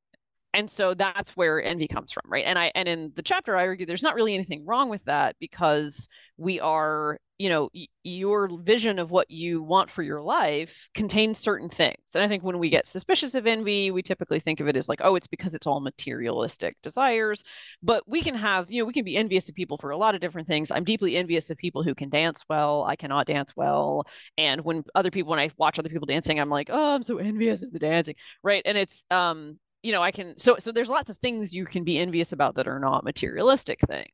and 0.53 0.69
so 0.69 0.93
that's 0.93 1.31
where 1.31 1.61
envy 1.61 1.87
comes 1.87 2.11
from 2.11 2.23
right? 2.27 2.45
And 2.45 2.57
i 2.59 2.71
and 2.75 2.87
in 2.87 3.11
the 3.15 3.23
chapter 3.23 3.55
i 3.55 3.65
argue 3.67 3.85
there's 3.85 4.03
not 4.03 4.15
really 4.15 4.33
anything 4.33 4.65
wrong 4.65 4.89
with 4.89 5.03
that 5.05 5.35
because 5.39 6.07
we 6.37 6.59
are 6.59 7.19
you 7.39 7.49
know 7.49 7.69
y- 7.73 7.87
your 8.03 8.49
vision 8.61 8.99
of 8.99 9.11
what 9.11 9.29
you 9.29 9.61
want 9.61 9.89
for 9.89 10.03
your 10.03 10.21
life 10.21 10.89
contains 10.93 11.39
certain 11.39 11.69
things. 11.69 11.97
And 12.13 12.23
i 12.23 12.27
think 12.27 12.43
when 12.43 12.59
we 12.59 12.69
get 12.69 12.87
suspicious 12.87 13.35
of 13.35 13.47
envy 13.47 13.91
we 13.91 14.01
typically 14.01 14.39
think 14.39 14.59
of 14.59 14.67
it 14.67 14.75
as 14.75 14.87
like 14.87 15.01
oh 15.03 15.15
it's 15.15 15.27
because 15.27 15.53
it's 15.53 15.67
all 15.67 15.79
materialistic 15.81 16.75
desires. 16.83 17.43
But 17.81 18.03
we 18.07 18.21
can 18.21 18.35
have 18.35 18.71
you 18.71 18.81
know 18.81 18.85
we 18.85 18.93
can 18.93 19.05
be 19.05 19.17
envious 19.17 19.49
of 19.49 19.55
people 19.55 19.77
for 19.77 19.89
a 19.89 19.97
lot 19.97 20.15
of 20.15 20.21
different 20.21 20.47
things. 20.47 20.71
I'm 20.71 20.83
deeply 20.83 21.15
envious 21.17 21.49
of 21.49 21.57
people 21.57 21.83
who 21.83 21.95
can 21.95 22.09
dance 22.09 22.43
well. 22.49 22.83
I 22.83 22.95
cannot 22.95 23.27
dance 23.27 23.53
well. 23.55 24.05
And 24.37 24.61
when 24.61 24.83
other 24.95 25.11
people 25.11 25.31
when 25.31 25.39
i 25.39 25.49
watch 25.57 25.79
other 25.79 25.89
people 25.89 26.05
dancing 26.05 26.39
i'm 26.39 26.49
like 26.49 26.69
oh 26.71 26.95
i'm 26.95 27.03
so 27.03 27.17
envious 27.17 27.63
of 27.63 27.71
the 27.71 27.79
dancing 27.79 28.15
right? 28.43 28.61
And 28.65 28.77
it's 28.77 29.03
um 29.11 29.59
you 29.84 29.91
know, 29.91 30.01
I 30.01 30.11
can 30.11 30.38
so 30.38 30.55
so 30.59 30.71
there's 30.71 30.89
lots 30.89 31.09
of 31.09 31.17
things 31.17 31.53
you 31.53 31.65
can 31.65 31.84
be 31.84 31.99
envious 31.99 32.31
about 32.31 32.55
that 32.55 32.67
are 32.67 32.79
not 32.79 33.03
materialistic 33.03 33.79
things. 33.88 34.07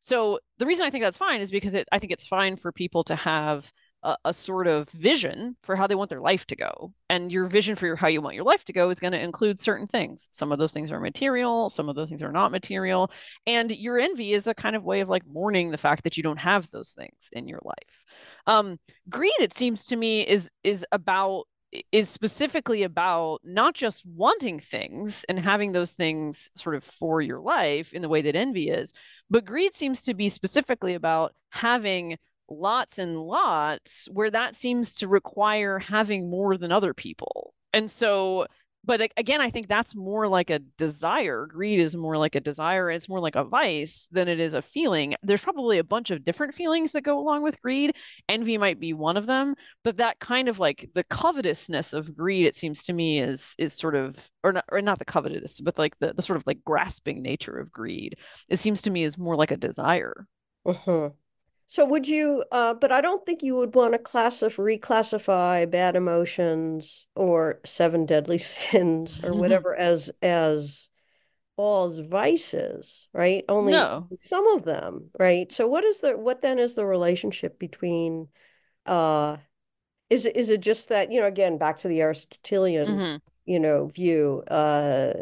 So 0.00 0.38
the 0.58 0.66
reason 0.66 0.86
I 0.86 0.90
think 0.90 1.04
that's 1.04 1.16
fine 1.16 1.40
is 1.40 1.50
because 1.50 1.74
it 1.74 1.88
I 1.92 1.98
think 1.98 2.12
it's 2.12 2.26
fine 2.26 2.56
for 2.56 2.72
people 2.72 3.04
to 3.04 3.16
have 3.16 3.70
a, 4.02 4.16
a, 4.26 4.32
sort 4.32 4.68
of 4.68 4.88
vision 4.90 5.56
for 5.62 5.74
how 5.74 5.86
they 5.88 5.96
want 5.96 6.08
their 6.08 6.20
life 6.20 6.46
to 6.46 6.56
go. 6.56 6.92
And 7.10 7.32
your 7.32 7.46
vision 7.46 7.74
for 7.74 7.86
your, 7.86 7.96
how 7.96 8.06
you 8.06 8.20
want 8.20 8.36
your 8.36 8.44
life 8.44 8.64
to 8.66 8.72
go 8.72 8.90
is 8.90 9.00
going 9.00 9.12
to 9.12 9.20
include 9.20 9.58
certain 9.58 9.88
things. 9.88 10.28
Some 10.30 10.52
of 10.52 10.58
those 10.60 10.72
things 10.72 10.92
are 10.92 11.00
material, 11.00 11.68
some 11.68 11.88
of 11.88 11.96
those 11.96 12.08
things 12.08 12.22
are 12.22 12.32
not 12.32 12.52
material. 12.52 13.10
And 13.46 13.72
your 13.72 13.98
envy 13.98 14.34
is 14.34 14.46
a 14.46 14.54
kind 14.54 14.76
of 14.76 14.84
way 14.84 15.00
of 15.00 15.08
like 15.08 15.26
mourning 15.26 15.70
the 15.70 15.78
fact 15.78 16.04
that 16.04 16.16
you 16.16 16.22
don't 16.22 16.38
have 16.38 16.70
those 16.70 16.92
things 16.92 17.28
in 17.32 17.48
your 17.48 17.60
life. 17.64 17.74
Um, 18.46 18.78
greed, 19.08 19.32
it 19.40 19.52
seems 19.52 19.84
to 19.86 19.96
me, 19.96 20.22
is 20.22 20.48
is 20.62 20.86
about 20.92 21.44
is 21.92 22.08
specifically 22.08 22.82
about 22.82 23.40
not 23.44 23.74
just 23.74 24.04
wanting 24.06 24.60
things 24.60 25.24
and 25.28 25.38
having 25.38 25.72
those 25.72 25.92
things 25.92 26.50
sort 26.56 26.74
of 26.74 26.84
for 26.84 27.20
your 27.20 27.40
life 27.40 27.92
in 27.92 28.02
the 28.02 28.08
way 28.08 28.22
that 28.22 28.36
envy 28.36 28.70
is, 28.70 28.92
but 29.28 29.44
greed 29.44 29.74
seems 29.74 30.02
to 30.02 30.14
be 30.14 30.28
specifically 30.28 30.94
about 30.94 31.34
having 31.50 32.16
lots 32.50 32.98
and 32.98 33.20
lots 33.20 34.08
where 34.10 34.30
that 34.30 34.56
seems 34.56 34.94
to 34.96 35.08
require 35.08 35.78
having 35.78 36.30
more 36.30 36.56
than 36.56 36.72
other 36.72 36.94
people. 36.94 37.52
And 37.72 37.90
so 37.90 38.46
but 38.88 39.00
again 39.16 39.40
i 39.40 39.50
think 39.50 39.68
that's 39.68 39.94
more 39.94 40.26
like 40.26 40.50
a 40.50 40.58
desire. 40.58 41.46
Greed 41.46 41.78
is 41.78 41.96
more 41.96 42.16
like 42.16 42.34
a 42.34 42.40
desire. 42.40 42.90
It's 42.90 43.08
more 43.08 43.20
like 43.20 43.36
a 43.36 43.44
vice 43.44 44.08
than 44.10 44.28
it 44.28 44.40
is 44.40 44.54
a 44.54 44.62
feeling. 44.62 45.14
There's 45.22 45.40
probably 45.40 45.78
a 45.78 45.84
bunch 45.84 46.10
of 46.10 46.24
different 46.24 46.54
feelings 46.54 46.92
that 46.92 47.02
go 47.02 47.18
along 47.18 47.42
with 47.42 47.60
greed. 47.60 47.94
Envy 48.28 48.58
might 48.58 48.80
be 48.80 48.92
one 48.92 49.16
of 49.16 49.26
them 49.26 49.54
but 49.84 49.98
that 49.98 50.18
kind 50.20 50.48
of 50.48 50.58
like 50.58 50.88
the 50.94 51.04
covetousness 51.04 51.92
of 51.92 52.16
greed 52.16 52.46
it 52.46 52.56
seems 52.56 52.82
to 52.84 52.92
me 52.92 53.20
is 53.20 53.54
is 53.58 53.72
sort 53.72 53.94
of 53.94 54.16
or 54.42 54.52
not 54.52 54.64
or 54.70 54.80
not 54.80 54.98
the 54.98 55.04
covetous 55.04 55.60
but 55.60 55.78
like 55.78 55.98
the, 55.98 56.12
the 56.14 56.22
sort 56.22 56.36
of 56.36 56.46
like 56.46 56.64
grasping 56.64 57.22
nature 57.22 57.58
of 57.58 57.70
greed. 57.70 58.16
It 58.48 58.58
seems 58.58 58.82
to 58.82 58.90
me 58.90 59.04
is 59.04 59.18
more 59.18 59.36
like 59.36 59.50
a 59.50 59.56
desire. 59.56 60.26
Uh-huh. 60.64 61.10
So 61.70 61.84
would 61.84 62.08
you, 62.08 62.44
uh, 62.50 62.72
but 62.72 62.92
I 62.92 63.02
don't 63.02 63.26
think 63.26 63.42
you 63.42 63.54
would 63.56 63.74
want 63.74 63.92
to 63.92 63.98
classify, 63.98 64.62
reclassify 64.62 65.70
bad 65.70 65.96
emotions 65.96 67.06
or 67.14 67.60
seven 67.66 68.06
deadly 68.06 68.38
sins 68.38 69.22
or 69.22 69.34
whatever 69.34 69.76
as 69.76 70.10
as 70.22 70.88
all 71.58 71.90
vices, 71.90 73.06
right? 73.12 73.44
Only 73.50 73.72
no. 73.72 74.08
some 74.16 74.48
of 74.48 74.64
them, 74.64 75.10
right? 75.18 75.52
So 75.52 75.68
what 75.68 75.84
is 75.84 76.00
the 76.00 76.16
what 76.16 76.40
then 76.40 76.58
is 76.58 76.74
the 76.74 76.86
relationship 76.86 77.58
between 77.58 78.28
uh 78.86 79.36
is 80.08 80.24
it 80.24 80.36
is 80.36 80.48
it 80.48 80.62
just 80.62 80.88
that, 80.88 81.12
you 81.12 81.20
know, 81.20 81.26
again, 81.26 81.58
back 81.58 81.76
to 81.78 81.88
the 81.88 82.00
Aristotelian, 82.00 82.88
mm-hmm. 82.88 83.16
you 83.44 83.60
know, 83.60 83.88
view, 83.88 84.42
uh 84.50 85.12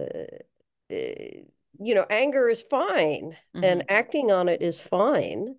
eh, 0.90 1.40
you 1.80 1.94
know, 1.94 2.06
anger 2.08 2.48
is 2.48 2.62
fine 2.62 3.36
mm-hmm. 3.52 3.64
and 3.64 3.82
acting 3.88 4.30
on 4.30 4.48
it 4.48 4.62
is 4.62 4.80
fine 4.80 5.56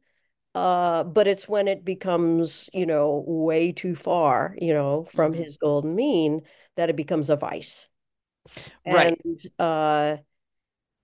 uh, 0.57 1.03
but 1.03 1.27
it's 1.27 1.47
when 1.47 1.67
it 1.67 1.85
becomes, 1.85 2.67
you 2.73 2.87
know, 2.87 3.23
way 3.27 3.71
too 3.71 3.93
far, 3.93 4.55
you 4.59 4.73
know, 4.73 5.03
from 5.03 5.33
mm-hmm. 5.33 5.43
his 5.43 5.57
golden 5.57 5.95
mean 5.95 6.41
that 6.77 6.89
it 6.89 6.95
becomes 6.95 7.29
a 7.29 7.35
vice. 7.35 7.87
Right. 8.83 9.15
And 9.23 9.51
uh, 9.59 10.17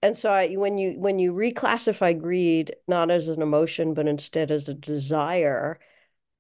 and 0.02 0.18
so 0.18 0.32
I, 0.32 0.56
when 0.56 0.80
you 0.80 1.00
when 1.00 1.20
you 1.20 1.34
reclassify 1.36 2.20
greed 2.20 2.76
not 2.88 3.12
as 3.12 3.28
an 3.28 3.44
emotion 3.44 3.94
but 3.94 4.08
instead 4.08 4.50
as 4.50 4.68
a 4.68 4.74
desire, 4.74 5.80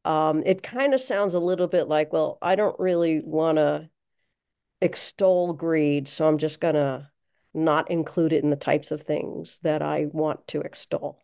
um, 0.06 0.42
it 0.44 0.64
kind 0.64 0.96
of 0.96 1.00
sounds 1.00 1.36
a 1.36 1.40
little 1.40 1.68
bit 1.68 1.88
like, 1.88 2.12
well, 2.12 2.40
I 2.42 2.56
don't 2.56 2.80
really 2.80 3.22
want 3.22 3.60
to 3.60 3.92
extol 4.82 5.54
greed, 5.54 6.08
so 6.08 6.28
I'm 6.28 6.40
just 6.40 6.60
gonna 6.60 7.12
not 7.54 7.92
include 7.92 8.34
it 8.34 8.44
in 8.44 8.50
the 8.50 8.56
types 8.56 8.90
of 8.90 9.04
things 9.04 9.60
that 9.60 9.84
I 9.84 10.08
want 10.12 10.48
to 10.48 10.62
extol. 10.62 11.20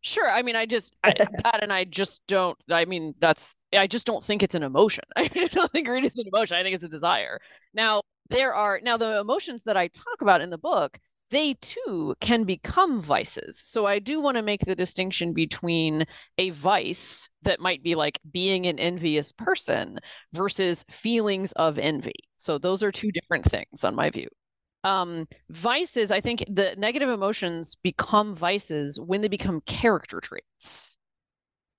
Sure. 0.00 0.28
I 0.28 0.42
mean, 0.42 0.56
I 0.56 0.66
just 0.66 0.96
I, 1.04 1.12
that, 1.44 1.60
and 1.62 1.72
I 1.72 1.84
just 1.84 2.22
don't. 2.26 2.58
I 2.70 2.84
mean, 2.84 3.14
that's 3.18 3.54
I 3.72 3.86
just 3.86 4.06
don't 4.06 4.24
think 4.24 4.42
it's 4.42 4.54
an 4.54 4.62
emotion. 4.62 5.04
I 5.16 5.28
don't 5.28 5.70
think 5.72 5.86
greed 5.86 6.04
is 6.04 6.16
an 6.18 6.26
emotion. 6.32 6.56
I 6.56 6.62
think 6.62 6.74
it's 6.74 6.84
a 6.84 6.88
desire. 6.88 7.40
Now 7.74 8.02
there 8.30 8.54
are 8.54 8.80
now 8.82 8.96
the 8.96 9.20
emotions 9.20 9.62
that 9.64 9.76
I 9.76 9.88
talk 9.88 10.20
about 10.20 10.40
in 10.40 10.50
the 10.50 10.58
book. 10.58 10.98
They 11.30 11.54
too 11.54 12.14
can 12.20 12.44
become 12.44 13.00
vices. 13.00 13.58
So 13.58 13.86
I 13.86 14.00
do 14.00 14.20
want 14.20 14.36
to 14.36 14.42
make 14.42 14.60
the 14.66 14.74
distinction 14.76 15.32
between 15.32 16.04
a 16.36 16.50
vice 16.50 17.30
that 17.40 17.58
might 17.58 17.82
be 17.82 17.94
like 17.94 18.18
being 18.30 18.66
an 18.66 18.78
envious 18.78 19.32
person 19.32 19.98
versus 20.34 20.84
feelings 20.90 21.52
of 21.52 21.78
envy. 21.78 22.12
So 22.36 22.58
those 22.58 22.82
are 22.82 22.92
two 22.92 23.10
different 23.12 23.46
things 23.46 23.82
on 23.82 23.94
my 23.94 24.10
view 24.10 24.28
um 24.84 25.26
vices 25.50 26.10
i 26.10 26.20
think 26.20 26.44
the 26.48 26.74
negative 26.76 27.08
emotions 27.08 27.76
become 27.82 28.34
vices 28.34 28.98
when 28.98 29.20
they 29.20 29.28
become 29.28 29.60
character 29.62 30.20
traits. 30.20 30.96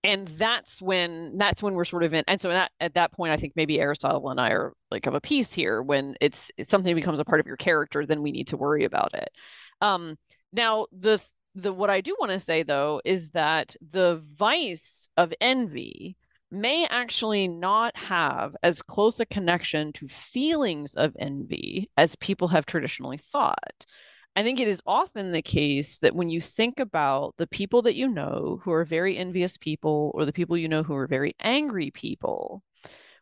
And 0.05 0.27
that's 0.27 0.81
when 0.81 1.37
that's 1.37 1.63
when 1.63 1.75
we're 1.75 1.85
sort 1.85 2.03
of 2.03 2.13
in 2.13 2.25
and 2.27 2.41
so 2.41 2.49
that, 2.49 2.71
at 2.81 2.95
that 2.95 3.13
point 3.13 3.31
i 3.31 3.37
think 3.37 3.53
maybe 3.55 3.79
aristotle 3.79 4.29
and 4.29 4.39
i 4.39 4.49
are 4.49 4.73
like 4.91 5.05
of 5.05 5.13
a 5.13 5.21
piece 5.21 5.53
here 5.53 5.81
when 5.81 6.15
it's, 6.19 6.51
it's 6.57 6.69
something 6.69 6.93
becomes 6.93 7.21
a 7.21 7.25
part 7.25 7.39
of 7.39 7.47
your 7.47 7.55
character 7.55 8.05
then 8.05 8.21
we 8.21 8.31
need 8.31 8.47
to 8.47 8.57
worry 8.57 8.83
about 8.83 9.13
it. 9.13 9.29
Um 9.81 10.17
now 10.51 10.87
the 10.91 11.21
the 11.55 11.71
what 11.71 11.89
i 11.89 12.01
do 12.01 12.15
want 12.19 12.31
to 12.31 12.39
say 12.39 12.63
though 12.63 13.01
is 13.05 13.29
that 13.31 13.75
the 13.91 14.21
vice 14.35 15.09
of 15.15 15.33
envy 15.39 16.17
may 16.53 16.85
actually 16.89 17.47
not 17.47 17.97
have 17.97 18.55
as 18.63 18.81
close 18.81 19.19
a 19.19 19.25
connection 19.25 19.91
to 19.93 20.07
feelings 20.07 20.93
of 20.95 21.15
envy 21.19 21.89
as 21.97 22.15
people 22.17 22.49
have 22.49 22.65
traditionally 22.65 23.17
thought. 23.17 23.85
I 24.35 24.43
think 24.43 24.59
it 24.59 24.67
is 24.67 24.81
often 24.87 25.31
the 25.31 25.41
case 25.41 25.99
that 25.99 26.15
when 26.15 26.29
you 26.29 26.41
think 26.41 26.79
about 26.79 27.35
the 27.37 27.47
people 27.47 27.81
that 27.83 27.95
you 27.95 28.07
know 28.07 28.59
who 28.63 28.71
are 28.71 28.85
very 28.85 29.17
envious 29.17 29.57
people 29.57 30.11
or 30.15 30.25
the 30.25 30.33
people 30.33 30.57
you 30.57 30.67
know 30.67 30.83
who 30.83 30.95
are 30.95 31.07
very 31.07 31.35
angry 31.39 31.91
people, 31.91 32.63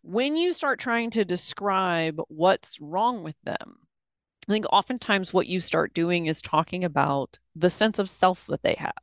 when 0.03 0.35
you 0.35 0.53
start 0.53 0.79
trying 0.79 1.11
to 1.11 1.25
describe 1.25 2.19
what's 2.27 2.79
wrong 2.79 3.23
with 3.23 3.35
them, 3.43 3.79
I 4.47 4.51
think 4.51 4.65
oftentimes 4.71 5.33
what 5.33 5.47
you 5.47 5.61
start 5.61 5.93
doing 5.93 6.25
is 6.27 6.41
talking 6.41 6.83
about 6.83 7.39
the 7.55 7.69
sense 7.69 7.99
of 7.99 8.09
self 8.09 8.45
that 8.47 8.63
they 8.63 8.75
have. 8.79 8.93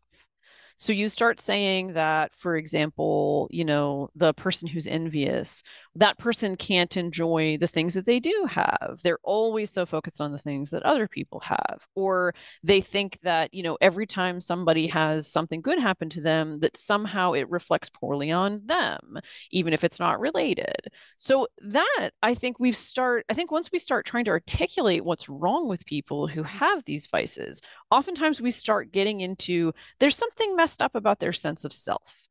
So 0.80 0.92
you 0.92 1.08
start 1.08 1.40
saying 1.40 1.94
that, 1.94 2.32
for 2.34 2.56
example, 2.56 3.48
you 3.50 3.64
know, 3.64 4.10
the 4.14 4.32
person 4.32 4.68
who's 4.68 4.86
envious, 4.86 5.62
that 5.98 6.16
person 6.16 6.54
can't 6.54 6.96
enjoy 6.96 7.58
the 7.58 7.66
things 7.66 7.94
that 7.94 8.06
they 8.06 8.20
do 8.20 8.46
have. 8.48 9.00
They're 9.02 9.18
always 9.24 9.70
so 9.70 9.84
focused 9.84 10.20
on 10.20 10.30
the 10.30 10.38
things 10.38 10.70
that 10.70 10.84
other 10.84 11.08
people 11.08 11.40
have. 11.40 11.86
Or 11.96 12.34
they 12.62 12.80
think 12.80 13.18
that, 13.22 13.52
you 13.52 13.64
know, 13.64 13.76
every 13.80 14.06
time 14.06 14.40
somebody 14.40 14.86
has 14.86 15.26
something 15.26 15.60
good 15.60 15.80
happen 15.80 16.08
to 16.10 16.20
them, 16.20 16.60
that 16.60 16.76
somehow 16.76 17.32
it 17.32 17.50
reflects 17.50 17.90
poorly 17.90 18.30
on 18.30 18.62
them, 18.64 19.18
even 19.50 19.72
if 19.72 19.82
it's 19.82 19.98
not 19.98 20.20
related. 20.20 20.86
So 21.16 21.48
that 21.62 22.12
I 22.22 22.34
think 22.34 22.60
we've 22.60 22.76
start, 22.76 23.24
I 23.28 23.34
think 23.34 23.50
once 23.50 23.72
we 23.72 23.80
start 23.80 24.06
trying 24.06 24.24
to 24.26 24.30
articulate 24.30 25.04
what's 25.04 25.28
wrong 25.28 25.68
with 25.68 25.84
people 25.84 26.28
who 26.28 26.44
have 26.44 26.84
these 26.84 27.08
vices, 27.08 27.60
oftentimes 27.90 28.40
we 28.40 28.52
start 28.52 28.92
getting 28.92 29.20
into 29.20 29.72
there's 29.98 30.16
something 30.16 30.54
messed 30.54 30.80
up 30.80 30.94
about 30.94 31.18
their 31.18 31.32
sense 31.32 31.64
of 31.64 31.72
self. 31.72 32.27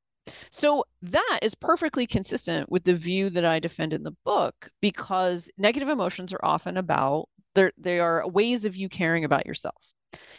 So 0.52 0.86
that 1.02 1.40
is 1.42 1.56
perfectly 1.56 2.08
consistent 2.08 2.72
with 2.72 2.84
the 2.84 2.96
view 2.96 3.30
that 3.32 3.46
I 3.46 3.60
defend 3.60 3.94
in 3.94 4.04
the 4.04 4.16
book 4.26 4.70
because 4.82 5.50
negative 5.58 5.90
emotions 5.90 6.34
are 6.34 6.44
often 6.44 6.78
about 6.78 7.30
they 7.78 8.00
are 8.00 8.28
ways 8.28 8.66
of 8.66 8.76
you 8.76 8.88
caring 8.88 9.26
about 9.26 9.48
yourself. 9.48 9.84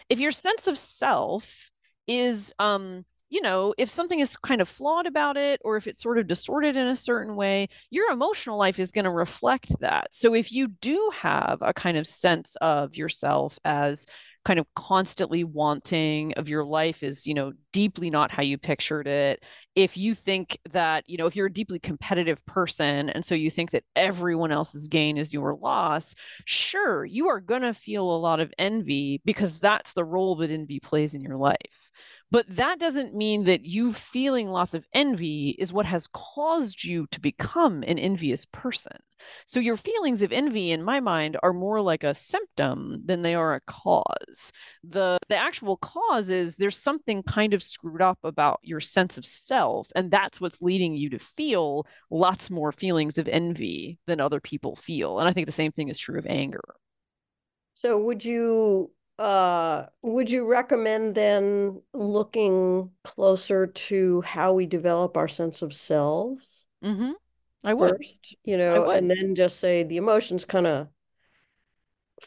If 0.09 0.20
your 0.20 0.30
sense 0.30 0.68
of 0.68 0.78
self 0.78 1.70
is 2.07 2.53
um 2.59 3.05
you 3.30 3.43
know, 3.43 3.74
if 3.76 3.91
something 3.91 4.20
is 4.20 4.36
kind 4.36 4.61
of 4.62 4.68
flawed 4.68 5.07
about 5.07 5.36
it 5.36 5.61
or 5.64 5.76
if 5.76 5.86
it's 5.86 6.03
sort 6.03 6.18
of 6.18 6.26
distorted 6.26 6.76
in 6.76 6.86
a 6.86 6.97
certain 6.97 7.36
way, 7.36 7.68
your 7.91 8.11
emotional 8.11 8.59
life 8.59 8.78
is 8.78 8.91
going 8.91 9.05
to 9.05 9.11
reflect 9.11 9.70
that. 9.80 10.07
So 10.12 10.34
if 10.34 10.51
you 10.51 10.68
do 10.68 11.11
have 11.14 11.59
a 11.61 11.74
kind 11.74 11.99
of 11.99 12.07
sense 12.07 12.57
of 12.62 12.95
yourself 12.97 13.59
as 13.66 14.07
kind 14.45 14.59
of 14.59 14.66
constantly 14.74 15.45
wanting 15.45 16.32
of 16.34 16.49
your 16.49 16.64
life 16.64 17.03
is, 17.03 17.26
you 17.26 17.34
know, 17.34 17.53
deeply 17.72 18.09
not 18.09 18.30
how 18.30 18.43
you 18.43 18.57
pictured 18.57 19.07
it. 19.07 19.43
If 19.79 19.97
you 19.97 20.16
think 20.16 20.59
that, 20.70 21.05
you 21.07 21.16
know, 21.16 21.26
if 21.26 21.37
you're 21.37 21.47
a 21.47 21.53
deeply 21.53 21.79
competitive 21.79 22.45
person 22.47 23.11
and 23.11 23.24
so 23.24 23.37
you 23.37 23.49
think 23.49 23.70
that 23.70 23.85
everyone 23.95 24.51
else's 24.51 24.89
gain 24.89 25.16
is 25.16 25.33
your 25.33 25.55
loss, 25.55 26.16
sure, 26.47 27.05
you 27.05 27.29
are 27.29 27.39
going 27.39 27.62
to 27.62 27.72
feel 27.72 28.11
a 28.11 28.18
lot 28.18 28.41
of 28.41 28.53
envy 28.59 29.22
because 29.24 29.61
that's 29.61 29.93
the 29.93 30.05
role 30.05 30.35
that 30.39 30.51
envy 30.51 30.81
plays 30.81 31.14
in 31.14 31.20
your 31.20 31.37
life. 31.37 31.57
But 32.29 32.47
that 32.57 32.81
doesn't 32.81 33.14
mean 33.14 33.45
that 33.45 33.64
you 33.64 33.93
feeling 33.93 34.49
lots 34.49 34.74
of 34.74 34.85
envy 34.93 35.55
is 35.61 35.72
what 35.72 35.87
has 35.87 36.09
caused 36.12 36.83
you 36.83 37.07
to 37.12 37.20
become 37.20 37.85
an 37.85 38.01
envious 38.01 38.47
person. 38.47 38.99
So 39.46 39.60
your 39.60 39.76
feelings 39.76 40.22
of 40.22 40.32
envy 40.32 40.70
in 40.70 40.82
my 40.82 41.00
mind 41.00 41.36
are 41.42 41.52
more 41.52 41.80
like 41.80 42.04
a 42.04 42.14
symptom 42.14 43.02
than 43.04 43.22
they 43.22 43.34
are 43.34 43.54
a 43.54 43.60
cause. 43.60 44.52
The 44.84 45.18
the 45.28 45.36
actual 45.36 45.76
cause 45.78 46.30
is 46.30 46.56
there's 46.56 46.78
something 46.78 47.22
kind 47.22 47.54
of 47.54 47.62
screwed 47.62 48.02
up 48.02 48.18
about 48.22 48.60
your 48.62 48.80
sense 48.80 49.18
of 49.18 49.24
self 49.26 49.88
and 49.94 50.10
that's 50.10 50.40
what's 50.40 50.62
leading 50.62 50.94
you 50.94 51.10
to 51.10 51.18
feel 51.18 51.86
lots 52.10 52.50
more 52.50 52.72
feelings 52.72 53.18
of 53.18 53.28
envy 53.28 53.98
than 54.06 54.20
other 54.20 54.40
people 54.40 54.76
feel. 54.76 55.18
And 55.18 55.28
I 55.28 55.32
think 55.32 55.46
the 55.46 55.52
same 55.52 55.72
thing 55.72 55.88
is 55.88 55.98
true 55.98 56.18
of 56.18 56.26
anger. 56.26 56.64
So 57.74 58.00
would 58.00 58.24
you 58.24 58.90
uh, 59.18 59.86
would 60.02 60.30
you 60.30 60.46
recommend 60.46 61.14
then 61.14 61.82
looking 61.92 62.90
closer 63.02 63.66
to 63.66 64.20
how 64.22 64.52
we 64.52 64.66
develop 64.66 65.16
our 65.16 65.28
sense 65.28 65.62
of 65.62 65.74
selves? 65.74 66.64
Mm-hmm. 66.84 67.12
I 67.64 67.74
would. 67.74 67.96
First, 67.96 68.36
you 68.44 68.56
know, 68.56 68.90
and 68.90 69.11
then 69.11 69.34
just 69.34 69.59
say 69.61 69.82
the 69.82 69.96
emotions 69.96 70.44
kind 70.44 70.66
of 70.66 70.88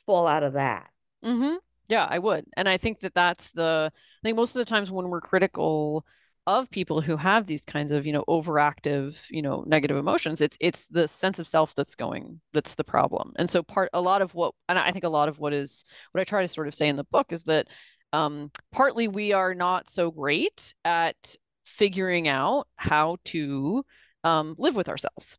fall 0.06 0.28
out 0.28 0.44
of 0.44 0.54
that. 0.54 0.90
Mm-hmm. 1.24 1.56
Yeah, 1.88 2.08
I 2.10 2.20
would. 2.20 2.46
And 2.56 2.70
I 2.70 2.78
think 2.78 3.02
that 3.02 3.14
that's 3.14 3.52
the, 3.52 3.92
I 3.94 4.22
think 4.24 4.38
most 4.38 4.56
of 4.56 4.60
the 4.60 4.66
times 4.66 4.90
when 4.90 5.10
we're 5.10 5.22
critical 5.22 6.06
of 6.48 6.70
people 6.72 7.02
who 7.02 7.18
have 7.18 7.46
these 7.46 7.62
kinds 7.62 7.92
of 7.92 8.06
you 8.06 8.12
know 8.12 8.24
overactive 8.28 9.16
you 9.30 9.44
know 9.44 9.64
negative 9.68 9.96
emotions 9.96 10.42
it's 10.42 10.58
it's 10.60 10.88
the 10.88 11.08
sense 11.08 11.38
of 11.38 11.48
self 11.48 11.76
that's 11.76 11.94
going 11.94 12.42
that's 12.52 12.74
the 12.74 12.84
problem 12.84 13.32
and 13.36 13.48
so 13.48 13.62
part 13.62 13.92
a 13.94 14.02
lot 14.02 14.24
of 14.24 14.34
what 14.34 14.56
and 14.68 14.80
i 14.80 14.92
think 14.92 15.06
a 15.06 15.10
lot 15.10 15.30
of 15.30 15.38
what 15.38 15.54
is 15.54 15.86
what 16.12 16.20
i 16.20 16.24
try 16.24 16.42
to 16.42 16.48
sort 16.48 16.68
of 16.68 16.74
say 16.74 16.88
in 16.88 16.96
the 16.96 17.04
book 17.04 17.28
is 17.30 17.44
that 17.44 17.68
um, 18.14 18.52
partly 18.72 19.08
we 19.08 19.34
are 19.34 19.54
not 19.54 19.90
so 19.90 20.10
great 20.10 20.74
at 20.84 21.36
figuring 21.64 22.28
out 22.28 22.68
how 22.76 23.18
to 23.26 23.86
um, 24.24 24.56
live 24.58 24.76
with 24.76 24.90
ourselves. 24.90 25.38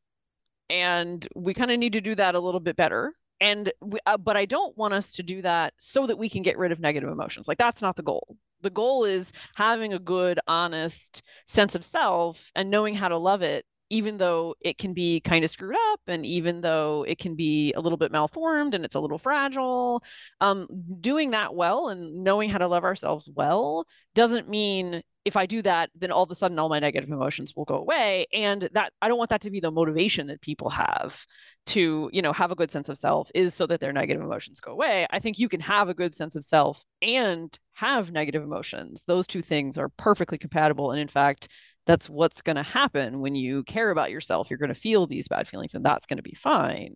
And 0.70 1.26
we 1.34 1.54
kind 1.54 1.70
of 1.70 1.78
need 1.78 1.92
to 1.94 2.00
do 2.00 2.14
that 2.14 2.34
a 2.34 2.40
little 2.40 2.60
bit 2.60 2.76
better. 2.76 3.14
And 3.40 3.72
we, 3.80 3.98
uh, 4.06 4.16
but 4.16 4.36
i 4.36 4.44
don't 4.44 4.76
want 4.78 4.94
us 4.94 5.12
to 5.12 5.22
do 5.22 5.42
that 5.42 5.74
so 5.76 6.06
that 6.06 6.16
we 6.16 6.28
can 6.28 6.42
get 6.42 6.58
rid 6.58 6.72
of 6.72 6.80
negative 6.80 7.10
emotions. 7.10 7.48
Like 7.48 7.58
that's 7.58 7.82
not 7.82 7.96
the 7.96 8.02
goal. 8.02 8.36
The 8.62 8.70
goal 8.70 9.04
is 9.04 9.32
having 9.56 9.92
a 9.92 9.98
good 9.98 10.38
honest 10.46 11.22
sense 11.46 11.74
of 11.74 11.84
self 11.84 12.52
and 12.54 12.70
knowing 12.70 12.94
how 12.94 13.08
to 13.08 13.16
love 13.16 13.42
it 13.42 13.64
even 13.92 14.16
though 14.16 14.54
it 14.62 14.78
can 14.78 14.94
be 14.94 15.20
kind 15.20 15.44
of 15.44 15.50
screwed 15.50 15.76
up 15.92 16.00
and 16.06 16.24
even 16.24 16.62
though 16.62 17.04
it 17.06 17.18
can 17.18 17.36
be 17.36 17.74
a 17.74 17.80
little 17.80 17.98
bit 17.98 18.10
malformed 18.10 18.72
and 18.72 18.86
it's 18.86 18.94
a 18.94 19.00
little 19.00 19.18
fragile 19.18 20.02
um, 20.40 20.66
doing 20.98 21.32
that 21.32 21.54
well 21.54 21.88
and 21.88 22.24
knowing 22.24 22.48
how 22.48 22.56
to 22.56 22.66
love 22.66 22.84
ourselves 22.84 23.28
well 23.34 23.86
doesn't 24.14 24.48
mean 24.48 25.02
if 25.26 25.36
i 25.36 25.44
do 25.44 25.60
that 25.60 25.90
then 25.94 26.10
all 26.10 26.22
of 26.22 26.30
a 26.30 26.34
sudden 26.34 26.58
all 26.58 26.70
my 26.70 26.78
negative 26.78 27.10
emotions 27.10 27.52
will 27.54 27.66
go 27.66 27.76
away 27.76 28.26
and 28.32 28.68
that 28.72 28.94
i 29.02 29.08
don't 29.08 29.18
want 29.18 29.28
that 29.28 29.42
to 29.42 29.50
be 29.50 29.60
the 29.60 29.70
motivation 29.70 30.26
that 30.26 30.40
people 30.40 30.70
have 30.70 31.26
to 31.64 32.10
you 32.12 32.22
know 32.22 32.32
have 32.32 32.50
a 32.50 32.56
good 32.56 32.72
sense 32.72 32.88
of 32.88 32.98
self 32.98 33.30
is 33.34 33.54
so 33.54 33.66
that 33.66 33.78
their 33.78 33.92
negative 33.92 34.22
emotions 34.22 34.60
go 34.60 34.72
away. 34.72 35.06
I 35.10 35.20
think 35.20 35.38
you 35.38 35.48
can 35.48 35.60
have 35.60 35.88
a 35.88 35.94
good 35.94 36.14
sense 36.14 36.34
of 36.34 36.44
self 36.44 36.82
and 37.00 37.56
have 37.74 38.10
negative 38.10 38.42
emotions. 38.42 39.04
Those 39.06 39.26
two 39.26 39.42
things 39.42 39.78
are 39.78 39.88
perfectly 39.90 40.38
compatible 40.38 40.90
and 40.90 41.00
in 41.00 41.08
fact 41.08 41.48
that's 41.86 42.08
what's 42.08 42.42
going 42.42 42.56
to 42.56 42.62
happen 42.62 43.20
when 43.20 43.34
you 43.34 43.64
care 43.64 43.90
about 43.90 44.10
yourself 44.10 44.48
you're 44.48 44.58
going 44.58 44.68
to 44.68 44.74
feel 44.74 45.06
these 45.06 45.28
bad 45.28 45.48
feelings 45.48 45.74
and 45.74 45.84
that's 45.84 46.06
going 46.06 46.16
to 46.16 46.22
be 46.22 46.34
fine. 46.34 46.94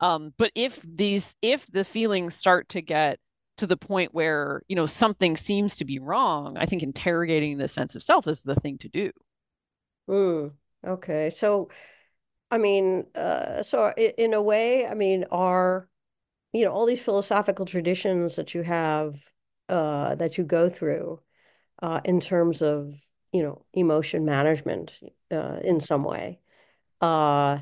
Um, 0.00 0.32
but 0.36 0.52
if 0.54 0.80
these 0.84 1.34
if 1.42 1.66
the 1.72 1.84
feelings 1.84 2.34
start 2.34 2.68
to 2.70 2.82
get 2.82 3.18
to 3.58 3.66
the 3.66 3.76
point 3.76 4.12
where 4.12 4.62
you 4.68 4.76
know 4.76 4.86
something 4.86 5.36
seems 5.36 5.76
to 5.76 5.86
be 5.86 5.98
wrong 5.98 6.58
i 6.58 6.66
think 6.66 6.82
interrogating 6.82 7.56
the 7.56 7.68
sense 7.68 7.94
of 7.94 8.02
self 8.02 8.26
is 8.26 8.42
the 8.42 8.54
thing 8.56 8.78
to 8.78 8.88
do. 8.88 9.10
Mm, 10.08 10.52
okay 10.86 11.30
so 11.30 11.68
I 12.50 12.58
mean, 12.58 13.06
uh, 13.14 13.62
so 13.62 13.92
in 13.96 14.34
a 14.34 14.42
way, 14.42 14.86
I 14.86 14.94
mean, 14.94 15.24
are, 15.32 15.88
you 16.52 16.64
know, 16.64 16.72
all 16.72 16.86
these 16.86 17.02
philosophical 17.02 17.66
traditions 17.66 18.36
that 18.36 18.54
you 18.54 18.62
have, 18.62 19.16
uh, 19.68 20.14
that 20.16 20.38
you 20.38 20.44
go 20.44 20.68
through, 20.68 21.20
uh, 21.82 22.00
in 22.04 22.20
terms 22.20 22.62
of, 22.62 22.94
you 23.32 23.42
know, 23.42 23.64
emotion 23.74 24.24
management, 24.24 25.00
uh, 25.30 25.60
in 25.64 25.80
some 25.80 26.04
way, 26.04 26.40
uh, 27.00 27.58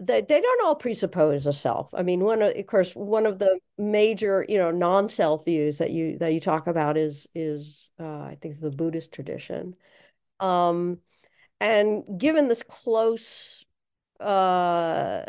they, 0.00 0.22
they 0.22 0.40
don't 0.40 0.64
all 0.64 0.74
presuppose 0.76 1.46
a 1.46 1.52
self. 1.52 1.92
I 1.94 2.02
mean, 2.02 2.20
one 2.24 2.42
of, 2.42 2.56
of 2.56 2.66
course, 2.66 2.94
one 2.94 3.26
of 3.26 3.38
the 3.38 3.58
major, 3.78 4.46
you 4.48 4.58
know, 4.58 4.70
non-self 4.70 5.44
views 5.44 5.78
that 5.78 5.90
you 5.90 6.18
that 6.18 6.32
you 6.32 6.40
talk 6.40 6.66
about 6.66 6.96
is 6.96 7.26
is 7.34 7.90
uh, 8.00 8.04
I 8.22 8.38
think 8.40 8.58
the 8.58 8.70
Buddhist 8.70 9.12
tradition. 9.12 9.76
Um, 10.40 10.98
and 11.60 12.04
given 12.18 12.48
this 12.48 12.62
close 12.62 13.64
uh 14.20 15.24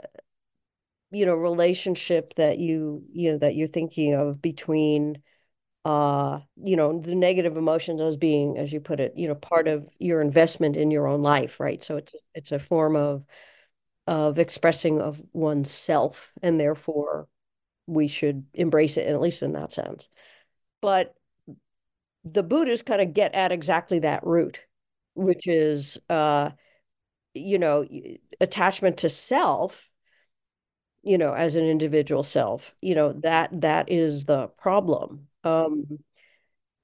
you 1.12 1.26
know 1.26 1.36
relationship 1.36 2.34
that 2.36 2.60
you 2.60 3.04
you 3.12 3.32
know 3.32 3.38
that 3.38 3.56
you're 3.56 3.68
thinking 3.68 4.14
of 4.14 4.42
between 4.42 5.22
uh 5.84 6.40
you 6.64 6.76
know 6.76 7.00
the 7.00 7.16
negative 7.16 7.58
emotions 7.58 8.02
as 8.02 8.16
being 8.16 8.58
as 8.58 8.72
you 8.72 8.80
put 8.80 9.00
it 9.00 9.14
you 9.16 9.28
know 9.28 9.34
part 9.36 9.68
of 9.68 9.90
your 10.00 10.22
investment 10.22 10.78
in 10.78 10.92
your 10.92 11.08
own 11.08 11.22
life 11.24 11.60
right? 11.60 11.84
So 11.84 11.98
it's 11.98 12.14
it's 12.36 12.52
a 12.52 12.60
form 12.60 12.96
of 12.96 13.26
of 14.08 14.40
expressing 14.40 15.02
of 15.02 15.22
oneself 15.34 16.32
and 16.44 16.60
therefore 16.60 17.28
we 17.88 18.08
should 18.08 18.46
embrace 18.54 18.98
it 18.98 19.08
at 19.08 19.22
least 19.22 19.44
in 19.44 19.54
that 19.54 19.74
sense. 19.74 20.10
But 20.82 21.16
the 22.24 22.44
buddhists 22.44 22.86
kind 22.86 23.02
of 23.02 23.14
get 23.14 23.34
at 23.34 23.52
exactly 23.52 24.00
that 24.00 24.26
root 24.26 24.64
which 25.14 25.48
is 25.48 25.98
uh 26.10 26.52
you 27.36 27.60
know, 27.60 27.86
attachment 28.42 28.98
to 29.00 29.10
self, 29.10 29.91
you 31.04 31.18
know, 31.18 31.34
as 31.34 31.56
an 31.56 31.66
individual 31.66 32.24
self, 32.24 32.76
you 32.82 32.96
know, 32.96 33.14
that 33.14 33.62
that 33.62 33.90
is 33.92 34.26
the 34.26 34.48
problem. 34.50 35.28
Um, 35.44 36.00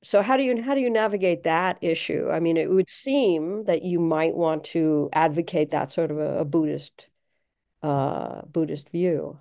so 0.03 0.21
how 0.21 0.37
do 0.37 0.43
you 0.43 0.61
how 0.61 0.75
do 0.75 0.81
you 0.81 0.89
navigate 0.89 1.43
that 1.43 1.77
issue? 1.81 2.29
I 2.31 2.39
mean, 2.39 2.57
it 2.57 2.69
would 2.69 2.89
seem 2.89 3.65
that 3.65 3.83
you 3.83 3.99
might 3.99 4.35
want 4.35 4.63
to 4.65 5.09
advocate 5.13 5.71
that 5.71 5.91
sort 5.91 6.11
of 6.11 6.17
a, 6.19 6.39
a 6.39 6.45
Buddhist 6.45 7.09
uh, 7.83 8.41
Buddhist 8.43 8.89
view. 8.89 9.39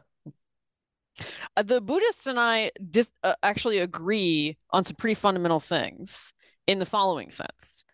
Uh, 1.56 1.62
the 1.62 1.80
Buddhists 1.80 2.26
and 2.26 2.38
I 2.38 2.70
dis- 2.90 3.10
uh, 3.22 3.34
actually 3.42 3.78
agree 3.78 4.56
on 4.70 4.84
some 4.84 4.96
pretty 4.96 5.14
fundamental 5.14 5.60
things 5.60 6.32
in 6.66 6.78
the 6.78 6.86
following 6.86 7.30
sense 7.30 7.84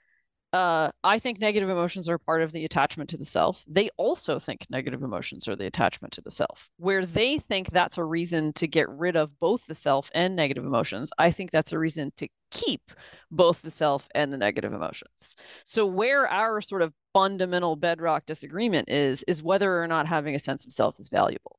uh, 0.53 0.91
I 1.03 1.19
think 1.19 1.41
negative 1.41 1.71
emotions 1.71 2.09
are 2.09 2.19
part 2.19 2.43
of 2.43 2.53
the 2.53 2.65
attachment 2.65 3.09
to 3.11 3.17
the 3.17 3.25
self. 3.25 3.65
They 3.67 3.89
also 3.97 4.39
think 4.39 4.67
negative 4.69 5.03
emotions 5.03 5.49
are 5.49 5.57
the 5.57 5.67
attachment 5.67 6.13
to 6.15 6.21
the 6.21 6.31
self. 6.31 6.69
Where 6.77 7.07
they 7.07 7.39
think 7.39 7.71
that's 7.71 7.97
a 7.97 8.05
reason 8.05 8.53
to 8.55 8.67
get 8.67 8.89
rid 8.91 9.17
of 9.17 9.39
both 9.41 9.65
the 9.67 9.75
self 9.75 10.11
and 10.15 10.37
negative 10.37 10.65
emotions, 10.65 11.11
I 11.19 11.31
think 11.31 11.51
that's 11.51 11.73
a 11.73 11.79
reason 11.79 12.13
to 12.19 12.29
keep 12.51 12.83
both 13.31 13.63
the 13.63 13.71
self 13.71 14.09
and 14.15 14.31
the 14.31 14.37
negative 14.37 14.75
emotions. 14.75 15.37
So 15.65 15.87
where 15.87 16.29
our 16.29 16.61
sort 16.61 16.83
of 16.83 16.93
fundamental 17.15 17.77
bedrock 17.77 18.27
disagreement 18.27 18.91
is 18.91 19.23
is 19.27 19.43
whether 19.43 19.83
or 19.83 19.87
not 19.87 20.07
having 20.07 20.35
a 20.35 20.39
sense 20.39 20.67
of 20.67 20.73
self 20.73 20.99
is 20.99 21.09
valuable. 21.09 21.59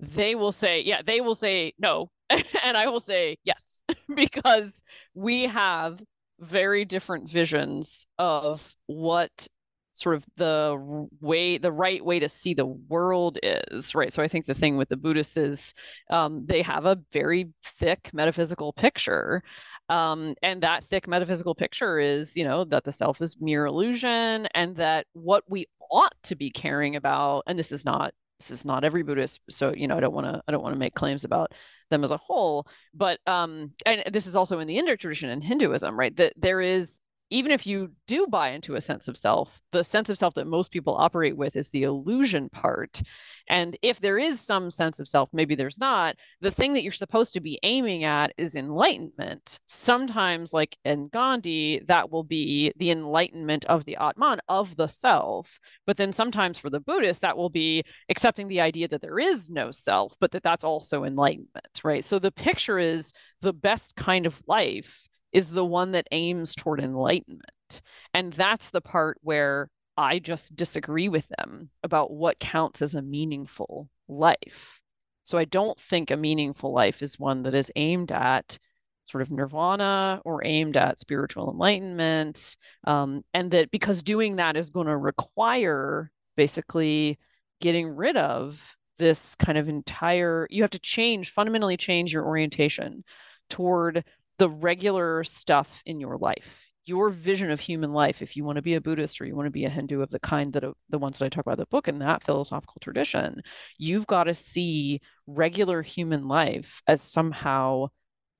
They 0.00 0.34
will 0.34 0.52
say, 0.52 0.80
yeah, 0.80 1.02
they 1.04 1.20
will 1.20 1.34
say 1.34 1.74
no, 1.78 2.10
and 2.30 2.76
I 2.76 2.86
will 2.86 3.00
say 3.00 3.36
yes 3.44 3.82
because 4.14 4.82
we 5.14 5.44
have 5.44 6.00
very 6.40 6.84
different 6.84 7.28
visions 7.28 8.06
of 8.18 8.74
what 8.86 9.48
sort 9.92 10.14
of 10.14 10.24
the 10.36 11.08
way 11.20 11.58
the 11.58 11.72
right 11.72 12.04
way 12.04 12.20
to 12.20 12.28
see 12.28 12.54
the 12.54 12.66
world 12.66 13.38
is 13.42 13.94
right? 13.94 14.12
So 14.12 14.22
i 14.22 14.28
think 14.28 14.46
the 14.46 14.54
thing 14.54 14.76
with 14.76 14.88
the 14.88 14.96
buddhists 14.96 15.36
is 15.36 15.74
um, 16.10 16.46
they 16.46 16.62
have 16.62 16.86
a 16.86 17.00
very 17.12 17.48
thick 17.64 18.10
metaphysical 18.12 18.72
picture 18.72 19.42
um, 19.88 20.34
and 20.42 20.62
that 20.62 20.84
thick 20.86 21.08
metaphysical 21.08 21.54
picture 21.54 21.98
is 21.98 22.36
you 22.36 22.44
know 22.44 22.64
that 22.64 22.84
the 22.84 22.92
self 22.92 23.20
is 23.20 23.36
mere 23.40 23.66
illusion 23.66 24.46
and 24.54 24.76
that 24.76 25.06
what 25.14 25.42
we 25.48 25.66
ought 25.90 26.14
to 26.22 26.36
be 26.36 26.50
caring 26.50 26.94
about 26.94 27.42
and 27.46 27.58
this 27.58 27.72
is 27.72 27.84
not 27.84 28.14
this 28.38 28.50
is 28.50 28.64
not 28.64 28.84
every 28.84 29.02
buddhist 29.02 29.40
so 29.50 29.72
you 29.74 29.88
know 29.88 29.96
i 29.96 30.00
don't 30.00 30.14
want 30.14 30.26
to 30.26 30.40
i 30.46 30.52
don't 30.52 30.62
want 30.62 30.74
to 30.74 30.78
make 30.78 30.94
claims 30.94 31.24
about 31.24 31.52
them 31.90 32.04
as 32.04 32.10
a 32.10 32.16
whole. 32.16 32.66
But 32.94 33.20
um, 33.26 33.72
and 33.86 34.02
this 34.12 34.26
is 34.26 34.36
also 34.36 34.58
in 34.58 34.68
the 34.68 34.76
Indic 34.76 35.00
tradition 35.00 35.30
in 35.30 35.40
Hinduism, 35.40 35.98
right? 35.98 36.14
That 36.16 36.32
there 36.36 36.60
is 36.60 37.00
even 37.30 37.52
if 37.52 37.66
you 37.66 37.92
do 38.06 38.26
buy 38.26 38.50
into 38.50 38.74
a 38.74 38.80
sense 38.80 39.08
of 39.08 39.16
self, 39.16 39.60
the 39.72 39.84
sense 39.84 40.08
of 40.08 40.18
self 40.18 40.34
that 40.34 40.46
most 40.46 40.70
people 40.70 40.96
operate 40.96 41.36
with 41.36 41.56
is 41.56 41.70
the 41.70 41.82
illusion 41.82 42.48
part. 42.48 43.02
And 43.48 43.78
if 43.82 44.00
there 44.00 44.18
is 44.18 44.40
some 44.40 44.70
sense 44.70 44.98
of 44.98 45.08
self, 45.08 45.30
maybe 45.32 45.54
there's 45.54 45.78
not, 45.78 46.16
the 46.40 46.50
thing 46.50 46.74
that 46.74 46.82
you're 46.82 46.92
supposed 46.92 47.32
to 47.34 47.40
be 47.40 47.58
aiming 47.62 48.04
at 48.04 48.32
is 48.36 48.54
enlightenment. 48.54 49.58
Sometimes, 49.66 50.52
like 50.52 50.76
in 50.84 51.08
Gandhi, 51.08 51.80
that 51.86 52.10
will 52.10 52.24
be 52.24 52.72
the 52.76 52.90
enlightenment 52.90 53.64
of 53.66 53.84
the 53.84 53.96
Atman, 53.96 54.40
of 54.48 54.76
the 54.76 54.86
self. 54.86 55.58
But 55.86 55.96
then 55.96 56.12
sometimes 56.12 56.58
for 56.58 56.70
the 56.70 56.80
Buddhist, 56.80 57.22
that 57.22 57.36
will 57.36 57.50
be 57.50 57.84
accepting 58.10 58.48
the 58.48 58.60
idea 58.60 58.88
that 58.88 59.00
there 59.00 59.18
is 59.18 59.48
no 59.48 59.70
self, 59.70 60.14
but 60.20 60.32
that 60.32 60.42
that's 60.42 60.64
also 60.64 61.04
enlightenment, 61.04 61.80
right? 61.82 62.04
So 62.04 62.18
the 62.18 62.32
picture 62.32 62.78
is 62.78 63.12
the 63.40 63.52
best 63.52 63.96
kind 63.96 64.26
of 64.26 64.42
life 64.46 65.07
is 65.32 65.50
the 65.50 65.64
one 65.64 65.92
that 65.92 66.08
aims 66.12 66.54
toward 66.54 66.80
enlightenment. 66.80 67.82
And 68.14 68.32
that's 68.32 68.70
the 68.70 68.80
part 68.80 69.18
where 69.22 69.70
I 69.96 70.20
just 70.20 70.56
disagree 70.56 71.08
with 71.08 71.28
them 71.28 71.70
about 71.82 72.12
what 72.12 72.38
counts 72.38 72.82
as 72.82 72.94
a 72.94 73.02
meaningful 73.02 73.88
life. 74.08 74.80
So 75.24 75.36
I 75.36 75.44
don't 75.44 75.78
think 75.78 76.10
a 76.10 76.16
meaningful 76.16 76.72
life 76.72 77.02
is 77.02 77.18
one 77.18 77.42
that 77.42 77.54
is 77.54 77.70
aimed 77.76 78.12
at 78.12 78.58
sort 79.04 79.22
of 79.22 79.30
nirvana 79.30 80.20
or 80.24 80.44
aimed 80.44 80.76
at 80.76 81.00
spiritual 81.00 81.50
enlightenment. 81.50 82.56
Um, 82.84 83.24
and 83.34 83.50
that 83.50 83.70
because 83.70 84.02
doing 84.02 84.36
that 84.36 84.56
is 84.56 84.70
going 84.70 84.86
to 84.86 84.96
require 84.96 86.10
basically 86.36 87.18
getting 87.60 87.88
rid 87.88 88.16
of 88.16 88.62
this 88.98 89.34
kind 89.34 89.58
of 89.58 89.68
entire, 89.68 90.46
you 90.50 90.62
have 90.62 90.70
to 90.70 90.78
change, 90.78 91.30
fundamentally 91.30 91.76
change 91.76 92.12
your 92.12 92.24
orientation 92.24 93.04
toward 93.50 94.04
the 94.38 94.48
regular 94.48 95.24
stuff 95.24 95.82
in 95.86 96.00
your 96.00 96.16
life 96.18 96.70
your 96.84 97.10
vision 97.10 97.50
of 97.50 97.60
human 97.60 97.92
life 97.92 98.22
if 98.22 98.34
you 98.34 98.44
want 98.44 98.56
to 98.56 98.62
be 98.62 98.74
a 98.74 98.80
buddhist 98.80 99.20
or 99.20 99.26
you 99.26 99.36
want 99.36 99.46
to 99.46 99.50
be 99.50 99.64
a 99.66 99.70
hindu 99.70 100.00
of 100.00 100.10
the 100.10 100.20
kind 100.20 100.52
that 100.54 100.64
uh, 100.64 100.72
the 100.88 100.98
ones 100.98 101.18
that 101.18 101.26
i 101.26 101.28
talk 101.28 101.44
about 101.44 101.58
in 101.58 101.60
the 101.60 101.66
book 101.66 101.86
in 101.86 101.98
that 101.98 102.22
philosophical 102.22 102.76
tradition 102.80 103.42
you've 103.76 104.06
got 104.06 104.24
to 104.24 104.34
see 104.34 105.00
regular 105.26 105.82
human 105.82 106.26
life 106.26 106.82
as 106.86 107.02
somehow 107.02 107.86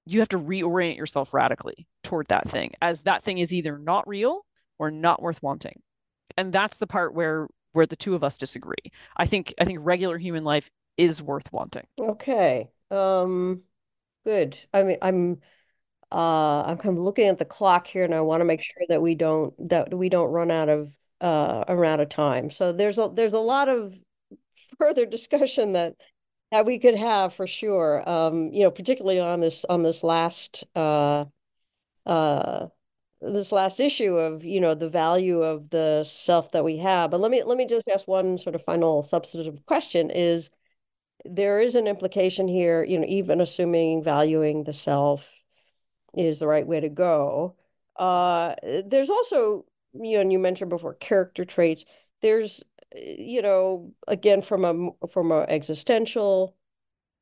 you 0.06 0.20
have 0.20 0.28
to 0.28 0.38
reorient 0.38 0.96
yourself 0.96 1.34
radically 1.34 1.86
toward 2.02 2.26
that 2.28 2.48
thing 2.48 2.72
as 2.80 3.02
that 3.02 3.22
thing 3.22 3.38
is 3.38 3.52
either 3.52 3.78
not 3.78 4.08
real 4.08 4.46
or 4.78 4.90
not 4.90 5.20
worth 5.20 5.42
wanting. 5.42 5.80
And 6.36 6.52
that's 6.52 6.78
the 6.78 6.86
part 6.86 7.14
where 7.14 7.48
where 7.72 7.86
the 7.86 7.96
two 7.96 8.14
of 8.14 8.24
us 8.24 8.38
disagree. 8.38 8.92
I 9.16 9.26
think 9.26 9.54
i 9.60 9.64
think 9.64 9.80
regular 9.82 10.18
human 10.18 10.44
life 10.44 10.70
is 10.96 11.20
worth 11.20 11.52
wanting. 11.52 11.86
Okay 12.00 12.70
um 12.90 13.62
good. 14.24 14.56
I 14.72 14.82
mean 14.82 14.98
i'm 15.02 15.38
uh, 16.10 16.62
I'm 16.62 16.78
kind 16.78 16.96
of 16.96 17.04
looking 17.04 17.28
at 17.28 17.38
the 17.38 17.44
clock 17.44 17.86
here, 17.86 18.04
and 18.04 18.14
I 18.14 18.20
want 18.22 18.40
to 18.40 18.44
make 18.44 18.62
sure 18.62 18.82
that 18.88 19.02
we 19.02 19.14
don't 19.14 19.54
that 19.68 19.92
we 19.94 20.08
don't 20.08 20.30
run 20.30 20.50
out 20.50 20.68
of 20.68 20.92
uh, 21.20 21.64
out 21.68 22.00
of 22.00 22.08
time. 22.08 22.50
So 22.50 22.72
there's 22.72 22.98
a 22.98 23.10
there's 23.12 23.34
a 23.34 23.38
lot 23.38 23.68
of 23.68 23.94
further 24.78 25.06
discussion 25.06 25.72
that 25.72 25.94
that 26.50 26.66
we 26.66 26.78
could 26.78 26.96
have 26.96 27.34
for 27.34 27.46
sure. 27.46 28.08
Um, 28.08 28.52
you 28.52 28.64
know, 28.64 28.70
particularly 28.70 29.20
on 29.20 29.40
this 29.40 29.64
on 29.66 29.82
this 29.82 30.02
last 30.02 30.64
uh, 30.74 31.26
uh, 32.06 32.68
this 33.20 33.52
last 33.52 33.80
issue 33.80 34.16
of 34.16 34.44
you 34.44 34.60
know 34.60 34.74
the 34.74 34.88
value 34.88 35.42
of 35.42 35.70
the 35.70 36.04
self 36.04 36.52
that 36.52 36.64
we 36.64 36.78
have. 36.78 37.10
But 37.10 37.20
let 37.20 37.30
me 37.30 37.42
let 37.44 37.58
me 37.58 37.66
just 37.66 37.88
ask 37.88 38.08
one 38.08 38.38
sort 38.38 38.54
of 38.54 38.64
final 38.64 39.02
substantive 39.02 39.64
question: 39.66 40.10
Is 40.10 40.50
there 41.24 41.60
is 41.60 41.74
an 41.74 41.86
implication 41.86 42.48
here? 42.48 42.84
You 42.84 43.00
know, 43.00 43.06
even 43.08 43.40
assuming 43.40 44.02
valuing 44.02 44.64
the 44.64 44.72
self 44.72 45.37
is 46.18 46.38
the 46.40 46.46
right 46.46 46.66
way 46.66 46.80
to 46.80 46.88
go. 46.88 47.56
Uh, 47.96 48.54
there's 48.86 49.10
also, 49.10 49.64
you 49.94 50.14
know, 50.14 50.20
and 50.22 50.32
you 50.32 50.38
mentioned 50.38 50.70
before 50.70 50.94
character 50.94 51.44
traits. 51.44 51.84
There's, 52.22 52.62
you 52.94 53.42
know, 53.42 53.92
again 54.06 54.42
from 54.42 54.64
a 54.64 55.06
from 55.08 55.32
a 55.32 55.42
existential 55.42 56.56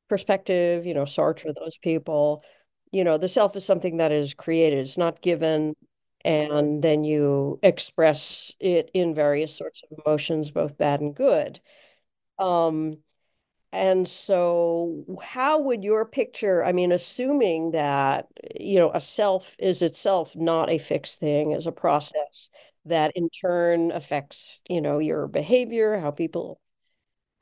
perspective, 0.09 0.85
you 0.85 0.93
know, 0.93 1.03
Sartre, 1.03 1.53
those 1.55 1.77
people, 1.77 2.43
you 2.91 3.03
know, 3.03 3.17
the 3.17 3.29
self 3.29 3.55
is 3.55 3.65
something 3.65 3.97
that 3.97 4.11
is 4.11 4.33
created. 4.33 4.79
It's 4.79 4.97
not 4.97 5.21
given, 5.21 5.75
and 6.23 6.81
then 6.83 7.03
you 7.03 7.59
express 7.63 8.55
it 8.59 8.89
in 8.93 9.15
various 9.15 9.55
sorts 9.55 9.83
of 9.83 9.99
emotions, 10.05 10.51
both 10.51 10.77
bad 10.77 11.01
and 11.01 11.15
good. 11.15 11.59
Um, 12.39 12.99
and 13.77 14.07
so, 14.07 15.05
how 15.23 15.59
would 15.61 15.83
your 15.83 16.05
picture, 16.05 16.63
I 16.65 16.71
mean, 16.71 16.91
assuming 16.91 17.71
that, 17.71 18.27
you 18.59 18.79
know, 18.79 18.91
a 18.93 19.01
self 19.01 19.55
is 19.59 19.81
itself 19.81 20.35
not 20.35 20.69
a 20.69 20.77
fixed 20.77 21.19
thing, 21.19 21.51
is 21.51 21.67
a 21.67 21.71
process 21.71 22.49
that 22.85 23.11
in 23.15 23.29
turn 23.29 23.91
affects, 23.91 24.61
you 24.69 24.81
know, 24.81 24.99
your 24.99 25.27
behavior, 25.27 25.99
how 25.99 26.11
people 26.11 26.59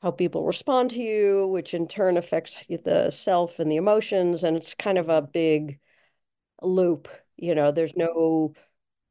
how 0.02 0.10
people 0.10 0.44
respond 0.44 0.90
to 0.90 1.00
you, 1.00 1.48
which 1.48 1.74
in 1.74 1.88
turn 1.88 2.16
affects 2.16 2.56
the 2.68 3.10
self 3.10 3.58
and 3.58 3.70
the 3.70 3.76
emotions. 3.76 4.44
And 4.44 4.56
it's 4.56 4.74
kind 4.74 4.98
of 4.98 5.08
a 5.08 5.22
big 5.22 5.80
loop. 6.62 7.08
You 7.36 7.54
know, 7.54 7.70
there's 7.70 7.96
no, 7.96 8.54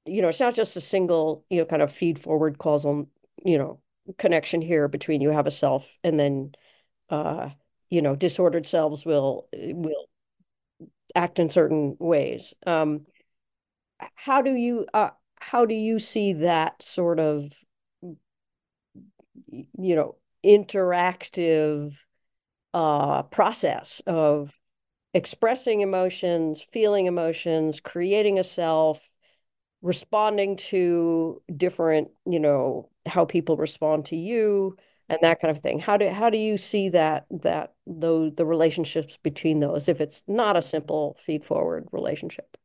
you 0.06 0.22
know, 0.22 0.30
it's 0.30 0.40
not 0.40 0.56
just 0.56 0.78
a 0.78 0.82
single, 0.82 1.46
you 1.50 1.60
know, 1.60 1.66
kind 1.66 1.82
of 1.82 1.92
feed 1.92 2.20
forward 2.20 2.58
causal, 2.58 3.10
you 3.44 3.58
know, 3.58 3.82
connection 4.18 4.62
here 4.62 4.88
between 4.88 5.22
you 5.22 5.32
have 5.32 5.48
a 5.48 5.52
self 5.52 5.98
and 6.04 6.20
then 6.20 6.54
uh, 7.10 7.50
you 7.90 8.02
know, 8.02 8.16
disordered 8.16 8.66
selves 8.66 9.06
will 9.06 9.48
will 9.54 10.10
act 11.14 11.40
in 11.40 11.50
certain 11.50 11.96
ways. 12.00 12.54
Um, 12.66 13.06
how 14.16 14.42
do 14.42 14.54
you 14.54 14.86
uh, 14.94 15.12
how 15.40 15.66
do 15.66 15.76
you 15.76 16.00
see 16.00 16.34
that 16.34 16.82
sort 16.82 17.20
of 17.20 17.54
you 19.50 19.96
know 19.96 20.16
interactive 20.44 21.96
uh, 22.74 23.24
process 23.24 24.02
of 24.06 24.54
expressing 25.14 25.82
emotions, 25.82 26.62
feeling 26.62 27.06
emotions, 27.06 27.80
creating 27.80 28.38
a 28.38 28.44
self, 28.44 29.10
responding 29.82 30.58
to 30.58 31.42
different, 31.56 32.10
you 32.26 32.40
know, 32.40 32.90
how 33.06 33.24
people 33.24 33.56
respond 33.56 34.06
to 34.06 34.18
you, 34.18 34.76
and 35.10 35.20
that 35.22 35.40
kind 35.40 35.52
of 35.52 35.60
thing. 35.60 35.80
How 35.80 35.98
do 35.98 36.10
how 36.10 36.30
do 36.30 36.38
you 36.38 36.58
see 36.58 36.90
that 36.90 37.26
that 37.30 37.74
those 37.86 38.34
the 38.36 38.46
relationships 38.46 39.18
between 39.18 39.60
those 39.60 39.88
if 39.88 40.02
it's 40.02 40.24
not 40.28 40.58
a 40.58 40.62
simple 40.62 41.16
feed 41.20 41.44
forward 41.44 41.88
relationship? 41.92 42.58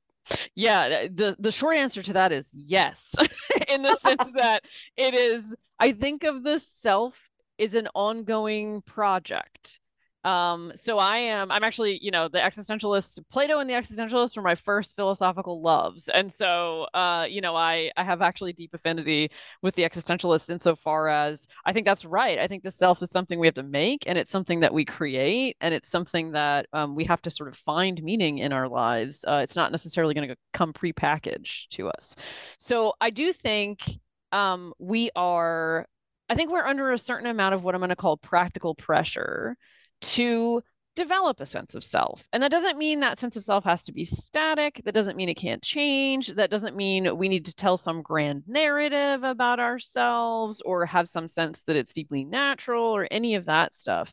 Yeah, 0.54 1.08
the 1.08 1.36
the 1.38 1.52
short 1.52 1.76
answer 1.76 2.02
to 2.02 2.12
that 2.14 2.32
is 2.32 2.48
yes, 2.54 3.14
in 3.68 3.82
the 3.82 3.96
sense 4.02 4.30
that 4.34 4.62
it 4.96 5.14
is. 5.14 5.54
I 5.78 5.92
think 5.92 6.24
of 6.24 6.42
the 6.42 6.58
self 6.58 7.14
is 7.58 7.74
an 7.74 7.88
ongoing 7.94 8.82
project. 8.82 9.79
Um, 10.24 10.72
so 10.74 10.98
I 10.98 11.18
am, 11.18 11.50
I'm 11.50 11.64
actually, 11.64 11.98
you 12.02 12.10
know, 12.10 12.28
the 12.28 12.38
existentialist, 12.38 13.20
Plato 13.30 13.58
and 13.58 13.70
the 13.70 13.74
existentialists 13.74 14.36
were 14.36 14.42
my 14.42 14.54
first 14.54 14.94
philosophical 14.94 15.62
loves. 15.62 16.08
And 16.08 16.30
so, 16.30 16.86
uh, 16.92 17.26
you 17.28 17.40
know, 17.40 17.56
I, 17.56 17.90
I 17.96 18.04
have 18.04 18.20
actually 18.20 18.52
deep 18.52 18.74
affinity 18.74 19.30
with 19.62 19.74
the 19.76 19.82
existentialists 19.82 20.50
insofar 20.50 21.08
as 21.08 21.46
I 21.64 21.72
think 21.72 21.86
that's 21.86 22.04
right. 22.04 22.38
I 22.38 22.48
think 22.48 22.62
the 22.62 22.70
self 22.70 23.02
is 23.02 23.10
something 23.10 23.38
we 23.38 23.46
have 23.46 23.54
to 23.54 23.62
make 23.62 24.04
and 24.06 24.18
it's 24.18 24.30
something 24.30 24.60
that 24.60 24.74
we 24.74 24.84
create 24.84 25.56
and 25.60 25.72
it's 25.72 25.90
something 25.90 26.32
that 26.32 26.66
um, 26.74 26.94
we 26.94 27.04
have 27.04 27.22
to 27.22 27.30
sort 27.30 27.48
of 27.48 27.56
find 27.56 28.02
meaning 28.02 28.38
in 28.38 28.52
our 28.52 28.68
lives. 28.68 29.24
Uh, 29.26 29.40
it's 29.42 29.56
not 29.56 29.72
necessarily 29.72 30.12
going 30.12 30.28
to 30.28 30.36
come 30.52 30.74
prepackaged 30.74 31.68
to 31.70 31.88
us. 31.88 32.14
So 32.58 32.92
I 33.00 33.08
do 33.08 33.32
think 33.32 33.80
um, 34.32 34.74
we 34.78 35.10
are, 35.16 35.86
I 36.28 36.34
think 36.34 36.50
we're 36.50 36.66
under 36.66 36.92
a 36.92 36.98
certain 36.98 37.26
amount 37.26 37.54
of 37.54 37.64
what 37.64 37.74
I'm 37.74 37.80
going 37.80 37.88
to 37.88 37.96
call 37.96 38.18
practical 38.18 38.74
pressure 38.74 39.56
to 40.00 40.62
develop 40.96 41.40
a 41.40 41.46
sense 41.46 41.74
of 41.74 41.84
self. 41.84 42.24
And 42.32 42.42
that 42.42 42.50
doesn't 42.50 42.76
mean 42.76 43.00
that 43.00 43.18
sense 43.18 43.36
of 43.36 43.44
self 43.44 43.64
has 43.64 43.84
to 43.84 43.92
be 43.92 44.04
static. 44.04 44.82
That 44.84 44.92
doesn't 44.92 45.16
mean 45.16 45.28
it 45.28 45.34
can't 45.34 45.62
change. 45.62 46.28
That 46.28 46.50
doesn't 46.50 46.76
mean 46.76 47.16
we 47.16 47.28
need 47.28 47.46
to 47.46 47.54
tell 47.54 47.76
some 47.76 48.02
grand 48.02 48.42
narrative 48.46 49.22
about 49.22 49.60
ourselves 49.60 50.60
or 50.60 50.84
have 50.86 51.08
some 51.08 51.28
sense 51.28 51.62
that 51.62 51.76
it's 51.76 51.94
deeply 51.94 52.24
natural 52.24 52.84
or 52.84 53.08
any 53.10 53.36
of 53.36 53.46
that 53.46 53.74
stuff. 53.74 54.12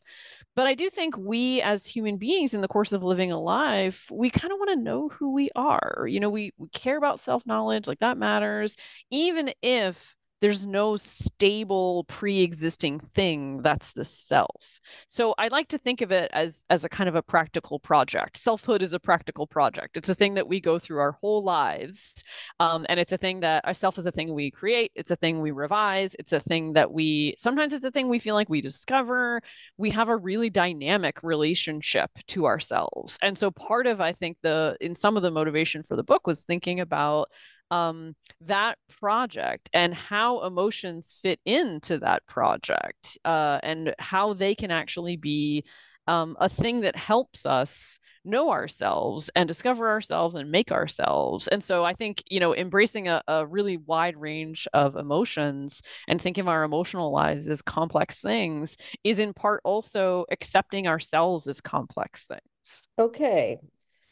But 0.54 0.66
I 0.66 0.74
do 0.74 0.88
think 0.88 1.16
we 1.16 1.60
as 1.62 1.86
human 1.86 2.16
beings 2.16 2.54
in 2.54 2.62
the 2.62 2.68
course 2.68 2.92
of 2.92 3.02
living 3.02 3.32
a 3.32 3.40
life, 3.40 4.06
we 4.10 4.30
kind 4.30 4.52
of 4.52 4.58
want 4.58 4.70
to 4.70 4.82
know 4.82 5.08
who 5.08 5.32
we 5.32 5.50
are. 5.54 6.06
You 6.08 6.20
know, 6.20 6.30
we, 6.30 6.52
we 6.58 6.68
care 6.68 6.96
about 6.96 7.20
self-knowledge, 7.20 7.86
like 7.86 7.98
that 8.00 8.18
matters, 8.18 8.76
even 9.10 9.52
if 9.62 10.16
there's 10.40 10.64
no 10.64 10.96
stable 10.96 12.04
pre-existing 12.04 13.00
thing 13.00 13.62
that's 13.62 13.92
the 13.92 14.04
self. 14.04 14.80
So 15.06 15.34
i 15.38 15.48
like 15.48 15.68
to 15.68 15.78
think 15.78 16.00
of 16.00 16.12
it 16.12 16.30
as 16.32 16.64
as 16.70 16.84
a 16.84 16.88
kind 16.88 17.08
of 17.08 17.14
a 17.14 17.22
practical 17.22 17.78
project. 17.78 18.38
Selfhood 18.38 18.82
is 18.82 18.92
a 18.92 19.00
practical 19.00 19.46
project. 19.46 19.96
It's 19.96 20.08
a 20.08 20.14
thing 20.14 20.34
that 20.34 20.48
we 20.48 20.60
go 20.60 20.78
through 20.78 21.00
our 21.00 21.12
whole 21.12 21.42
lives 21.42 22.22
um, 22.60 22.86
and 22.88 23.00
it's 23.00 23.12
a 23.12 23.18
thing 23.18 23.40
that 23.40 23.64
our 23.66 23.74
self 23.74 23.98
is 23.98 24.06
a 24.06 24.12
thing 24.12 24.34
we 24.34 24.50
create. 24.50 24.92
It's 24.94 25.10
a 25.10 25.16
thing 25.16 25.40
we 25.40 25.50
revise. 25.50 26.14
It's 26.18 26.32
a 26.32 26.40
thing 26.40 26.74
that 26.74 26.92
we 26.92 27.34
sometimes 27.38 27.72
it's 27.72 27.84
a 27.84 27.90
thing 27.90 28.08
we 28.08 28.18
feel 28.18 28.34
like 28.34 28.48
we 28.48 28.60
discover. 28.60 29.42
We 29.76 29.90
have 29.90 30.08
a 30.08 30.16
really 30.16 30.50
dynamic 30.50 31.22
relationship 31.22 32.10
to 32.28 32.46
ourselves. 32.46 33.18
And 33.22 33.36
so 33.38 33.50
part 33.50 33.86
of 33.86 34.00
i 34.00 34.12
think 34.12 34.36
the 34.42 34.76
in 34.80 34.94
some 34.94 35.16
of 35.16 35.22
the 35.22 35.30
motivation 35.30 35.82
for 35.82 35.96
the 35.96 36.02
book 36.02 36.26
was 36.26 36.44
thinking 36.44 36.80
about 36.80 37.28
um, 37.70 38.14
that 38.42 38.78
project 39.00 39.68
and 39.72 39.94
how 39.94 40.42
emotions 40.44 41.18
fit 41.22 41.40
into 41.44 41.98
that 41.98 42.26
project 42.26 43.18
uh, 43.24 43.58
and 43.62 43.94
how 43.98 44.34
they 44.34 44.54
can 44.54 44.70
actually 44.70 45.16
be 45.16 45.64
um, 46.06 46.36
a 46.40 46.48
thing 46.48 46.80
that 46.80 46.96
helps 46.96 47.44
us 47.44 48.00
know 48.24 48.50
ourselves 48.50 49.30
and 49.36 49.46
discover 49.46 49.88
ourselves 49.88 50.34
and 50.34 50.50
make 50.50 50.72
ourselves. 50.72 51.48
And 51.48 51.62
so 51.62 51.84
I 51.84 51.94
think, 51.94 52.22
you 52.28 52.40
know, 52.40 52.54
embracing 52.54 53.08
a, 53.08 53.22
a 53.28 53.46
really 53.46 53.76
wide 53.76 54.16
range 54.16 54.66
of 54.72 54.96
emotions 54.96 55.82
and 56.08 56.20
thinking 56.20 56.42
of 56.42 56.48
our 56.48 56.64
emotional 56.64 57.12
lives 57.12 57.46
as 57.46 57.62
complex 57.62 58.20
things 58.20 58.76
is 59.04 59.18
in 59.18 59.34
part 59.34 59.60
also 59.64 60.24
accepting 60.30 60.86
ourselves 60.86 61.46
as 61.46 61.60
complex 61.60 62.24
things. 62.24 62.88
Okay. 62.98 63.58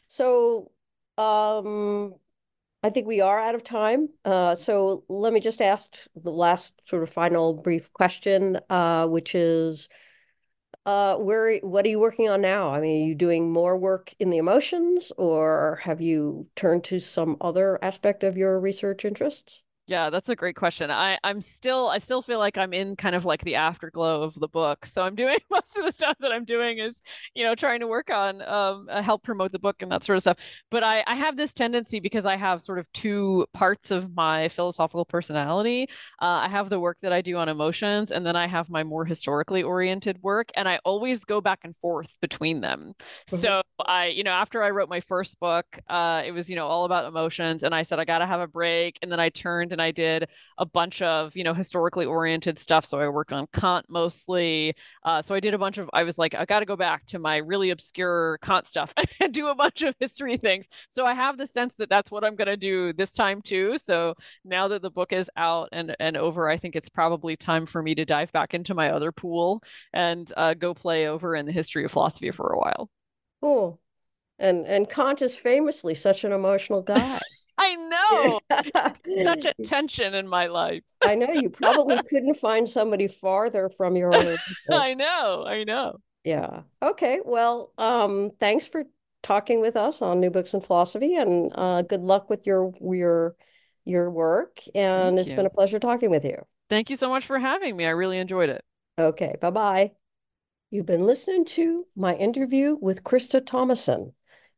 So 0.09 0.71
um 1.19 2.15
I 2.83 2.91
think 2.91 3.07
we 3.07 3.21
are 3.21 3.41
out 3.41 3.55
of 3.55 3.65
time. 3.65 4.11
Uh, 4.25 4.55
so 4.55 5.05
let 5.09 5.33
me 5.33 5.41
just 5.41 5.61
ask 5.61 6.07
the 6.15 6.31
last 6.31 6.73
sort 6.85 7.03
of 7.03 7.11
final 7.11 7.55
brief 7.55 7.93
question, 7.93 8.61
uh, 8.71 9.07
which 9.09 9.35
is, 9.35 9.89
uh, 10.85 11.17
where 11.17 11.59
what 11.59 11.85
are 11.85 11.89
you 11.89 11.99
working 11.99 12.29
on 12.29 12.41
now? 12.41 12.71
I 12.71 12.81
mean, 12.81 13.05
are 13.05 13.09
you 13.09 13.15
doing 13.17 13.53
more 13.53 13.77
work 13.77 14.15
in 14.21 14.31
the 14.31 14.39
emotions, 14.39 15.13
or 15.19 15.81
have 15.83 16.01
you 16.01 16.49
turned 16.55 16.85
to 16.85 17.01
some 17.01 17.37
other 17.41 17.79
aspect 17.83 18.23
of 18.23 18.37
your 18.37 18.61
research 18.61 19.05
interests? 19.05 19.63
Yeah, 19.89 20.11
that's 20.11 20.29
a 20.29 20.35
great 20.35 20.57
question. 20.57 20.91
I 20.91 21.17
I'm 21.23 21.41
still 21.41 21.87
I 21.87 21.99
still 22.01 22.21
feel 22.21 22.41
like 22.41 22.59
I'm 22.59 22.73
in 22.73 22.97
kind 22.97 23.15
of 23.15 23.25
like 23.25 23.45
the 23.45 23.55
afterglow 23.55 24.23
of 24.23 24.35
the 24.35 24.49
book. 24.49 24.85
So 24.85 25.03
I'm 25.03 25.15
doing 25.15 25.37
most 25.51 25.79
of 25.79 25.85
the 25.85 25.93
stuff 25.93 26.17
that 26.19 26.33
I'm 26.33 26.45
doing 26.45 26.79
is, 26.79 27.01
you 27.35 27.45
know, 27.45 27.55
trying 27.55 27.79
to 27.81 27.87
work 27.87 28.11
on 28.11 28.43
um 28.43 28.89
uh, 28.91 29.01
help 29.01 29.23
promote 29.23 29.53
the 29.53 29.61
book 29.61 29.83
and 29.83 29.93
that 29.93 30.03
sort 30.03 30.17
of 30.17 30.23
stuff. 30.23 30.39
But 30.73 30.83
I 30.83 31.05
I 31.07 31.15
have 31.15 31.37
this 31.37 31.55
tendency 31.55 32.01
because 32.01 32.27
I 32.27 32.35
have 32.35 32.63
sort 32.63 32.81
of 32.81 32.93
two 32.95 33.47
parts 33.55 33.93
of 33.93 34.13
my 34.17 34.49
philosophical 34.49 35.05
personality. 35.05 35.89
Uh, 36.21 36.43
I 36.43 36.49
have 36.49 36.69
the 36.69 36.81
work 36.81 36.99
that 37.03 37.13
I 37.13 37.21
do 37.23 37.37
on 37.37 37.49
emotions 37.49 38.11
and 38.11 38.27
then 38.27 38.35
I 38.35 38.49
have 38.49 38.69
my 38.69 38.83
more 38.83 39.05
historically 39.05 39.63
oriented 39.63 40.21
work 40.21 40.51
and 40.57 40.69
I 40.69 40.81
always 40.85 41.21
go 41.21 41.41
back 41.41 41.61
and 41.63 41.77
forth 41.77 42.09
between 42.21 42.61
them. 42.61 42.93
Mm-hmm. 43.31 43.37
So 43.37 43.63
I, 43.87 44.07
you 44.07 44.25
know, 44.25 44.33
after 44.33 44.65
I 44.65 44.71
wrote 44.71 44.89
my 44.89 45.01
first 45.01 45.39
book, 45.39 45.67
uh 45.89 46.23
it 46.27 46.33
was, 46.33 46.51
you 46.51 46.57
know, 46.57 46.67
all 46.67 46.87
about 46.87 47.05
emotions 47.05 47.63
and 47.63 47.73
I 47.73 47.85
said 47.85 48.01
I 48.01 48.05
got 48.05 48.19
to 48.19 48.27
have 48.27 48.41
a 48.41 48.49
break 48.49 48.99
and 49.01 49.13
then 49.13 49.21
I 49.21 49.29
turned 49.29 49.76
and 49.77 49.83
I 49.83 49.91
did 49.91 50.27
a 50.57 50.65
bunch 50.65 51.03
of, 51.03 51.37
you 51.37 51.45
know, 51.45 51.53
historically 51.53 52.07
oriented 52.07 52.59
stuff. 52.59 52.87
So 52.87 52.99
I 52.99 53.09
worked 53.09 53.33
on 53.33 53.47
Kant 53.53 53.85
mostly. 53.91 54.75
Uh, 55.05 55.21
so 55.21 55.35
I 55.35 55.41
did 55.41 55.53
a 55.53 55.59
bunch 55.59 55.77
of, 55.77 55.91
I 55.93 56.03
was 56.03 56.17
like, 56.17 56.35
I 56.35 56.47
got 56.47 56.61
to 56.61 56.65
go 56.65 56.77
back 56.77 57.05
to 57.09 57.19
my 57.19 57.37
really 57.37 57.69
obscure 57.69 58.39
Kant 58.41 58.67
stuff 58.67 58.95
and 59.21 59.35
do 59.35 59.49
a 59.49 59.55
bunch 59.55 59.83
of 59.83 59.95
history 60.01 60.39
things. 60.39 60.67
So 60.89 61.05
I 61.05 61.13
have 61.13 61.37
the 61.37 61.47
sense 61.47 61.75
that 61.77 61.91
that's 61.91 62.11
what 62.11 62.25
I'm 62.25 62.37
going 62.37 62.47
to 62.49 62.57
do 62.57 62.95
this 62.95 63.11
time 63.11 63.43
too. 63.43 63.77
So 63.77 64.15
now 64.47 64.69
that 64.69 64.81
the 64.81 64.91
book 64.91 65.13
is 65.13 65.31
out 65.37 65.69
and, 65.73 65.95
and 66.01 66.17
over, 66.17 66.49
I 66.49 66.57
think 66.57 66.75
it's 66.75 66.89
probably 66.89 67.37
time 67.37 67.67
for 67.67 67.83
me 67.83 67.95
to 67.97 68.07
dive 68.07 68.33
back 68.33 68.55
into 68.55 68.75
my 68.75 68.91
other 68.91 69.13
pool 69.13 69.63
and 69.93 70.33
uh, 70.39 70.55
go 70.55 70.73
play 70.73 71.07
over 71.07 71.37
in 71.37 71.45
the 71.45 71.53
history 71.53 71.85
of 71.85 71.93
philosophy 71.93 72.31
for 72.31 72.47
a 72.47 72.59
while. 72.59 72.89
Cool. 73.43 73.79
And 74.39 74.67
and 74.67 74.89
Kant 74.89 75.23
is 75.23 75.37
famously 75.37 75.95
such 75.95 76.25
an 76.25 76.33
emotional 76.33 76.83
guy. 76.83 77.21
I 77.59 77.75
know. 77.75 78.41
Such 79.25 79.45
a 79.45 79.55
tension 79.65 80.15
in 80.15 80.29
my 80.29 80.47
life. 80.47 80.83
I 81.03 81.15
know 81.15 81.33
you 81.33 81.51
probably 81.51 81.97
couldn't 82.09 82.35
find 82.35 82.69
somebody 82.69 83.09
farther 83.09 83.69
from 83.69 83.97
your 83.97 84.15
own. 84.15 84.37
I 84.71 84.95
know. 84.95 85.45
I 85.47 85.65
know. 85.65 85.99
Yeah. 86.25 86.63
Okay. 86.83 87.21
Well, 87.25 87.73
um, 87.79 88.31
thanks 88.41 88.69
for 88.69 88.85
talking 89.23 89.61
with 89.61 89.77
us 89.77 90.03
on 90.03 90.21
New 90.21 90.31
Books 90.31 90.55
and 90.55 90.65
Philosophy, 90.65 91.17
and 91.17 91.53
uh, 91.55 91.83
good 91.83 92.03
luck 92.03 92.29
with 92.29 92.47
your 92.47 92.73
your 92.81 93.37
your 93.85 94.11
work. 94.11 94.61
And 94.75 95.17
Thank 95.17 95.21
it's 95.21 95.31
you. 95.31 95.37
been 95.37 95.47
a 95.47 95.51
pleasure 95.51 95.79
talking 95.79 96.11
with 96.11 96.25
you. 96.25 96.37
Thank 96.69 96.91
you 96.91 96.97
so 96.97 97.09
much 97.09 97.27
for 97.27 97.39
having 97.39 97.77
me. 97.77 97.87
I 97.87 97.91
really 97.91 98.19
enjoyed 98.19 98.49
it. 98.51 98.65
Okay. 98.99 99.37
Bye 99.41 99.51
bye. 99.51 99.93
You've 100.71 100.87
been 100.87 101.07
listening 101.07 101.45
to 101.47 101.87
my 101.95 102.15
interview 102.17 102.77
with 102.81 103.05
Krista 103.05 103.45
Thomason. 103.45 104.13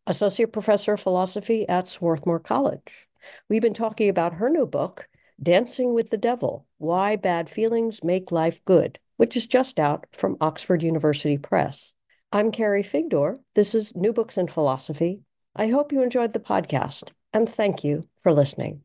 Associate 0.08 0.50
Professor 0.50 0.94
of 0.94 1.00
Philosophy 1.00 1.68
at 1.68 1.86
Swarthmore 1.86 2.40
College. 2.40 3.06
We've 3.50 3.60
been 3.60 3.74
talking 3.74 4.08
about 4.08 4.32
her 4.32 4.48
new 4.48 4.64
book, 4.64 5.06
Dancing 5.40 5.92
with 5.92 6.08
the 6.08 6.16
Devil 6.16 6.66
Why 6.78 7.16
Bad 7.16 7.50
Feelings 7.50 8.02
Make 8.02 8.32
Life 8.32 8.64
Good, 8.64 8.98
which 9.18 9.36
is 9.36 9.46
just 9.46 9.78
out 9.78 10.06
from 10.14 10.38
Oxford 10.40 10.82
University 10.82 11.36
Press. 11.36 11.92
I'm 12.32 12.52
Carrie 12.52 12.82
Figdor. 12.82 13.40
This 13.54 13.74
is 13.74 13.94
New 13.94 14.14
Books 14.14 14.38
in 14.38 14.48
Philosophy. 14.48 15.20
I 15.54 15.68
hope 15.68 15.92
you 15.92 16.02
enjoyed 16.02 16.32
the 16.32 16.40
podcast, 16.40 17.10
and 17.34 17.46
thank 17.46 17.84
you 17.84 18.04
for 18.22 18.32
listening. 18.32 18.84